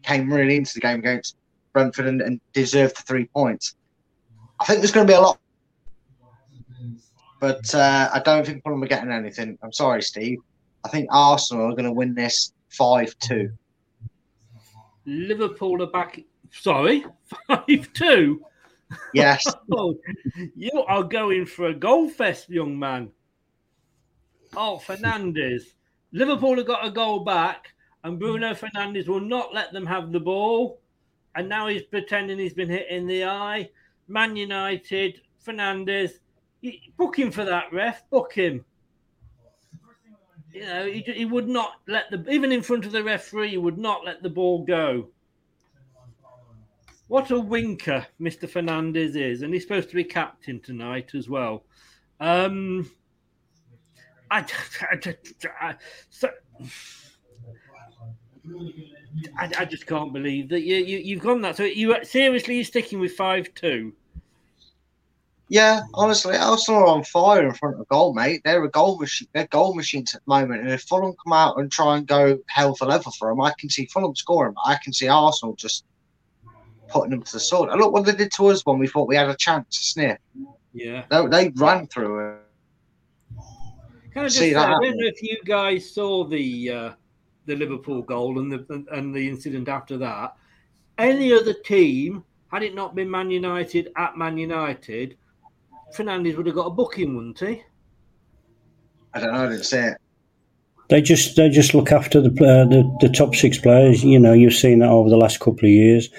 came 0.04 0.32
really 0.34 0.58
into 0.58 0.74
the 0.74 0.80
game 0.80 1.00
against 1.00 1.38
Brentford 1.74 2.08
and, 2.08 2.22
and 2.22 2.42
deserved 2.54 2.98
the 2.98 3.04
three 3.04 3.26
points. 3.26 3.76
I 4.60 4.66
think 4.66 4.80
there's 4.80 4.92
going 4.92 5.08
to 5.08 5.12
be 5.12 5.18
a 5.18 5.22
lot, 5.22 5.40
but 7.40 7.74
uh, 7.74 8.10
I 8.14 8.20
don't 8.20 8.46
think 8.46 8.64
Fulham 8.64 8.84
are 8.84 8.88
getting 8.88 9.12
anything. 9.12 9.58
I'm 9.64 9.74
sorry, 9.74 10.02
Steve. 10.02 10.40
I 10.84 10.90
think 10.90 11.08
Arsenal 11.12 11.68
are 11.68 11.76
going 11.76 11.86
to 11.86 11.92
win 11.92 12.14
this 12.14 12.54
5 12.70 13.18
2. 13.20 13.52
Liverpool 15.06 15.82
are 15.84 15.92
back. 15.92 16.22
Sorry, 16.52 17.06
5 17.48 17.94
2. 17.94 18.42
Yes. 19.14 19.46
oh, 19.72 19.98
you 20.56 20.84
are 20.88 21.04
going 21.04 21.46
for 21.46 21.68
a 21.68 21.74
goal 21.74 22.10
fest, 22.10 22.50
young 22.50 22.78
man. 22.78 23.12
Oh, 24.56 24.82
Fernandes. 24.86 25.64
Liverpool 26.12 26.58
have 26.58 26.68
got 26.68 26.86
a 26.86 26.92
goal 26.92 27.24
back, 27.24 27.74
and 28.04 28.20
Bruno 28.20 28.54
Fernandes 28.54 29.08
will 29.08 29.22
not 29.22 29.54
let 29.54 29.72
them 29.72 29.86
have 29.86 30.12
the 30.12 30.20
ball. 30.20 30.82
And 31.36 31.48
now 31.48 31.68
he's 31.68 31.84
pretending 31.84 32.38
he's 32.38 32.54
been 32.54 32.70
hit 32.70 32.88
in 32.90 33.08
the 33.08 33.24
eye. 33.24 33.70
Man 34.10 34.36
United, 34.36 35.22
Fernandes, 35.46 36.20
book 36.98 37.18
him 37.18 37.32
for 37.32 37.46
that, 37.46 37.72
ref. 37.72 38.10
Book 38.10 38.34
him. 38.34 38.66
You 40.54 40.62
know, 40.62 40.86
he, 40.86 41.02
he 41.02 41.26
would 41.26 41.48
not 41.48 41.76
let 41.88 42.12
the 42.12 42.26
even 42.30 42.52
in 42.52 42.62
front 42.62 42.86
of 42.86 42.92
the 42.92 43.04
referee, 43.04 43.50
he 43.50 43.58
would 43.58 43.78
not 43.78 44.06
let 44.06 44.22
the 44.22 44.30
ball 44.30 44.66
go. 44.66 45.10
What 47.08 47.30
a 47.32 47.40
winker 47.40 48.08
Mr. 48.22 48.50
Fernandes 48.50 49.16
is, 49.16 49.42
and 49.42 49.54
he's 49.54 49.64
supposed 49.64 49.90
to 49.90 49.96
be 49.96 50.04
captain 50.04 50.62
tonight 50.62 51.12
as 51.14 51.28
well. 51.28 51.66
Um, 52.22 52.90
I, 54.30 54.46
I, 54.82 55.16
I, 55.60 55.76
so, 56.10 56.30
I, 59.38 59.52
I, 59.60 59.66
just 59.66 59.86
can't 59.88 60.14
believe 60.14 60.50
that 60.50 60.62
you, 60.62 60.78
you 60.78 61.16
have 61.16 61.24
gone 61.24 61.42
that. 61.42 61.58
So 61.58 61.64
you 61.64 61.96
seriously 62.04 62.56
you're 62.56 62.64
sticking 62.64 63.00
with 63.00 63.14
five 63.14 63.54
two. 63.56 63.94
Yeah, 65.52 65.82
honestly, 65.96 66.38
Arsenal 66.38 66.84
are 66.84 66.88
on 66.88 67.04
fire 67.04 67.46
in 67.46 67.54
front 67.54 67.78
of 67.78 67.86
goal, 67.90 68.14
mate. 68.14 68.40
They're 68.46 68.64
a 68.64 68.70
goal 68.70 68.98
machine. 68.98 69.28
They're 69.34 69.48
goal 69.48 69.76
machines 69.76 70.16
at 70.16 70.22
the 70.26 70.30
moment. 70.30 70.62
And 70.62 70.72
if 70.72 70.84
Fulham 70.84 71.14
come 71.22 71.34
out 71.34 71.60
and 71.60 71.70
try 71.70 71.98
and 71.98 72.08
go 72.08 72.40
hell 72.48 72.74
for 72.74 72.86
leather 72.86 73.12
for 73.20 73.28
them, 73.28 73.42
I 73.42 73.52
can 73.60 73.70
see 73.70 73.86
Fulham 73.88 74.16
scoring. 74.16 74.54
But 74.54 74.66
I 74.66 74.78
can 74.82 74.94
see 74.94 75.10
Arsenal 75.10 75.58
just 75.58 75.84
putting 76.88 77.10
them 77.10 77.22
to 77.22 77.34
the 77.34 77.40
sword. 77.42 77.70
And 77.70 77.82
look 77.82 77.92
what 77.92 78.06
they 78.06 78.14
did 78.14 78.32
to 78.32 78.48
us 78.48 78.66
when 78.66 78.80
we 78.80 78.88
thought 78.88 79.10
we 79.10 79.18
had 79.18 79.28
a 79.28 79.36
chance 79.36 79.78
to 79.78 79.84
sniff. 79.84 80.20
Yeah, 80.72 81.04
they, 81.10 81.28
they 81.28 81.50
ran 81.58 81.86
through 81.88 82.30
it. 82.30 82.38
Can 84.14 84.24
I 84.24 84.28
just 84.28 84.38
say, 84.38 84.56
I 84.56 84.70
don't 84.70 84.82
know 84.82 85.06
if 85.06 85.22
you 85.22 85.38
guys 85.44 85.94
saw 85.94 86.24
the 86.24 86.70
uh, 86.70 86.92
the 87.46 87.58
Liverpool 87.58 88.04
goal 88.04 88.40
and 88.40 88.50
the 88.50 88.86
and 88.94 89.14
the 89.14 89.28
incident 89.28 89.68
after 89.68 89.98
that. 89.98 90.34
Any 90.98 91.34
other 91.34 91.52
team, 91.54 92.24
had 92.48 92.64
it 92.64 92.74
not 92.74 92.96
been 92.96 93.12
Man 93.12 93.30
United 93.30 93.92
at 93.98 94.18
Man 94.18 94.38
United, 94.38 95.18
Fernandes 95.96 96.38
would 96.38 96.46
have 96.46 96.56
got 96.56 96.68
a 96.68 96.72
booking, 96.72 97.16
wouldn't 97.16 97.40
he? 97.40 97.64
I 99.14 99.20
don't 99.20 99.34
know. 99.34 99.46
I 99.46 99.50
didn't 99.50 99.66
see 99.66 99.78
it. 99.78 99.98
They 100.90 101.02
just 101.02 101.36
they 101.36 101.50
just 101.50 101.74
look 101.74 101.92
after 101.92 102.20
the 102.20 102.30
uh, 102.30 102.66
the, 102.66 102.98
the 103.00 103.10
top 103.10 103.36
six 103.36 103.58
players. 103.58 104.04
You 104.04 104.20
know, 104.20 104.34
you've 104.34 104.54
seen 104.54 104.80
that 104.80 104.90
over 104.90 105.10
the 105.10 105.18
last 105.18 105.40
couple 105.40 105.66
of 105.66 105.72
years. 105.72 106.10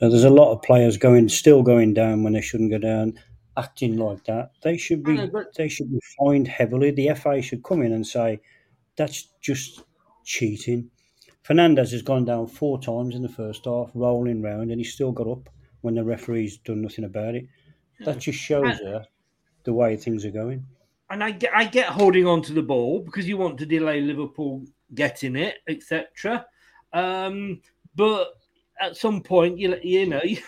Uh, 0.00 0.08
there's 0.08 0.24
a 0.24 0.30
lot 0.30 0.52
of 0.52 0.62
players 0.62 0.96
going 0.96 1.28
still 1.28 1.62
going 1.62 1.94
down 1.94 2.22
when 2.22 2.32
they 2.32 2.40
shouldn't 2.40 2.70
go 2.70 2.78
down, 2.78 3.18
acting 3.56 3.96
like 3.96 4.24
that. 4.24 4.50
They 4.62 4.76
should 4.76 5.02
be 5.02 5.14
know, 5.14 5.26
but... 5.28 5.54
they 5.54 5.68
should 5.68 5.90
be 5.90 6.00
fined 6.18 6.48
heavily. 6.48 6.90
The 6.90 7.14
FA 7.14 7.42
should 7.42 7.64
come 7.64 7.82
in 7.82 7.92
and 7.92 8.06
say 8.06 8.40
that's 8.96 9.28
just 9.40 9.82
cheating. 10.24 10.90
Fernandez 11.42 11.90
has 11.90 12.02
gone 12.02 12.24
down 12.24 12.46
four 12.46 12.80
times 12.80 13.16
in 13.16 13.22
the 13.22 13.28
first 13.28 13.64
half, 13.64 13.90
rolling 13.94 14.42
round, 14.42 14.70
and 14.70 14.80
he's 14.80 14.94
still 14.94 15.10
got 15.10 15.26
up 15.26 15.48
when 15.80 15.94
the 15.94 16.04
referee's 16.04 16.58
done 16.58 16.82
nothing 16.82 17.04
about 17.04 17.34
it. 17.34 17.46
That 18.04 18.18
just 18.18 18.38
shows 18.38 18.78
her 18.78 19.04
the 19.64 19.72
way 19.72 19.96
things 19.96 20.24
are 20.24 20.30
going. 20.30 20.66
And 21.10 21.22
I 21.22 21.30
get, 21.32 21.54
I 21.54 21.64
get 21.64 21.88
holding 21.88 22.26
on 22.26 22.42
to 22.42 22.52
the 22.52 22.62
ball 22.62 23.00
because 23.00 23.28
you 23.28 23.36
want 23.36 23.58
to 23.58 23.66
delay 23.66 24.00
Liverpool 24.00 24.64
getting 24.94 25.36
it, 25.36 25.56
etc. 25.68 26.46
Um, 26.92 27.60
but 27.94 28.28
at 28.80 28.96
some 28.96 29.22
point, 29.22 29.58
you 29.58 29.76
you 29.82 30.06
know, 30.06 30.22
you, 30.24 30.38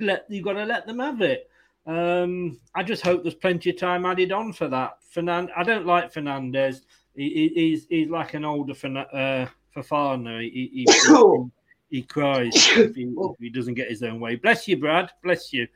let 0.00 0.26
you 0.28 0.42
got 0.42 0.54
to 0.54 0.64
let 0.64 0.86
them 0.86 0.98
have 0.98 1.20
it. 1.20 1.50
Um, 1.86 2.58
I 2.74 2.82
just 2.82 3.02
hope 3.02 3.22
there's 3.22 3.34
plenty 3.34 3.70
of 3.70 3.78
time 3.78 4.06
added 4.06 4.32
on 4.32 4.52
for 4.52 4.68
that. 4.68 4.98
Fernand, 5.10 5.50
I 5.56 5.62
don't 5.62 5.86
like 5.86 6.12
Fernandes. 6.12 6.80
He, 7.14 7.52
he's 7.54 7.86
he's 7.88 8.08
like 8.08 8.34
an 8.34 8.44
older 8.44 8.72
uh, 8.72 9.46
Fofana. 9.76 10.40
He, 10.40 10.70
he, 10.72 10.86
he, 10.88 11.44
he 11.98 12.02
cries 12.02 12.52
if 12.54 12.94
he, 12.94 13.12
if 13.16 13.36
he, 13.38 13.50
doesn't 13.50 13.74
get 13.74 13.90
his 13.90 14.02
own 14.02 14.20
way. 14.20 14.36
Bless 14.36 14.66
you, 14.66 14.78
Brad. 14.78 15.10
Bless 15.22 15.52
you. 15.52 15.68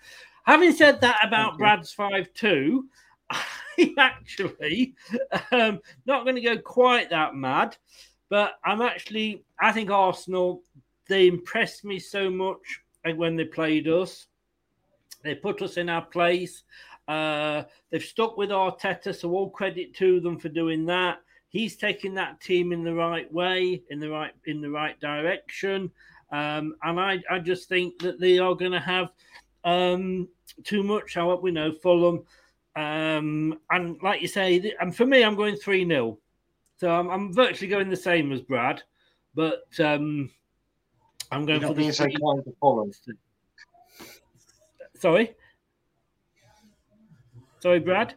Having 0.49 0.73
said 0.73 1.01
that 1.03 1.19
about 1.23 1.59
Brad's 1.59 1.93
5 1.93 2.33
2, 2.33 2.89
I'm 3.31 3.95
actually 3.99 4.95
um, 5.53 5.79
not 6.07 6.25
going 6.25 6.37
to 6.37 6.41
go 6.41 6.57
quite 6.57 7.11
that 7.11 7.35
mad, 7.35 7.77
but 8.31 8.55
I'm 8.65 8.81
actually, 8.81 9.45
I 9.61 9.73
think 9.73 9.91
Arsenal, 9.91 10.63
they 11.07 11.27
impressed 11.27 11.85
me 11.85 11.99
so 11.99 12.31
much 12.31 12.81
when 13.15 13.37
they 13.37 13.45
played 13.45 13.89
us. 13.89 14.29
They 15.23 15.35
put 15.35 15.61
us 15.61 15.77
in 15.77 15.91
our 15.91 16.07
place. 16.07 16.63
Uh, 17.07 17.65
they've 17.91 18.03
stuck 18.03 18.39
with 18.39 18.49
Arteta, 18.49 19.15
so 19.15 19.31
all 19.33 19.51
credit 19.51 19.93
to 19.97 20.19
them 20.19 20.39
for 20.39 20.49
doing 20.49 20.87
that. 20.87 21.19
He's 21.51 21.77
taking 21.77 22.15
that 22.15 22.41
team 22.41 22.73
in 22.73 22.85
the 22.85 22.95
right 22.95 23.31
way, 23.31 23.83
in 23.91 24.01
the 24.01 24.09
right 24.09 24.33
in 24.47 24.63
the 24.63 24.71
right 24.71 24.99
direction, 24.99 25.91
um, 26.33 26.75
and 26.83 26.99
I, 26.99 27.19
I 27.31 27.39
just 27.39 27.69
think 27.69 27.99
that 28.01 28.19
they 28.19 28.39
are 28.39 28.55
going 28.55 28.73
to 28.73 28.81
have 28.81 29.11
um, 29.65 30.29
too 30.65 30.83
much. 30.83 31.15
However, 31.15 31.41
we 31.41 31.51
know 31.51 31.73
Fulham. 31.73 32.25
Um, 32.77 33.59
and 33.71 34.01
like 34.03 34.23
you 34.23 34.29
say, 34.29 34.73
and 34.81 34.95
for 34.95 35.05
me, 35.05 35.25
I'm 35.25 35.35
going 35.35 35.57
3 35.57 35.87
0. 35.87 36.19
So 36.77 36.91
I'm, 36.91 37.11
I'm, 37.11 37.35
virtually 37.35 37.69
going 37.69 37.89
the 37.89 37.97
same 37.97 38.31
as 38.31 38.41
Brad, 38.41 38.83
but 39.35 39.65
um, 39.81 40.31
I'm 41.33 41.45
going 41.45 41.61
for 41.61 41.75
the. 41.75 41.91
Three... 41.91 42.13
To 42.13 42.55
Fulham. 42.61 42.93
Sorry? 44.95 45.35
Sorry, 47.61 47.81
Brad? 47.81 48.15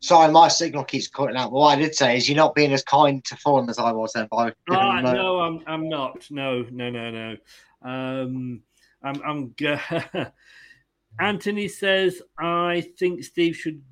Sorry, 0.00 0.32
my 0.32 0.48
signal 0.48 0.82
keeps 0.82 1.06
cutting 1.06 1.36
out. 1.36 1.52
What 1.52 1.78
I 1.78 1.80
did 1.80 1.94
say 1.94 2.16
is 2.16 2.28
you're 2.28 2.36
not 2.36 2.56
being 2.56 2.72
as 2.72 2.82
kind 2.82 3.24
to 3.24 3.36
Fulham 3.36 3.68
as 3.68 3.78
I 3.78 3.92
was 3.92 4.12
then. 4.12 4.26
By 4.32 4.48
uh, 4.68 5.00
no, 5.00 5.38
I'm, 5.38 5.60
I'm 5.68 5.88
not. 5.88 6.28
No, 6.28 6.66
no, 6.72 6.90
no, 6.90 7.10
no. 7.10 7.36
Um, 7.82 8.62
I'm, 9.04 9.22
I'm 9.24 9.54
Anthony 11.20 11.68
says, 11.68 12.22
I 12.38 12.86
think 12.98 13.22
Steve 13.22 13.56
should 13.56 13.82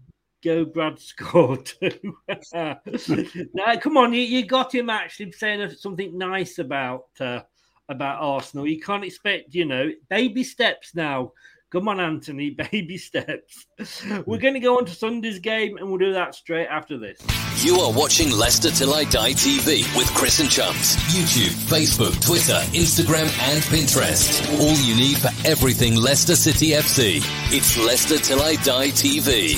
go 0.42 0.64
Brad 0.64 0.98
score 0.98 1.56
too. 1.58 2.16
now, 2.54 3.76
come 3.80 3.96
on, 3.96 4.12
you, 4.12 4.22
you 4.22 4.46
got 4.46 4.74
him 4.74 4.90
actually 4.90 5.32
saying 5.32 5.68
something 5.70 6.16
nice 6.16 6.58
about 6.58 7.08
uh, 7.20 7.40
about 7.88 8.22
Arsenal. 8.22 8.66
You 8.66 8.80
can't 8.80 9.04
expect, 9.04 9.54
you 9.54 9.64
know, 9.64 9.90
baby 10.08 10.44
steps 10.44 10.94
now. 10.94 11.32
Come 11.70 11.86
on, 11.86 12.00
Anthony, 12.00 12.50
baby 12.72 12.98
steps. 12.98 13.66
We're 13.78 14.36
hmm. 14.36 14.42
going 14.42 14.54
to 14.54 14.60
go 14.60 14.78
on 14.78 14.86
to 14.86 14.92
Sunday's 14.92 15.38
game, 15.38 15.76
and 15.76 15.88
we'll 15.88 15.98
do 15.98 16.12
that 16.12 16.34
straight 16.34 16.66
after 16.66 16.98
this. 16.98 17.20
You 17.64 17.76
are 17.76 17.92
watching 17.92 18.30
Leicester 18.30 18.70
Till 18.70 18.92
I 18.94 19.04
Die 19.04 19.32
TV 19.32 19.96
with 19.96 20.08
Chris 20.14 20.40
and 20.40 20.50
Chums. 20.50 20.96
YouTube, 21.14 21.54
Facebook, 21.68 22.20
Twitter, 22.24 22.58
Instagram, 22.72 23.28
and 23.50 23.62
Pinterest. 23.64 24.50
All 24.60 24.76
you 24.78 24.96
need 24.96 25.18
for 25.18 25.30
everything 25.46 25.94
Leicester 25.94 26.34
City 26.34 26.70
FC. 26.70 27.22
It's 27.54 27.76
Leicester 27.76 28.18
Till 28.18 28.42
I 28.42 28.56
Die 28.56 28.88
TV. 28.88 29.56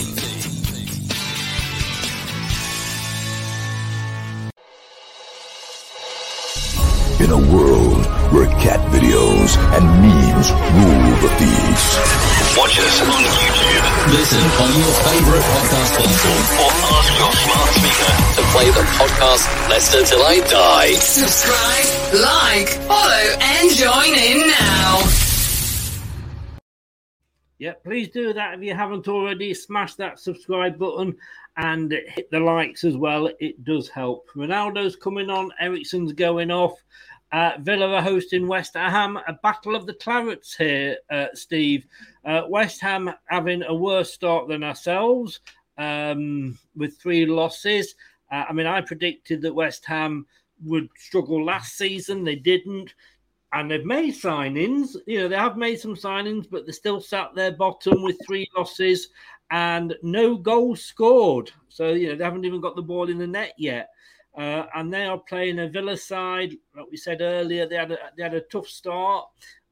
In 7.20 7.30
a 7.30 7.54
world 7.54 7.91
where 8.32 8.48
cat 8.64 8.80
videos 8.88 9.60
and 9.76 9.84
memes 10.00 10.48
rule 10.50 11.16
the 11.20 11.30
feeds. 11.36 11.84
Watch 12.56 12.80
us 12.80 13.00
on 13.04 13.22
YouTube. 13.28 13.84
Listen 14.16 14.44
on 14.60 14.70
your 14.72 14.92
favorite 15.04 15.44
podcast 15.52 15.92
platform 16.00 16.44
or 16.64 16.70
ask 16.96 17.12
your 17.20 17.32
smart 17.44 17.70
speaker 17.76 18.12
to 18.36 18.42
play 18.52 18.68
the 18.72 18.84
podcast 18.96 19.44
Leicester 19.68 20.04
Till 20.04 20.22
I 20.22 20.40
Die. 20.48 20.92
Subscribe, 20.94 21.88
like, 22.24 22.68
follow, 22.88 23.24
and 23.40 23.70
join 23.76 24.14
in 24.16 24.48
now. 24.48 25.02
Yeah, 27.58 27.74
please 27.84 28.08
do 28.08 28.32
that 28.32 28.54
if 28.54 28.64
you 28.64 28.74
haven't 28.74 29.08
already. 29.08 29.54
Smash 29.54 29.94
that 29.94 30.18
subscribe 30.18 30.78
button 30.78 31.16
and 31.56 31.92
hit 31.92 32.30
the 32.30 32.40
likes 32.40 32.82
as 32.82 32.96
well. 32.96 33.30
It 33.40 33.62
does 33.62 33.88
help. 33.88 34.28
Ronaldo's 34.34 34.96
coming 34.96 35.30
on, 35.30 35.52
Eriksen's 35.60 36.12
going 36.12 36.50
off. 36.50 36.82
Uh, 37.32 37.52
Villa 37.60 37.88
are 37.88 38.02
hosting 38.02 38.46
West 38.46 38.74
Ham, 38.74 39.18
a 39.26 39.32
battle 39.42 39.74
of 39.74 39.86
the 39.86 39.94
Clarets 39.94 40.54
here, 40.54 40.98
uh, 41.10 41.28
Steve. 41.32 41.86
Uh, 42.26 42.42
West 42.46 42.80
Ham 42.82 43.10
having 43.26 43.62
a 43.62 43.74
worse 43.74 44.12
start 44.12 44.48
than 44.48 44.62
ourselves 44.62 45.40
um, 45.78 46.58
with 46.76 46.98
three 46.98 47.24
losses. 47.24 47.94
Uh, 48.30 48.44
I 48.48 48.52
mean, 48.52 48.66
I 48.66 48.82
predicted 48.82 49.40
that 49.42 49.54
West 49.54 49.86
Ham 49.86 50.26
would 50.64 50.90
struggle 50.96 51.42
last 51.42 51.78
season. 51.78 52.22
They 52.22 52.36
didn't. 52.36 52.94
And 53.54 53.70
they've 53.70 53.84
made 53.84 54.14
signings. 54.14 54.96
You 55.06 55.20
know, 55.20 55.28
they 55.28 55.36
have 55.36 55.56
made 55.56 55.80
some 55.80 55.94
signings, 55.94 56.48
but 56.50 56.66
they're 56.66 56.72
still 56.72 57.00
sat 57.00 57.34
there 57.34 57.52
bottom 57.52 58.02
with 58.02 58.16
three 58.26 58.46
losses 58.56 59.08
and 59.50 59.94
no 60.02 60.36
goals 60.36 60.82
scored. 60.82 61.50
So, 61.68 61.92
you 61.92 62.08
know, 62.08 62.16
they 62.16 62.24
haven't 62.24 62.44
even 62.44 62.60
got 62.60 62.76
the 62.76 62.82
ball 62.82 63.10
in 63.10 63.18
the 63.18 63.26
net 63.26 63.52
yet. 63.58 63.90
Uh, 64.36 64.64
and 64.74 64.92
they 64.92 65.04
are 65.04 65.18
playing 65.18 65.58
a 65.58 65.68
Villa 65.68 65.96
side. 65.96 66.56
Like 66.74 66.86
we 66.90 66.96
said 66.96 67.20
earlier, 67.20 67.66
they 67.66 67.76
had 67.76 67.92
a, 67.92 67.98
they 68.16 68.22
had 68.22 68.34
a 68.34 68.40
tough 68.40 68.66
start. 68.66 69.26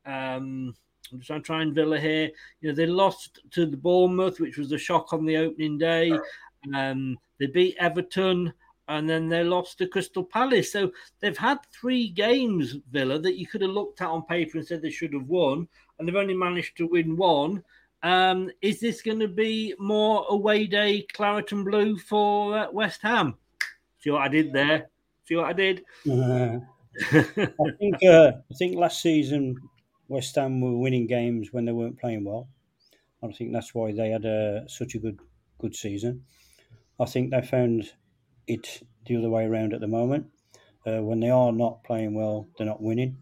Um, 0.05 0.75
I'm 1.13 1.19
just 1.19 1.27
trying 1.27 1.41
to 1.41 1.47
try 1.47 1.63
and 1.63 1.75
Villa 1.75 1.99
here. 1.99 2.31
You 2.61 2.69
know, 2.69 2.75
they 2.75 2.87
lost 2.87 3.41
to 3.53 3.67
the 3.67 3.77
Bournemouth, 3.77 4.39
which 4.39 4.59
was 4.59 4.71
a 4.73 4.79
shock 4.79 5.13
on 5.13 5.25
the 5.25 5.37
opening 5.39 5.79
day. 5.79 6.13
Um, 6.75 7.17
they 7.39 7.47
beat 7.47 7.77
Everton, 7.81 8.53
and 8.89 9.09
then 9.09 9.29
they 9.29 9.43
lost 9.43 9.79
to 9.79 9.87
Crystal 9.87 10.25
Palace. 10.25 10.73
So 10.73 10.93
they've 11.21 11.39
had 11.39 11.59
three 11.73 12.09
games, 12.09 12.77
Villa, 12.91 13.19
that 13.19 13.39
you 13.39 13.47
could 13.47 13.63
have 13.63 13.71
looked 13.71 14.03
at 14.03 14.09
on 14.09 14.23
paper 14.25 14.59
and 14.59 14.67
said 14.67 14.83
they 14.83 14.91
should 14.91 15.15
have 15.15 15.27
won, 15.27 15.67
and 15.99 16.07
they've 16.07 16.17
only 16.17 16.35
managed 16.35 16.77
to 16.77 16.87
win 16.87 17.17
one. 17.17 17.63
Um, 18.03 18.51
is 18.63 18.81
this 18.81 19.03
going 19.03 19.21
to 19.21 19.29
be 19.29 19.75
more 19.79 20.27
away 20.29 20.67
day 20.67 21.07
claret 21.13 21.53
and 21.53 21.65
blue 21.65 21.99
for 21.99 22.59
uh, 22.59 22.71
West 22.73 23.03
Ham? 23.03 23.37
See 24.01 24.11
what 24.11 24.23
I 24.23 24.29
did 24.29 24.53
there? 24.53 24.91
See 25.25 25.37
what 25.37 25.47
I 25.47 25.53
did? 25.53 25.85
Uh, 26.11 26.59
I 27.13 27.71
think 27.79 27.97
uh, 28.05 28.33
I 28.51 28.55
think 28.59 28.77
last 28.77 29.01
season 29.01 29.57
West 30.09 30.35
Ham 30.37 30.61
were 30.61 30.77
winning 30.77 31.07
games 31.07 31.53
when 31.53 31.67
they 31.67 31.73
weren't 31.73 32.01
playing 32.01 32.25
well. 32.25 32.49
I 33.23 33.31
think 33.33 33.53
that's 33.53 33.75
why 33.75 33.93
they 33.93 34.11
had 34.11 34.25
a, 34.25 34.65
such 34.69 34.95
a 34.95 34.99
good 34.99 35.21
good 35.59 35.77
season. 35.77 36.25
I 36.99 37.05
think 37.05 37.31
they 37.31 37.43
found 37.43 37.93
it 38.47 38.83
the 39.07 39.17
other 39.17 39.31
way 39.31 39.45
around 39.45 39.75
at 39.75 39.81
the 39.81 39.87
moment. 39.87 40.27
Uh, 40.87 41.03
when 41.03 41.21
they 41.21 41.31
are 41.31 41.53
not 41.53 41.85
playing 41.85 42.15
well, 42.15 42.49
they're 42.57 42.67
not 42.67 42.83
winning. 42.83 43.19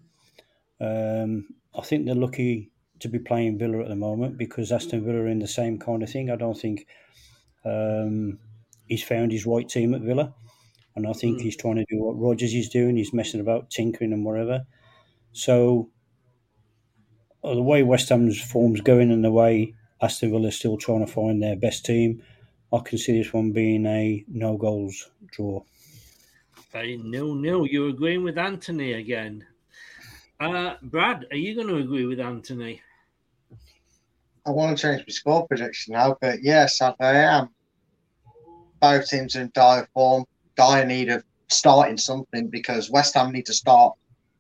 Um, 0.80 1.48
I 1.76 1.82
think 1.82 2.06
they're 2.06 2.14
lucky 2.14 2.70
to 3.00 3.08
be 3.08 3.18
playing 3.18 3.58
Villa 3.58 3.80
at 3.80 3.88
the 3.88 3.96
moment 3.96 4.38
because 4.38 4.70
Aston 4.70 5.04
Villa 5.04 5.18
are 5.18 5.28
in 5.28 5.40
the 5.40 5.48
same 5.48 5.78
kind 5.78 6.04
of 6.04 6.10
thing. 6.10 6.30
I 6.30 6.36
don't 6.36 6.58
think 6.58 6.86
um, 7.64 8.38
he's 8.86 9.02
found 9.02 9.32
his 9.32 9.46
right 9.46 9.68
team 9.68 9.94
at 9.94 10.02
Villa 10.02 10.32
and 10.98 11.06
I 11.06 11.12
think 11.12 11.38
mm. 11.38 11.42
he's 11.42 11.56
trying 11.56 11.76
to 11.76 11.84
do 11.88 12.02
what 12.02 12.18
Rodgers 12.18 12.52
is 12.52 12.68
doing. 12.68 12.96
He's 12.96 13.12
messing 13.12 13.40
about, 13.40 13.70
tinkering 13.70 14.12
and 14.12 14.24
whatever. 14.24 14.66
So 15.32 15.90
uh, 17.42 17.54
the 17.54 17.62
way 17.62 17.82
West 17.82 18.08
Ham's 18.08 18.40
form's 18.40 18.80
going 18.80 19.10
and 19.10 19.24
the 19.24 19.30
way 19.30 19.74
Aston 20.02 20.30
Villa 20.30 20.48
is 20.48 20.56
still 20.56 20.76
trying 20.76 21.06
to 21.06 21.12
find 21.12 21.42
their 21.42 21.56
best 21.56 21.84
team, 21.84 22.22
I 22.72 22.80
can 22.80 22.98
see 22.98 23.18
this 23.18 23.32
one 23.32 23.52
being 23.52 23.86
a 23.86 24.24
no 24.28 24.56
goals 24.56 25.08
draw. 25.30 25.62
Very 26.72 26.98
nil 26.98 27.34
nil. 27.34 27.66
You're 27.66 27.90
agreeing 27.90 28.24
with 28.24 28.36
Anthony 28.36 28.92
again. 28.92 29.46
Uh, 30.40 30.74
Brad, 30.82 31.26
are 31.30 31.36
you 31.36 31.54
going 31.54 31.68
to 31.68 31.76
agree 31.76 32.06
with 32.06 32.20
Anthony? 32.20 32.82
I 34.46 34.50
want 34.50 34.76
to 34.76 34.82
change 34.82 35.00
my 35.00 35.12
score 35.12 35.46
prediction 35.46 35.94
now, 35.94 36.16
but 36.20 36.42
yes, 36.42 36.80
I 36.80 36.94
am. 37.00 37.50
Both 38.80 39.08
teams 39.08 39.34
in 39.34 39.50
dire 39.54 39.88
form 39.92 40.24
dire 40.58 40.84
need 40.84 41.08
of 41.08 41.24
starting 41.48 41.96
something 41.96 42.48
because 42.48 42.90
West 42.90 43.14
Ham 43.14 43.32
need 43.32 43.46
to 43.46 43.54
start. 43.54 43.94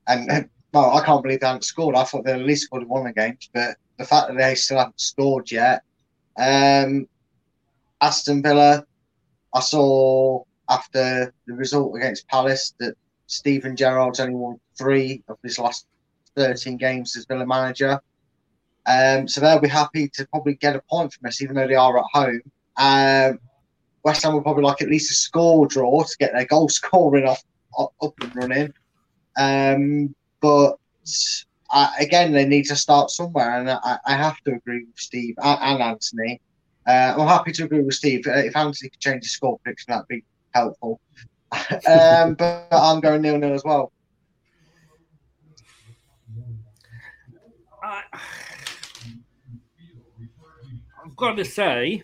And 0.06 0.48
well, 0.72 0.96
I 0.96 1.04
can't 1.04 1.22
believe 1.22 1.40
they 1.40 1.46
haven't 1.46 1.64
scored. 1.64 1.96
I 1.96 2.04
thought 2.04 2.24
they 2.24 2.32
at 2.32 2.40
least 2.40 2.64
scored 2.64 2.86
one 2.86 3.06
of 3.06 3.14
the 3.14 3.20
games, 3.20 3.48
but 3.54 3.76
the 3.96 4.04
fact 4.04 4.28
that 4.28 4.36
they 4.36 4.54
still 4.54 4.78
haven't 4.78 5.00
scored 5.00 5.50
yet. 5.50 5.82
Um, 6.36 7.08
Aston 8.00 8.42
Villa, 8.42 8.84
I 9.54 9.60
saw 9.60 10.44
after 10.68 11.32
the 11.46 11.54
result 11.54 11.96
against 11.96 12.28
Palace 12.28 12.74
that 12.78 12.94
Steven 13.26 13.74
Gerrard's 13.76 14.20
only 14.20 14.34
won 14.34 14.60
three 14.76 15.22
of 15.28 15.38
his 15.42 15.58
last 15.58 15.86
13 16.36 16.76
games 16.76 17.16
as 17.16 17.24
Villa 17.24 17.46
manager. 17.46 18.00
Um, 18.86 19.26
so 19.28 19.40
they'll 19.40 19.60
be 19.60 19.68
happy 19.68 20.08
to 20.10 20.26
probably 20.28 20.54
get 20.54 20.76
a 20.76 20.82
point 20.88 21.12
from 21.12 21.28
us, 21.28 21.42
even 21.42 21.56
though 21.56 21.66
they 21.66 21.74
are 21.74 21.98
at 21.98 22.04
home. 22.12 22.40
Um, 22.76 23.40
West 24.04 24.22
Ham 24.22 24.32
will 24.32 24.42
probably 24.42 24.64
like 24.64 24.82
at 24.82 24.88
least 24.88 25.10
a 25.10 25.14
score 25.14 25.66
draw 25.66 26.02
to 26.02 26.16
get 26.18 26.32
their 26.32 26.46
goal 26.46 26.68
scoring 26.68 27.26
off 27.26 27.42
up 27.78 28.14
and 28.20 28.36
running. 28.36 28.72
Um, 29.36 30.14
but 30.40 30.76
uh, 31.72 31.90
again, 32.00 32.32
they 32.32 32.46
need 32.46 32.64
to 32.64 32.76
start 32.76 33.10
somewhere, 33.10 33.58
and 33.58 33.70
I, 33.70 33.98
I 34.04 34.14
have 34.14 34.40
to 34.44 34.54
agree 34.54 34.84
with 34.84 34.96
Steve 34.96 35.34
and, 35.38 35.58
and 35.60 35.82
Anthony. 35.82 36.40
Uh, 36.86 37.14
I'm 37.18 37.28
happy 37.28 37.52
to 37.52 37.64
agree 37.64 37.82
with 37.82 37.94
Steve. 37.94 38.26
Uh, 38.26 38.38
if 38.38 38.56
Anthony 38.56 38.90
could 38.90 39.00
change 39.00 39.24
his 39.24 39.32
score 39.32 39.58
prediction, 39.62 39.92
that'd 39.92 40.08
be 40.08 40.24
helpful. 40.54 41.00
um, 41.86 42.34
but 42.34 42.68
I'm 42.72 43.00
going 43.00 43.22
nil 43.22 43.38
nil 43.38 43.54
as 43.54 43.64
well. 43.64 43.92
I, 47.82 48.02
I've 51.04 51.16
got 51.16 51.36
to 51.36 51.44
say, 51.44 52.02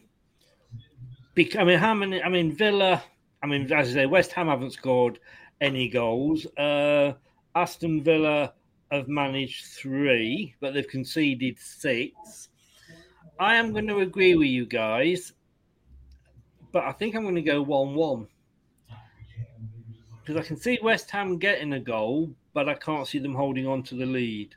I 1.37 1.64
mean, 1.64 1.78
how 1.78 1.95
many? 1.95 2.22
I 2.22 2.28
mean, 2.28 2.53
Villa. 2.53 3.03
I 3.43 3.47
mean, 3.47 3.70
as 3.72 3.91
I 3.91 3.93
say, 3.93 4.07
West 4.07 4.32
Ham 4.32 4.49
haven't 4.49 4.72
scored 4.72 5.18
any 5.61 5.89
goals. 5.89 6.47
Uh, 6.57 7.12
Aston 7.55 8.03
Villa 8.03 8.55
have 8.91 9.09
managed 9.09 9.66
three, 9.66 10.55
but 10.61 10.74
they've 10.74 10.87
conceded 10.87 11.59
six. 11.59 12.49
I 13.39 13.57
am 13.57 13.72
going 13.72 13.89
to 13.89 13.99
agree 13.99 14.37
with 14.37 14.49
you 14.49 14.64
guys, 14.64 15.32
but 16.72 16.85
I 16.85 16.93
think 16.93 17.16
I'm 17.16 17.22
going 17.22 17.35
to 17.35 17.43
go 17.43 17.61
one-one 17.61 18.28
because 20.20 20.43
I 20.43 20.47
can 20.47 20.57
see 20.57 20.78
West 20.82 21.11
Ham 21.11 21.39
getting 21.39 21.74
a 21.74 21.80
goal, 21.80 22.30
but 22.55 22.68
I 22.68 22.74
can't 22.74 23.07
see 23.07 23.18
them 23.18 23.35
holding 23.35 23.66
on 23.66 23.82
to 23.85 23.95
the 23.95 24.07
lead. 24.07 24.55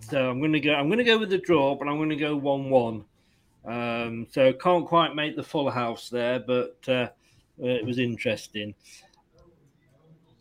So 0.00 0.28
I'm 0.28 0.40
going 0.40 0.52
to 0.52 0.60
go. 0.60 0.74
I'm 0.74 0.88
going 0.88 0.98
to 0.98 1.04
go 1.04 1.18
with 1.18 1.30
the 1.30 1.38
draw, 1.38 1.76
but 1.76 1.88
I'm 1.88 1.96
going 1.96 2.10
to 2.10 2.16
go 2.16 2.36
one-one. 2.36 3.04
Um, 3.64 4.26
so 4.30 4.52
can't 4.52 4.86
quite 4.86 5.14
make 5.14 5.36
the 5.36 5.42
full 5.42 5.70
house 5.70 6.08
there, 6.08 6.40
but 6.40 6.76
uh, 6.88 7.08
it 7.58 7.84
was 7.84 7.98
interesting. 7.98 8.74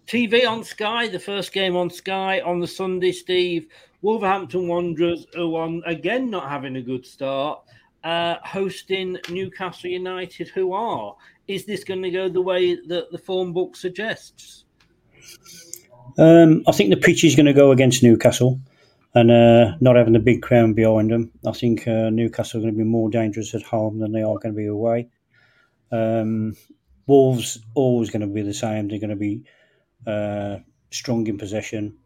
TV 0.07 0.47
on 0.47 0.63
Sky, 0.63 1.07
the 1.07 1.19
first 1.19 1.53
game 1.53 1.75
on 1.75 1.89
Sky 1.89 2.41
on 2.41 2.59
the 2.59 2.67
Sunday, 2.67 3.11
Steve. 3.11 3.67
Wolverhampton 4.01 4.67
Wanderers, 4.67 5.25
who 5.35 5.55
on 5.57 5.83
again 5.85 6.29
not 6.29 6.49
having 6.49 6.77
a 6.77 6.81
good 6.81 7.05
start, 7.05 7.61
uh, 8.03 8.35
hosting 8.43 9.17
Newcastle 9.29 9.89
United, 9.89 10.47
who 10.47 10.73
are. 10.73 11.15
Is 11.47 11.65
this 11.65 11.83
going 11.83 12.01
to 12.03 12.11
go 12.11 12.29
the 12.29 12.41
way 12.41 12.75
that 12.87 13.11
the 13.11 13.17
form 13.17 13.53
book 13.53 13.75
suggests? 13.75 14.65
Um, 16.17 16.63
I 16.67 16.71
think 16.71 16.89
the 16.89 16.97
pitch 16.97 17.23
is 17.23 17.35
going 17.35 17.45
to 17.45 17.53
go 17.53 17.71
against 17.71 18.03
Newcastle 18.03 18.59
and 19.15 19.31
uh, 19.31 19.75
not 19.79 19.95
having 19.95 20.13
the 20.13 20.19
big 20.19 20.41
crown 20.41 20.73
behind 20.73 21.11
them, 21.11 21.31
I 21.45 21.51
think 21.51 21.87
uh, 21.87 22.09
Newcastle 22.09 22.59
are 22.59 22.63
going 22.63 22.73
to 22.73 22.77
be 22.77 22.83
more 22.83 23.09
dangerous 23.09 23.55
at 23.55 23.63
home 23.63 23.99
than 23.99 24.11
they 24.11 24.21
are 24.21 24.37
going 24.37 24.53
to 24.53 24.57
be 24.57 24.67
away. 24.67 25.09
Um, 25.91 26.55
Wolves 27.07 27.59
always 27.73 28.11
going 28.11 28.21
to 28.21 28.27
be 28.27 28.43
the 28.43 28.53
same. 28.53 28.87
They're 28.87 28.99
going 28.99 29.09
to 29.09 29.15
be 29.15 29.43
uh, 30.05 30.57
strong 30.91 31.25
in 31.25 31.39
possession. 31.39 31.97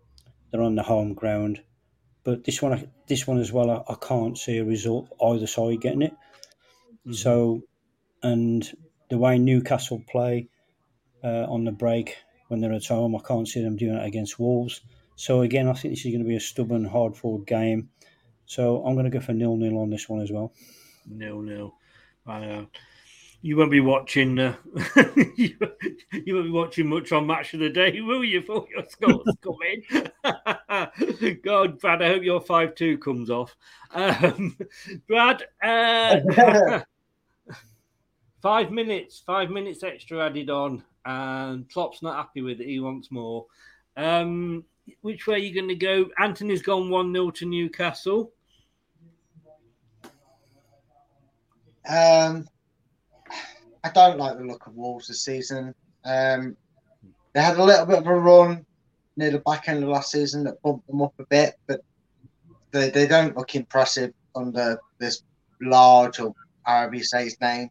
They're 0.49 0.61
on 0.61 0.75
the 0.75 0.83
home 0.83 1.13
ground. 1.13 1.61
But 2.23 2.45
this 2.45 2.61
one, 2.61 2.89
this 3.07 3.27
one 3.27 3.39
as 3.39 3.51
well, 3.51 3.69
I, 3.69 3.91
I 3.91 3.95
can't 3.95 4.37
see 4.37 4.59
a 4.59 4.63
result 4.63 5.09
either 5.21 5.47
side 5.47 5.81
getting 5.81 6.03
it. 6.03 6.13
Mm-hmm. 7.05 7.13
So, 7.13 7.63
and 8.21 8.65
the 9.09 9.17
way 9.17 9.37
Newcastle 9.39 10.01
play 10.09 10.47
uh, 11.21 11.47
on 11.49 11.65
the 11.65 11.73
break 11.73 12.15
when 12.47 12.61
they're 12.61 12.71
at 12.71 12.85
home, 12.85 13.13
I 13.13 13.19
can't 13.27 13.47
see 13.47 13.61
them 13.61 13.75
doing 13.75 13.95
it 13.95 14.05
against 14.05 14.39
Wolves. 14.39 14.79
So 15.15 15.41
again, 15.41 15.67
I 15.67 15.73
think 15.73 15.93
this 15.93 16.05
is 16.05 16.11
going 16.11 16.23
to 16.23 16.27
be 16.27 16.35
a 16.35 16.39
stubborn, 16.39 16.85
hard-fought 16.85 17.45
game. 17.45 17.89
So 18.45 18.85
I'm 18.85 18.95
going 18.95 19.05
to 19.05 19.11
go 19.11 19.19
for 19.19 19.33
nil-nil 19.33 19.77
on 19.77 19.89
this 19.89 20.09
one 20.09 20.21
as 20.21 20.31
well. 20.31 20.53
Nil-nil. 21.05 21.73
Uh, 22.27 22.63
you 23.41 23.57
won't 23.57 23.71
be 23.71 23.81
watching. 23.81 24.39
Uh, 24.39 24.55
you, 25.35 25.55
you, 26.11 26.35
won't 26.35 26.45
be 26.45 26.51
watching 26.51 26.87
much 26.87 27.11
on 27.11 27.27
Match 27.27 27.53
of 27.53 27.59
the 27.59 27.69
Day, 27.69 27.99
will 28.01 28.23
you? 28.23 28.41
For 28.41 28.65
your 28.73 28.85
scores 28.87 29.27
come 29.43 29.57
in. 29.69 31.41
God, 31.43 31.79
Brad, 31.79 32.01
I 32.01 32.07
hope 32.07 32.23
your 32.23 32.41
five-two 32.41 32.97
comes 32.99 33.29
off. 33.29 33.55
Um, 33.91 34.57
Brad, 35.07 35.43
uh, 35.61 36.81
five 38.41 38.71
minutes, 38.71 39.21
five 39.25 39.49
minutes 39.49 39.83
extra 39.83 40.25
added 40.25 40.49
on, 40.49 40.83
and 41.05 41.69
Klopp's 41.69 42.01
not 42.01 42.15
happy 42.15 42.41
with 42.41 42.61
it. 42.61 42.67
He 42.67 42.79
wants 42.79 43.11
more. 43.11 43.45
Um, 43.97 44.63
which 45.01 45.27
way 45.27 45.35
are 45.35 45.39
you 45.39 45.53
going 45.53 45.69
to 45.69 45.75
go? 45.75 46.09
Anthony's 46.19 46.61
gone 46.61 46.89
1 46.89 47.13
0 47.13 47.31
to 47.31 47.45
Newcastle. 47.45 48.31
Um, 51.87 52.47
I 53.83 53.89
don't 53.89 54.17
like 54.17 54.37
the 54.37 54.45
look 54.45 54.67
of 54.67 54.75
Wolves 54.75 55.07
this 55.07 55.23
season. 55.23 55.75
Um, 56.05 56.55
they 57.33 57.41
had 57.41 57.57
a 57.57 57.63
little 57.63 57.85
bit 57.85 57.99
of 57.99 58.07
a 58.07 58.15
run 58.15 58.65
near 59.17 59.31
the 59.31 59.39
back 59.39 59.67
end 59.67 59.83
of 59.83 59.89
last 59.89 60.11
season 60.11 60.43
that 60.45 60.61
bumped 60.61 60.87
them 60.87 61.01
up 61.01 61.13
a 61.19 61.25
bit, 61.25 61.55
but 61.67 61.81
they, 62.71 62.89
they 62.89 63.07
don't 63.07 63.35
look 63.35 63.55
impressive 63.55 64.13
under 64.35 64.79
this 64.99 65.23
Lage, 65.61 66.19
or 66.19 66.33
however 66.63 66.95
you 66.95 67.03
say 67.03 67.25
his 67.25 67.39
name. 67.39 67.69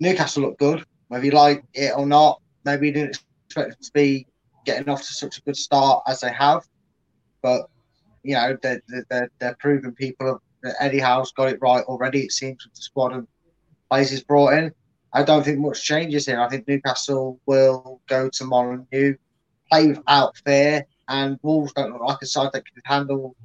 Newcastle 0.00 0.42
look 0.42 0.58
good, 0.58 0.84
whether 1.08 1.24
you 1.24 1.32
like 1.32 1.64
it 1.74 1.92
or 1.96 2.06
not. 2.06 2.40
Maybe 2.64 2.88
you 2.88 2.92
didn't 2.92 3.20
expect 3.46 3.70
them 3.70 3.78
to 3.80 3.92
be 3.92 4.26
getting 4.66 4.88
off 4.88 5.00
to 5.00 5.14
such 5.14 5.38
a 5.38 5.42
good 5.42 5.56
start 5.56 6.02
as 6.06 6.20
they 6.20 6.32
have. 6.32 6.64
But 7.42 7.68
you 8.22 8.34
know, 8.34 8.56
they're 8.60 8.82
they're, 9.08 9.30
they're 9.38 9.56
proving 9.58 9.92
people. 9.92 10.42
Eddie 10.80 10.98
Howe's 10.98 11.32
got 11.32 11.48
it 11.48 11.58
right 11.62 11.84
already. 11.84 12.22
It 12.22 12.32
seems 12.32 12.64
with 12.64 12.74
the 12.74 12.82
squad 12.82 13.12
and 13.12 13.26
players 13.88 14.10
he's 14.10 14.24
brought 14.24 14.54
in. 14.54 14.72
I 15.12 15.22
don't 15.22 15.44
think 15.44 15.58
much 15.60 15.82
changes 15.82 16.26
here. 16.26 16.40
I 16.40 16.48
think 16.48 16.66
Newcastle 16.66 17.40
will 17.46 18.02
go 18.08 18.28
to 18.28 18.44
Molineux, 18.44 19.14
play 19.70 19.88
without 19.88 20.36
fear, 20.44 20.84
and 21.08 21.38
Wolves 21.42 21.72
don't 21.72 21.92
look 21.92 22.02
like 22.02 22.22
a 22.22 22.26
side 22.26 22.50
that 22.52 22.64
can 22.66 22.82
handle 22.84 23.36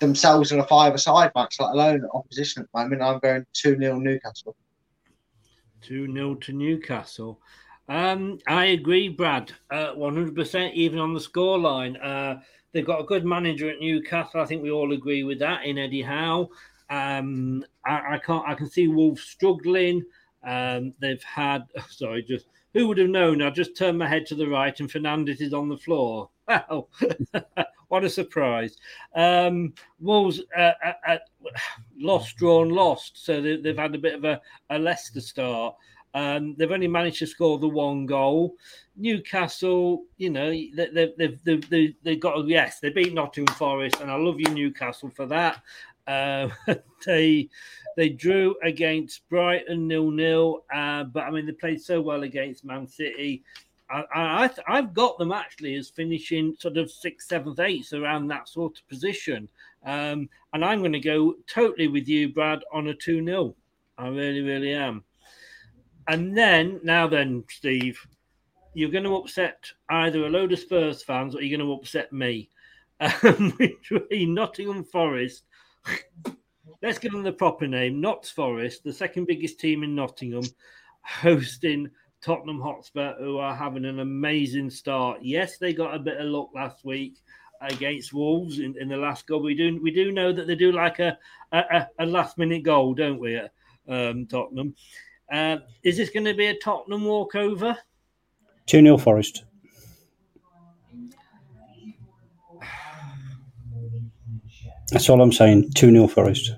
themselves 0.00 0.52
in 0.52 0.60
a 0.60 0.66
five-a-side 0.66 1.32
match, 1.34 1.56
let 1.60 1.70
alone 1.70 2.06
opposition 2.12 2.62
at 2.62 2.68
the 2.72 2.78
moment. 2.78 3.02
I'm 3.02 3.18
going 3.20 3.46
2 3.52 3.78
0 3.78 3.98
Newcastle. 4.00 4.56
2 5.82 6.12
0 6.12 6.34
to 6.34 6.52
Newcastle. 6.52 7.40
Um, 7.88 8.38
I 8.46 8.66
agree, 8.66 9.08
Brad, 9.08 9.52
uh, 9.70 9.94
100%, 9.94 10.74
even 10.74 10.98
on 10.98 11.14
the 11.14 11.20
scoreline. 11.20 11.96
Uh, 12.04 12.40
they've 12.72 12.84
got 12.84 13.00
a 13.00 13.04
good 13.04 13.24
manager 13.24 13.70
at 13.70 13.80
Newcastle. 13.80 14.40
I 14.40 14.44
think 14.46 14.62
we 14.62 14.70
all 14.70 14.92
agree 14.92 15.24
with 15.24 15.38
that 15.38 15.64
in 15.64 15.78
Eddie 15.78 16.02
Howe. 16.02 16.48
Um, 16.90 17.64
I, 17.84 18.14
I, 18.14 18.18
can't. 18.18 18.46
I 18.46 18.54
can 18.54 18.68
see 18.68 18.88
Wolves 18.88 19.22
struggling. 19.22 20.04
Um, 20.44 20.94
they've 21.00 21.22
had. 21.22 21.64
Sorry, 21.90 22.22
just 22.22 22.46
who 22.74 22.88
would 22.88 22.98
have 22.98 23.08
known? 23.08 23.42
I 23.42 23.50
just 23.50 23.76
turned 23.76 23.98
my 23.98 24.08
head 24.08 24.26
to 24.26 24.34
the 24.34 24.48
right, 24.48 24.78
and 24.78 24.90
Fernandes 24.90 25.40
is 25.40 25.54
on 25.54 25.68
the 25.68 25.78
floor. 25.78 26.30
Wow, 26.48 26.88
what 27.88 28.04
a 28.04 28.08
surprise! 28.08 28.74
Um, 29.14 29.74
Wolves 30.00 30.40
uh, 30.56 30.72
uh, 30.82 30.92
uh, 31.06 31.18
lost, 31.98 32.38
drawn, 32.38 32.70
lost. 32.70 33.22
So 33.22 33.42
they, 33.42 33.60
have 33.68 33.76
had 33.76 33.94
a 33.94 33.98
bit 33.98 34.14
of 34.14 34.24
a, 34.24 34.40
a 34.70 34.78
Leicester 34.78 35.20
start. 35.20 35.74
Um, 36.14 36.54
they've 36.56 36.70
only 36.70 36.88
managed 36.88 37.18
to 37.20 37.26
score 37.26 37.58
the 37.58 37.68
one 37.68 38.06
goal. 38.06 38.54
Newcastle, 38.96 40.04
you 40.16 40.30
know, 40.30 40.50
they've 40.50 40.92
they've 41.16 41.38
they've, 41.44 41.70
they've, 41.70 41.94
they've 42.02 42.20
got 42.20 42.46
yes, 42.48 42.80
they 42.80 42.90
beat 42.90 43.14
Nottingham 43.14 43.54
Forest, 43.54 44.00
and 44.00 44.10
I 44.10 44.16
love 44.16 44.40
you, 44.40 44.50
Newcastle, 44.50 45.10
for 45.10 45.26
that. 45.26 45.62
Uh, 46.06 46.48
they 47.06 47.48
they 47.96 48.08
drew 48.08 48.56
against 48.62 49.28
Brighton 49.28 49.86
nil 49.86 50.10
nil, 50.10 50.64
uh, 50.74 51.04
but 51.04 51.24
I 51.24 51.30
mean 51.30 51.46
they 51.46 51.52
played 51.52 51.80
so 51.80 52.00
well 52.00 52.22
against 52.22 52.64
Man 52.64 52.86
City. 52.86 53.44
I, 53.90 54.50
I 54.66 54.74
have 54.76 54.92
got 54.92 55.18
them 55.18 55.32
actually 55.32 55.74
as 55.76 55.88
finishing 55.88 56.54
sort 56.58 56.76
of 56.76 56.90
sixth, 56.90 57.28
seventh, 57.28 57.58
eighth 57.58 57.92
around 57.94 58.28
that 58.28 58.48
sort 58.48 58.78
of 58.78 58.86
position. 58.88 59.48
Um, 59.84 60.28
and 60.52 60.64
I'm 60.64 60.80
going 60.80 60.92
to 60.92 61.00
go 61.00 61.36
totally 61.46 61.88
with 61.88 62.08
you, 62.08 62.28
Brad, 62.28 62.62
on 62.72 62.88
a 62.88 62.94
2 62.94 63.24
0. 63.24 63.54
I 63.96 64.08
really, 64.08 64.42
really 64.42 64.74
am. 64.74 65.04
And 66.08 66.36
then, 66.36 66.80
now 66.82 67.06
then, 67.06 67.44
Steve, 67.50 68.00
you're 68.72 68.90
going 68.90 69.04
to 69.04 69.16
upset 69.16 69.70
either 69.90 70.24
a 70.24 70.30
load 70.30 70.52
of 70.52 70.58
Spurs 70.58 71.02
fans 71.02 71.34
or 71.34 71.42
you're 71.42 71.56
going 71.56 71.68
to 71.68 71.74
upset 71.74 72.12
me. 72.12 72.50
Um, 73.22 73.56
between 73.56 74.34
Nottingham 74.34 74.82
Forest, 74.82 75.44
let's 76.82 76.98
give 76.98 77.12
them 77.12 77.22
the 77.22 77.30
proper 77.30 77.68
name, 77.68 78.00
Notts 78.00 78.28
Forest, 78.28 78.82
the 78.82 78.92
second 78.92 79.28
biggest 79.28 79.60
team 79.60 79.84
in 79.84 79.94
Nottingham, 79.94 80.42
hosting 81.02 81.88
Tottenham 82.20 82.60
Hotspur, 82.60 83.14
who 83.20 83.38
are 83.38 83.54
having 83.54 83.84
an 83.84 84.00
amazing 84.00 84.68
start. 84.68 85.20
Yes, 85.22 85.58
they 85.58 85.72
got 85.72 85.94
a 85.94 86.00
bit 86.00 86.20
of 86.20 86.26
luck 86.26 86.50
last 86.56 86.84
week 86.84 87.18
against 87.60 88.12
Wolves 88.12 88.58
in, 88.58 88.76
in 88.80 88.88
the 88.88 88.96
last 88.96 89.28
goal. 89.28 89.42
We 89.42 89.54
do 89.54 89.80
we 89.80 89.92
do 89.92 90.10
know 90.10 90.32
that 90.32 90.48
they 90.48 90.56
do 90.56 90.72
like 90.72 90.98
a 90.98 91.16
a, 91.52 91.86
a 92.00 92.06
last 92.06 92.36
minute 92.36 92.64
goal, 92.64 92.94
don't 92.94 93.20
we? 93.20 93.40
Um, 93.88 94.26
Tottenham. 94.26 94.74
Uh, 95.30 95.58
is 95.82 95.96
this 95.96 96.10
going 96.10 96.24
to 96.24 96.34
be 96.34 96.46
a 96.46 96.54
Tottenham 96.58 97.04
walkover? 97.04 97.76
2 98.66 98.80
0 98.80 98.98
Forest. 98.98 99.44
That's 104.90 105.08
all 105.10 105.20
I'm 105.20 105.32
saying. 105.32 105.72
2 105.72 105.90
0 105.90 106.06
Forest. 106.08 106.54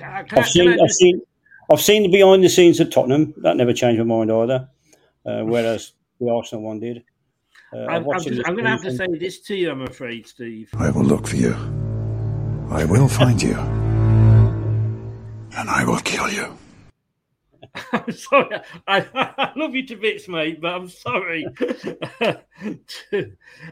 I, 0.00 0.24
have 0.30 0.48
seen, 0.48 0.80
I've 0.80 0.90
seen, 0.90 1.22
I've 1.70 1.80
seen 1.80 2.02
the 2.04 2.08
behind 2.08 2.42
the 2.42 2.48
scenes 2.48 2.80
at 2.80 2.90
Tottenham. 2.90 3.34
That 3.38 3.56
never 3.56 3.72
changed 3.72 3.98
my 3.98 4.04
mind 4.04 4.32
either. 4.32 4.68
Uh, 5.24 5.42
whereas 5.42 5.92
the 6.20 6.30
Arsenal 6.30 6.64
one 6.64 6.80
did. 6.80 7.04
Uh, 7.72 7.84
I'm, 7.86 8.08
I'm, 8.08 8.20
I'm 8.46 8.54
going 8.54 8.64
to 8.64 8.70
have 8.70 8.82
to 8.82 8.96
say 8.96 9.06
this 9.18 9.40
to 9.42 9.54
you. 9.54 9.70
I'm 9.70 9.82
afraid, 9.82 10.26
Steve. 10.26 10.70
I 10.78 10.90
will 10.90 11.04
look 11.04 11.26
for 11.26 11.36
you. 11.36 11.97
I 12.70 12.84
will 12.84 13.08
find 13.08 13.42
you. 13.42 13.56
And 15.56 15.70
I 15.70 15.84
will 15.84 16.00
kill 16.00 16.30
you. 16.30 16.56
I'm 17.92 18.12
sorry. 18.12 18.60
I, 18.86 19.06
I, 19.14 19.52
love 19.56 19.74
you 19.74 19.86
to 19.86 19.96
bits, 19.96 20.28
mate, 20.28 20.60
but 20.60 20.74
I'm 20.74 20.88
sorry. 20.88 21.46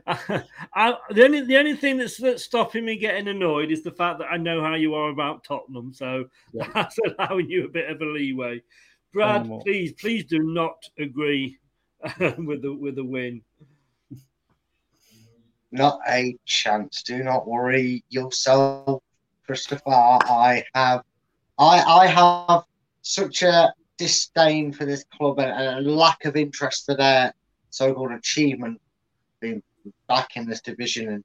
I, 0.07 0.95
the 1.11 1.25
only 1.25 1.43
the 1.43 1.57
only 1.57 1.77
thing 1.77 1.99
that's, 1.99 2.17
that's 2.17 2.43
stopping 2.45 2.85
me 2.85 2.97
getting 2.97 3.29
annoyed 3.29 3.71
is 3.71 3.83
the 3.83 3.91
fact 3.91 4.19
that 4.21 4.29
I 4.31 4.39
know 4.39 4.63
how 4.63 4.75
you 4.75 4.95
are 4.95 5.11
about 5.11 5.45
Tottenham, 5.45 5.93
so 5.93 6.25
yeah. 6.53 6.69
that's 6.75 6.97
allowing 6.99 7.51
you 7.51 7.67
a 7.67 7.69
bit 7.69 7.91
of 7.91 8.01
a 8.01 8.05
leeway. 8.05 8.63
Brad, 9.13 9.49
please, 9.63 9.93
please 9.93 10.25
do 10.25 10.41
not 10.41 10.83
agree 10.99 11.59
with 12.39 12.63
the 12.63 12.75
with 12.75 12.97
the 12.97 13.05
win. 13.05 13.43
Not 15.73 15.99
a 16.09 16.37
chance. 16.45 17.03
Do 17.03 17.23
not 17.23 17.47
worry 17.47 18.05
yourself, 18.09 19.03
Christopher. 19.45 19.83
I 19.87 20.65
have, 20.75 21.03
I, 21.59 21.81
I 21.81 22.07
have 22.07 22.65
such 23.03 23.43
a 23.43 23.73
disdain 23.99 24.73
for 24.73 24.85
this 24.85 25.05
club 25.17 25.39
and 25.39 25.51
a 25.51 25.91
lack 25.91 26.25
of 26.25 26.37
interest 26.37 26.87
for 26.87 26.97
their 26.97 27.33
so-called 27.71 28.13
achievement 28.13 28.81
being 29.41 29.63
back 30.09 30.37
in 30.37 30.47
this 30.49 30.61
division 30.61 31.09
and 31.09 31.25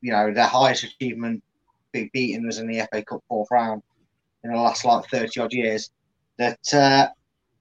you 0.00 0.12
know 0.12 0.32
their 0.32 0.46
highest 0.46 0.84
achievement 0.84 1.42
being 1.92 2.10
beaten 2.12 2.46
was 2.46 2.58
in 2.58 2.66
the 2.66 2.86
FA 2.92 3.04
Cup 3.04 3.22
fourth 3.28 3.48
round 3.50 3.82
in 4.42 4.52
the 4.52 4.56
last 4.56 4.84
like 4.84 5.08
30 5.08 5.40
odd 5.40 5.52
years 5.52 5.90
that 6.38 6.58
uh 6.72 7.08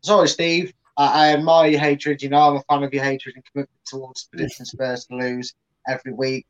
sorry 0.02 0.28
Steve 0.28 0.74
I, 0.98 1.28
I 1.28 1.34
admire 1.34 1.72
your 1.72 1.80
hatred 1.80 2.22
you 2.22 2.30
know 2.30 2.42
I'm 2.42 2.58
a 2.58 2.64
fan 2.64 2.84
of 2.84 2.94
your 2.94 3.04
hatred 3.04 3.36
and 3.36 3.46
commitment 3.46 3.86
towards 3.86 4.26
predicting 4.26 4.66
Spurs 4.66 5.06
to 5.06 5.16
lose 5.16 5.54
every 5.88 6.14
week. 6.14 6.46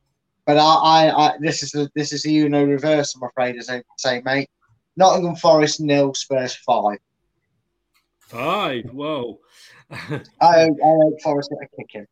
But 0.45 0.57
I, 0.57 0.61
I, 0.61 1.27
I 1.27 1.37
this 1.39 1.63
is 1.63 1.73
a, 1.75 1.89
this 1.95 2.11
is 2.11 2.25
you 2.25 2.49
know 2.49 2.63
reverse. 2.63 3.15
I'm 3.15 3.23
afraid, 3.23 3.55
as 3.57 3.69
I 3.69 3.81
say, 3.97 4.21
mate. 4.25 4.49
Nottingham 4.97 5.35
Forest 5.35 5.79
nil, 5.79 6.13
Spurs 6.13 6.55
five. 6.55 6.99
Five. 8.19 8.85
Whoa. 8.91 9.39
I, 9.91 10.19
I 10.41 10.67
hope 10.81 11.21
Forest 11.21 11.51
get 11.51 11.69
a 11.71 11.75
kick 11.75 11.95
in. 11.95 12.07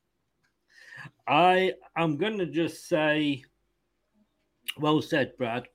I 1.28 1.74
am 1.95 2.17
going 2.17 2.38
to 2.39 2.45
just 2.45 2.88
say, 2.88 3.43
well 4.78 5.01
said, 5.01 5.34
Brad. 5.38 5.67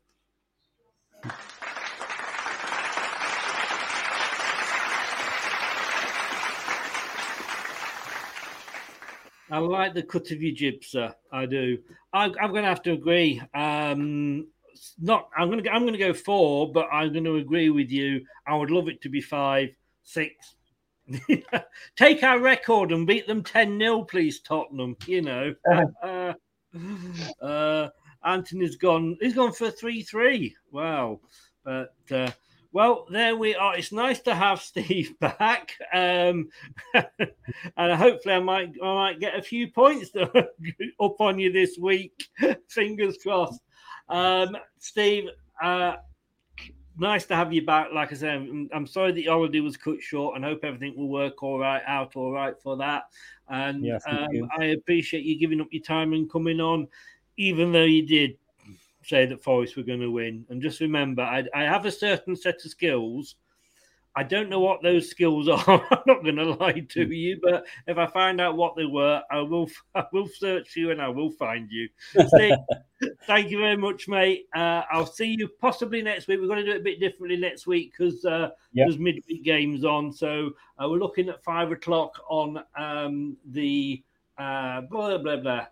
I 9.50 9.58
like 9.58 9.94
the 9.94 10.02
cut 10.02 10.30
of 10.30 10.42
your 10.42 10.54
jib, 10.54 10.84
sir. 10.84 11.14
I 11.32 11.46
do. 11.46 11.78
I, 12.12 12.24
I'm 12.24 12.50
going 12.50 12.62
to 12.62 12.68
have 12.68 12.82
to 12.82 12.92
agree. 12.92 13.40
Um, 13.54 14.48
not. 14.98 15.28
I'm 15.36 15.50
going 15.50 15.62
to. 15.62 15.70
I'm 15.70 15.82
going 15.82 15.92
to 15.92 15.98
go 15.98 16.12
four, 16.12 16.72
but 16.72 16.88
I'm 16.92 17.12
going 17.12 17.24
to 17.24 17.36
agree 17.36 17.70
with 17.70 17.90
you. 17.90 18.24
I 18.46 18.56
would 18.56 18.70
love 18.70 18.88
it 18.88 19.00
to 19.02 19.08
be 19.08 19.20
five, 19.20 19.70
six. 20.02 20.56
Take 21.96 22.22
our 22.22 22.40
record 22.40 22.92
and 22.92 23.06
beat 23.06 23.26
them 23.26 23.42
10 23.42 23.78
0, 23.78 24.02
please, 24.04 24.40
Tottenham. 24.40 24.96
You 25.06 25.22
know, 25.22 25.54
uh, 26.02 26.32
uh, 27.40 27.88
Anthony's 28.24 28.76
gone, 28.76 29.16
he's 29.20 29.34
gone 29.34 29.52
for 29.52 29.70
3 29.70 30.02
3. 30.02 30.56
Wow. 30.72 31.20
But, 31.64 31.94
uh, 32.10 32.30
well, 32.76 33.06
there 33.08 33.34
we 33.34 33.54
are. 33.54 33.74
It's 33.74 33.90
nice 33.90 34.20
to 34.20 34.34
have 34.34 34.60
Steve 34.72 35.18
back, 35.18 35.72
um, 35.94 36.50
and 36.94 37.92
hopefully, 37.98 38.34
I 38.34 38.40
might 38.40 38.74
I 38.82 38.94
might 38.94 39.18
get 39.18 39.34
a 39.34 39.40
few 39.40 39.68
points 39.72 40.10
up 41.00 41.20
on 41.20 41.38
you 41.38 41.50
this 41.50 41.78
week. 41.78 42.28
Fingers 42.68 43.16
crossed. 43.22 43.62
Um, 44.10 44.58
Steve, 44.78 45.30
uh, 45.62 45.94
nice 46.98 47.24
to 47.24 47.34
have 47.34 47.50
you 47.50 47.64
back. 47.64 47.88
Like 47.94 48.12
I 48.12 48.16
said, 48.16 48.34
I'm, 48.34 48.68
I'm 48.74 48.86
sorry 48.86 49.12
that 49.12 49.22
your 49.22 49.32
holiday 49.32 49.60
was 49.60 49.78
cut 49.78 50.02
short, 50.02 50.36
and 50.36 50.44
hope 50.44 50.62
everything 50.62 50.98
will 50.98 51.08
work 51.08 51.42
all 51.42 51.58
right 51.58 51.82
out 51.86 52.14
all 52.14 52.30
right 52.30 52.60
for 52.62 52.76
that. 52.76 53.04
And 53.48 53.86
thank 54.04 54.42
um. 54.42 54.50
I 54.58 54.64
appreciate 54.64 55.24
you 55.24 55.38
giving 55.38 55.62
up 55.62 55.68
your 55.70 55.82
time 55.82 56.12
and 56.12 56.30
coming 56.30 56.60
on, 56.60 56.88
even 57.38 57.72
though 57.72 57.84
you 57.84 58.06
did 58.06 58.36
say 59.06 59.26
that 59.26 59.42
Forest 59.42 59.76
were 59.76 59.82
going 59.82 60.00
to 60.00 60.10
win. 60.10 60.44
And 60.48 60.60
just 60.60 60.80
remember, 60.80 61.22
I, 61.22 61.44
I 61.54 61.62
have 61.62 61.86
a 61.86 61.92
certain 61.92 62.36
set 62.36 62.64
of 62.64 62.70
skills. 62.70 63.36
I 64.18 64.22
don't 64.22 64.48
know 64.48 64.60
what 64.60 64.82
those 64.82 65.10
skills 65.10 65.46
are. 65.48 65.62
I'm 65.68 66.02
not 66.06 66.24
going 66.24 66.36
to 66.36 66.52
lie 66.52 66.86
to 66.88 67.14
you, 67.14 67.38
but 67.42 67.66
if 67.86 67.98
I 67.98 68.06
find 68.06 68.40
out 68.40 68.56
what 68.56 68.74
they 68.74 68.86
were, 68.86 69.22
I 69.30 69.40
will. 69.40 69.68
I 69.94 70.04
will 70.12 70.26
search 70.28 70.74
you 70.76 70.90
and 70.90 71.00
I 71.00 71.08
will 71.08 71.30
find 71.30 71.70
you. 71.70 71.88
Steve, 72.28 72.56
thank 73.26 73.50
you 73.50 73.58
very 73.58 73.76
much, 73.76 74.08
mate. 74.08 74.46
Uh, 74.54 74.82
I'll 74.90 75.06
see 75.06 75.36
you 75.38 75.48
possibly 75.60 76.02
next 76.02 76.28
week. 76.28 76.40
We're 76.40 76.46
going 76.48 76.64
to 76.64 76.70
do 76.70 76.76
it 76.76 76.80
a 76.80 76.84
bit 76.84 76.98
differently 77.00 77.36
next 77.36 77.66
week 77.66 77.92
because 77.96 78.24
uh, 78.24 78.50
Yep. 78.72 78.88
there's 78.88 78.98
midweek 78.98 79.42
games 79.44 79.84
on. 79.84 80.12
So 80.12 80.50
uh, 80.82 80.88
we're 80.88 80.98
looking 80.98 81.28
at 81.28 81.42
five 81.44 81.70
o'clock 81.70 82.12
on 82.28 82.62
um, 82.78 83.36
the 83.52 84.02
uh, 84.38 84.82
blah 84.82 85.16
blah 85.18 85.36
blah. 85.36 85.66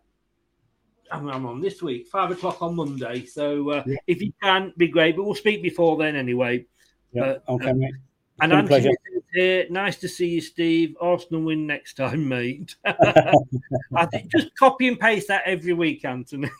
I'm, 1.10 1.28
I'm 1.28 1.46
on 1.46 1.60
this 1.60 1.82
week, 1.82 2.08
five 2.08 2.30
o'clock 2.30 2.62
on 2.62 2.76
Monday. 2.76 3.26
So 3.26 3.70
uh, 3.70 3.84
if 4.06 4.20
you 4.20 4.32
can, 4.42 4.72
be 4.76 4.88
great. 4.88 5.16
But 5.16 5.24
we'll 5.24 5.34
speak 5.34 5.62
before 5.62 5.96
then 5.96 6.16
anyway. 6.16 6.66
Yeah, 7.12 7.34
But, 7.46 7.54
okay, 7.54 7.70
uh, 7.70 7.74
mate. 7.74 7.94
And 8.40 8.52
Anthony 8.52 8.90
here. 9.34 9.66
Nice 9.68 9.96
to 9.96 10.08
see 10.08 10.28
you, 10.28 10.40
Steve. 10.40 10.96
Arsenal 11.00 11.42
win 11.42 11.66
next 11.66 11.94
time, 11.94 12.26
mate. 12.26 12.76
I 12.84 14.06
think 14.06 14.30
just 14.30 14.56
copy 14.56 14.88
and 14.88 14.98
paste 14.98 15.28
that 15.28 15.42
every 15.44 15.72
week, 15.72 16.04
Anthony. 16.04 16.50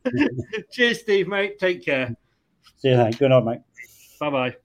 Cheers, 0.72 1.00
Steve, 1.00 1.28
mate. 1.28 1.58
Take 1.58 1.84
care. 1.84 2.14
See 2.76 2.88
you 2.88 2.96
later. 2.96 3.18
Good 3.18 3.28
night, 3.30 3.44
mate. 3.44 3.60
Bye 4.20 4.30
bye. 4.30 4.56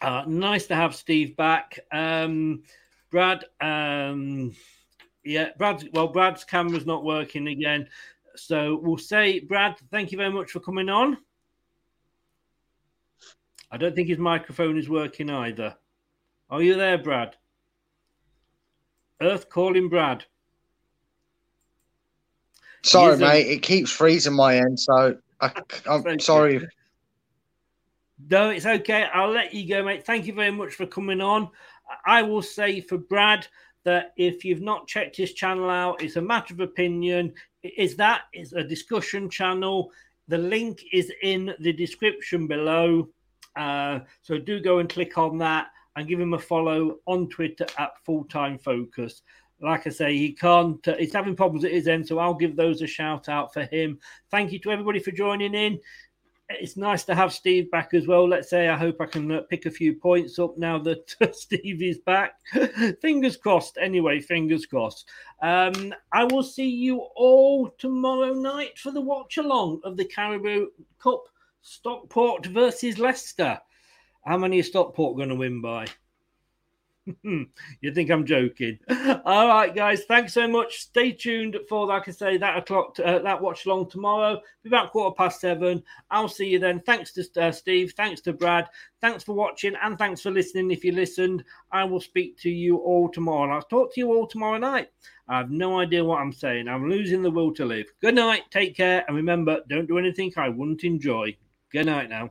Uh, 0.00 0.24
nice 0.26 0.66
to 0.66 0.74
have 0.74 0.96
Steve 0.96 1.36
back. 1.36 1.78
Um, 1.92 2.64
Brad, 3.10 3.44
um, 3.60 4.52
yeah, 5.24 5.50
Brad. 5.58 5.88
Well, 5.92 6.08
Brad's 6.08 6.44
camera's 6.44 6.86
not 6.86 7.04
working 7.04 7.48
again, 7.48 7.88
so 8.36 8.80
we'll 8.82 8.98
say, 8.98 9.40
Brad, 9.40 9.76
thank 9.90 10.12
you 10.12 10.18
very 10.18 10.32
much 10.32 10.50
for 10.50 10.60
coming 10.60 10.88
on. 10.88 11.18
I 13.70 13.76
don't 13.76 13.94
think 13.94 14.08
his 14.08 14.18
microphone 14.18 14.76
is 14.76 14.88
working 14.88 15.30
either. 15.30 15.74
Are 16.50 16.62
you 16.62 16.74
there, 16.74 16.98
Brad? 16.98 17.36
Earth 19.22 19.48
calling 19.48 19.88
Brad. 19.88 20.24
Sorry, 22.82 23.16
mate. 23.16 23.46
It 23.46 23.62
keeps 23.62 23.90
freezing 23.90 24.34
my 24.34 24.56
end, 24.56 24.78
so 24.78 25.16
I, 25.40 25.52
I'm 25.88 26.18
sorry. 26.18 26.66
No, 28.28 28.50
it's 28.50 28.66
okay. 28.66 29.06
I'll 29.14 29.30
let 29.30 29.54
you 29.54 29.68
go, 29.68 29.84
mate. 29.84 30.04
Thank 30.04 30.26
you 30.26 30.32
very 30.32 30.50
much 30.50 30.74
for 30.74 30.86
coming 30.86 31.20
on. 31.20 31.48
I 32.04 32.22
will 32.22 32.42
say 32.42 32.80
for 32.80 32.98
Brad 32.98 33.46
that 33.84 34.12
if 34.16 34.44
you've 34.44 34.60
not 34.60 34.86
checked 34.86 35.16
his 35.16 35.32
channel 35.32 35.70
out, 35.70 36.02
it's 36.02 36.16
a 36.16 36.22
matter 36.22 36.54
of 36.54 36.60
opinion. 36.60 37.32
Is 37.62 37.96
that 37.96 38.22
is 38.32 38.52
a 38.52 38.64
discussion 38.64 39.28
channel? 39.28 39.90
The 40.28 40.38
link 40.38 40.82
is 40.92 41.12
in 41.22 41.54
the 41.60 41.72
description 41.72 42.46
below. 42.46 43.08
Uh, 43.56 44.00
so 44.22 44.38
do 44.38 44.60
go 44.60 44.78
and 44.78 44.88
click 44.88 45.18
on 45.18 45.38
that 45.38 45.68
and 45.96 46.08
give 46.08 46.20
him 46.20 46.34
a 46.34 46.38
follow 46.38 46.98
on 47.06 47.28
Twitter 47.28 47.66
at 47.78 47.90
Full 48.04 48.24
Time 48.24 48.58
Focus. 48.58 49.22
Like 49.60 49.86
I 49.86 49.90
say, 49.90 50.16
he 50.16 50.32
can't. 50.32 50.86
Uh, 50.88 50.96
he's 50.98 51.12
having 51.12 51.36
problems 51.36 51.64
at 51.64 51.72
his 51.72 51.86
end, 51.86 52.06
so 52.06 52.18
I'll 52.18 52.34
give 52.34 52.56
those 52.56 52.82
a 52.82 52.86
shout 52.86 53.28
out 53.28 53.52
for 53.52 53.64
him. 53.64 53.98
Thank 54.30 54.52
you 54.52 54.58
to 54.60 54.70
everybody 54.70 54.98
for 54.98 55.12
joining 55.12 55.54
in 55.54 55.78
it's 56.60 56.76
nice 56.76 57.04
to 57.04 57.14
have 57.14 57.32
Steve 57.32 57.70
back 57.70 57.94
as 57.94 58.06
well. 58.06 58.28
Let's 58.28 58.50
say 58.50 58.68
I 58.68 58.76
hope 58.76 59.00
I 59.00 59.06
can 59.06 59.30
uh, 59.30 59.40
pick 59.42 59.66
a 59.66 59.70
few 59.70 59.94
points 59.94 60.38
up 60.38 60.56
now 60.58 60.78
that 60.78 61.14
Steve 61.32 61.82
is 61.82 61.98
back. 61.98 62.34
fingers 63.00 63.36
crossed. 63.36 63.78
Anyway, 63.80 64.20
fingers 64.20 64.66
crossed. 64.66 65.08
Um, 65.40 65.94
I 66.12 66.24
will 66.24 66.42
see 66.42 66.68
you 66.68 66.98
all 67.16 67.70
tomorrow 67.78 68.32
night 68.34 68.78
for 68.78 68.90
the 68.90 69.00
watch 69.00 69.36
along 69.36 69.80
of 69.84 69.96
the 69.96 70.04
Carabao 70.04 70.66
Cup 70.98 71.24
Stockport 71.62 72.46
versus 72.46 72.98
Leicester. 72.98 73.58
How 74.24 74.38
many 74.38 74.58
is 74.58 74.68
Stockport 74.68 75.16
going 75.16 75.30
to 75.30 75.34
win 75.34 75.60
by? 75.60 75.86
you 77.24 77.94
think 77.94 78.10
I'm 78.10 78.24
joking? 78.24 78.78
All 79.24 79.48
right, 79.48 79.74
guys. 79.74 80.04
Thanks 80.04 80.34
so 80.34 80.46
much. 80.46 80.78
Stay 80.80 81.12
tuned 81.12 81.56
for, 81.68 81.86
like 81.86 82.08
I 82.08 82.12
say, 82.12 82.36
that 82.36 82.58
o'clock, 82.58 82.96
uh, 83.04 83.18
that 83.20 83.40
watch 83.40 83.66
along 83.66 83.90
tomorrow. 83.90 84.40
Be 84.62 84.70
about 84.70 84.92
quarter 84.92 85.14
past 85.14 85.40
seven. 85.40 85.82
I'll 86.10 86.28
see 86.28 86.46
you 86.46 86.58
then. 86.58 86.80
Thanks 86.80 87.12
to 87.14 87.26
uh, 87.40 87.50
Steve. 87.50 87.94
Thanks 87.96 88.20
to 88.22 88.32
Brad. 88.32 88.68
Thanks 89.00 89.24
for 89.24 89.34
watching 89.34 89.74
and 89.82 89.98
thanks 89.98 90.20
for 90.20 90.30
listening. 90.30 90.70
If 90.70 90.84
you 90.84 90.92
listened, 90.92 91.42
I 91.72 91.84
will 91.84 92.00
speak 92.00 92.38
to 92.40 92.50
you 92.50 92.76
all 92.76 93.08
tomorrow. 93.08 93.44
And 93.44 93.52
I'll 93.52 93.62
talk 93.62 93.92
to 93.94 94.00
you 94.00 94.12
all 94.12 94.26
tomorrow 94.26 94.58
night. 94.58 94.88
I 95.28 95.38
have 95.38 95.50
no 95.50 95.80
idea 95.80 96.04
what 96.04 96.20
I'm 96.20 96.32
saying. 96.32 96.68
I'm 96.68 96.88
losing 96.88 97.22
the 97.22 97.30
will 97.30 97.52
to 97.54 97.64
live. 97.64 97.86
Good 98.00 98.14
night. 98.14 98.42
Take 98.50 98.76
care. 98.76 99.04
And 99.08 99.16
remember, 99.16 99.60
don't 99.68 99.88
do 99.88 99.98
anything 99.98 100.32
I 100.36 100.48
wouldn't 100.48 100.84
enjoy. 100.84 101.36
Good 101.72 101.86
night 101.86 102.10
now. 102.10 102.30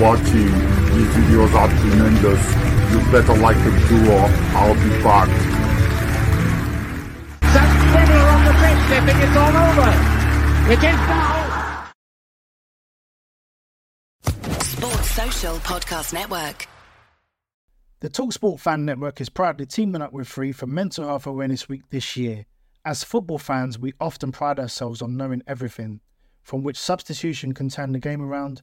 Watching. 0.00 0.52
These 0.96 1.10
videos 1.14 1.52
are 1.54 1.68
tremendous. 1.68 2.42
You 2.90 2.98
better 3.12 3.36
like 3.40 3.56
them 3.58 3.76
too 3.88 4.10
or 4.10 4.26
I'll 4.56 4.74
be 4.74 4.90
back. 5.02 5.28
That's 7.42 7.84
Fiddler 7.92 8.26
on 8.34 8.44
the 8.44 8.52
pitch. 8.62 8.82
They 8.88 9.00
think 9.06 9.18
it's 9.22 9.36
all 9.36 9.56
over. 9.56 9.90
It 10.72 10.78
is 10.78 11.00
now. 11.08 11.90
Sports 14.62 15.10
Social 15.10 15.56
Podcast 15.58 16.12
Network. 16.12 16.66
The 18.00 18.08
Talksport 18.08 18.60
Fan 18.60 18.86
Network 18.86 19.20
is 19.20 19.28
proudly 19.28 19.66
teaming 19.66 20.00
up 20.00 20.12
with 20.12 20.26
Free 20.26 20.52
for 20.52 20.66
Mental 20.66 21.06
Health 21.06 21.26
Awareness 21.26 21.68
Week 21.68 21.82
this 21.90 22.16
year. 22.16 22.46
As 22.84 23.04
football 23.04 23.38
fans, 23.38 23.78
we 23.78 23.92
often 24.00 24.32
pride 24.32 24.58
ourselves 24.58 25.02
on 25.02 25.16
knowing 25.18 25.42
everything. 25.46 26.00
from 26.42 26.62
which 26.62 26.76
substitution 26.76 27.52
can 27.52 27.68
turn 27.68 27.92
the 27.92 27.98
game 27.98 28.22
around 28.22 28.62